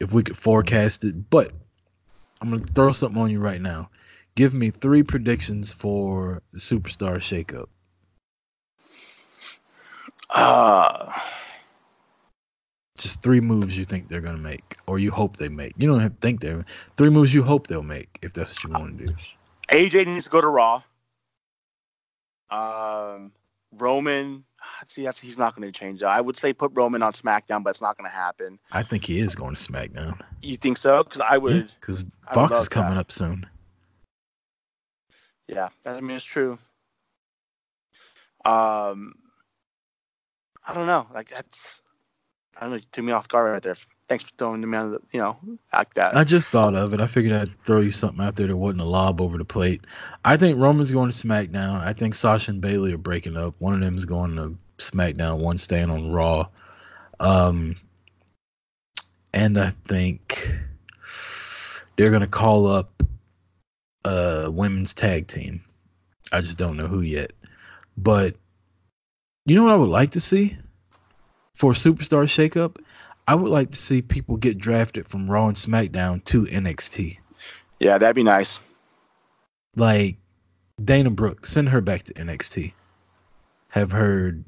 [0.00, 1.30] if we could forecast it.
[1.30, 1.52] But
[2.40, 3.90] I'm gonna throw something on you right now.
[4.34, 7.68] Give me three predictions for the Superstar shakeup.
[10.28, 11.12] Uh,
[12.96, 15.74] Just three moves you think they're gonna make, or you hope they make.
[15.76, 16.64] You don't have to think they're
[16.96, 19.14] three moves you hope they'll make if that's what you want to do.
[19.68, 20.82] AJ needs to go to Raw.
[22.50, 23.32] Um,
[23.72, 24.44] Roman,
[24.86, 26.08] see, that's he's not going to change that.
[26.08, 28.58] I would say put Roman on SmackDown, but it's not going to happen.
[28.70, 30.20] I think he is going to SmackDown.
[30.42, 31.02] You think so?
[31.02, 31.72] Because I would.
[31.80, 33.00] because I Fox would is coming that.
[33.00, 33.46] up soon.
[35.48, 36.58] Yeah, I mean it's true.
[38.44, 39.14] Um,
[40.66, 41.06] I don't know.
[41.12, 41.82] Like that's,
[42.56, 42.76] I don't know.
[42.76, 43.76] You took me off guard right there.
[44.08, 45.36] Thanks for throwing the, you know,
[45.72, 46.16] like that.
[46.16, 47.00] I just thought of it.
[47.00, 49.82] I figured I'd throw you something out there that wasn't a lob over the plate.
[50.24, 51.80] I think Roman's going to SmackDown.
[51.80, 53.54] I think Sasha and Bayley are breaking up.
[53.58, 55.38] One of them is going to SmackDown.
[55.38, 56.48] One staying on Raw.
[57.18, 57.76] Um,
[59.32, 60.56] and I think
[61.96, 63.02] they're gonna call up
[64.04, 65.62] a women's tag team.
[66.32, 67.32] I just don't know who yet.
[67.96, 68.36] But
[69.44, 70.56] you know what I would like to see
[71.56, 72.76] for a superstar shakeup?
[73.26, 77.18] I would like to see people get drafted from Raw and SmackDown to NXT.
[77.80, 78.60] yeah, that'd be nice.
[79.74, 80.18] Like
[80.82, 82.72] Dana Brooke, send her back to NXT.
[83.70, 84.44] Have heard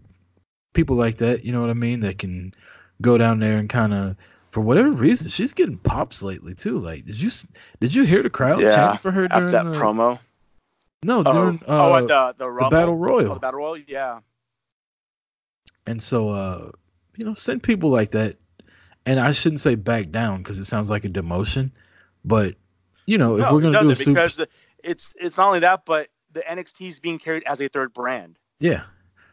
[0.74, 2.54] people like that, you know what I mean, that can
[3.02, 4.16] go down there and kind of,
[4.52, 6.78] for whatever reason, she's getting pops lately too.
[6.78, 7.30] Like, did you
[7.80, 10.20] did you hear the crowd Yeah, chanting for her during After that the, promo.
[11.02, 12.70] No, Oh, during oh, uh, at the the, Rumble?
[12.70, 13.30] Battle Royal.
[13.32, 13.78] Oh, the Battle Royal.
[13.86, 14.20] Yeah.
[15.86, 16.70] And so, uh,
[17.18, 18.36] you know, send people like that.
[19.04, 21.72] And I shouldn't say back down because it sounds like a demotion,
[22.24, 22.54] but
[23.06, 24.48] you know, if no, we're gonna do a super, because the,
[24.84, 28.38] it's it's not only that, but the NXT is being carried as a third brand.
[28.60, 28.82] yeah.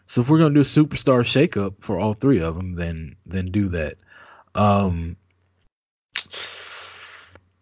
[0.08, 3.52] So if we're gonna do a superstar shakeup for all three of them, then then
[3.52, 3.98] do that.
[4.56, 5.18] Um,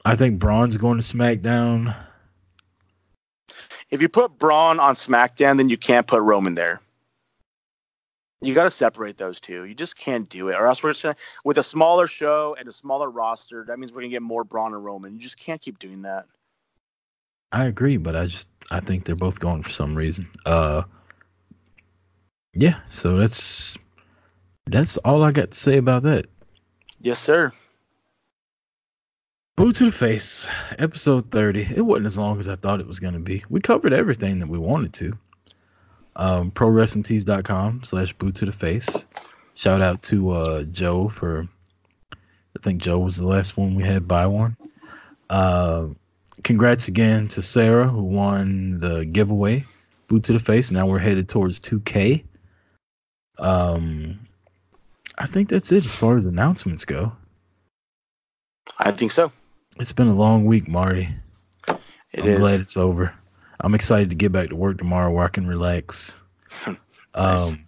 [0.05, 1.95] I think Braun's going to SmackDown.
[3.89, 6.79] If you put Braun on SmackDown, then you can't put Roman there.
[8.43, 9.63] You got to separate those two.
[9.65, 12.67] You just can't do it, or else we're just gonna, with a smaller show and
[12.67, 13.65] a smaller roster.
[13.67, 15.13] That means we're gonna get more Braun and Roman.
[15.13, 16.25] You just can't keep doing that.
[17.51, 20.27] I agree, but I just I think they're both going for some reason.
[20.45, 20.83] Uh,
[22.53, 22.79] yeah.
[22.87, 23.77] So that's
[24.65, 26.25] that's all I got to say about that.
[26.99, 27.51] Yes, sir.
[29.55, 30.47] Boot to the face,
[30.79, 31.67] episode 30.
[31.75, 33.43] It wasn't as long as I thought it was going to be.
[33.49, 35.17] We covered everything that we wanted to.
[36.15, 39.07] Um, ProWrestlingTees.com slash boot to the face.
[39.55, 41.47] Shout out to uh, Joe for,
[42.11, 44.57] I think Joe was the last one we had buy one.
[45.29, 45.87] Uh,
[46.43, 49.63] congrats again to Sarah who won the giveaway,
[50.09, 50.71] boot to the face.
[50.71, 52.23] Now we're headed towards 2K.
[53.39, 54.27] Um,
[55.17, 57.13] I think that's it as far as announcements go.
[58.77, 59.31] I think so.
[59.77, 61.07] It's been a long week, Marty.
[61.67, 62.39] It I'm is.
[62.39, 63.13] glad it's over.
[63.63, 66.19] I'm excited to get back to work tomorrow where I can relax.
[67.15, 67.53] Nice.
[67.53, 67.67] Um,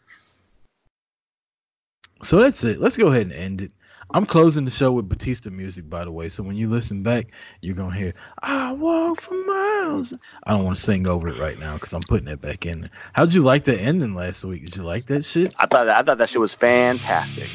[2.24, 2.82] so that's it.
[2.82, 3.72] Let's go ahead and end it.
[4.10, 6.30] I'm closing the show with Batista music, by the way.
[6.30, 7.28] So when you listen back,
[7.62, 11.60] you're gonna hear "I walk for miles." I don't want to sing over it right
[11.60, 12.90] now because I'm putting it back in.
[13.14, 14.66] How'd you like the ending last week?
[14.66, 15.54] Did you like that shit?
[15.60, 17.50] I thought that, I thought that shit was fantastic.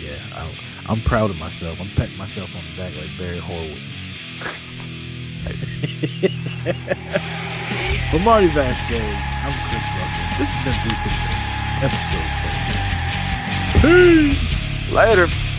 [0.00, 0.54] Yeah, I,
[0.86, 1.80] I'm proud of myself.
[1.80, 4.02] I'm patting myself on the back like Barry Horowitz.
[5.46, 6.39] Nice.
[8.10, 10.26] For Marty Vasquez, I'm Chris Rucker.
[10.36, 12.28] This has been Blue Face, episode
[13.80, 14.36] 30.
[14.36, 14.92] Peace!
[14.92, 15.49] Later.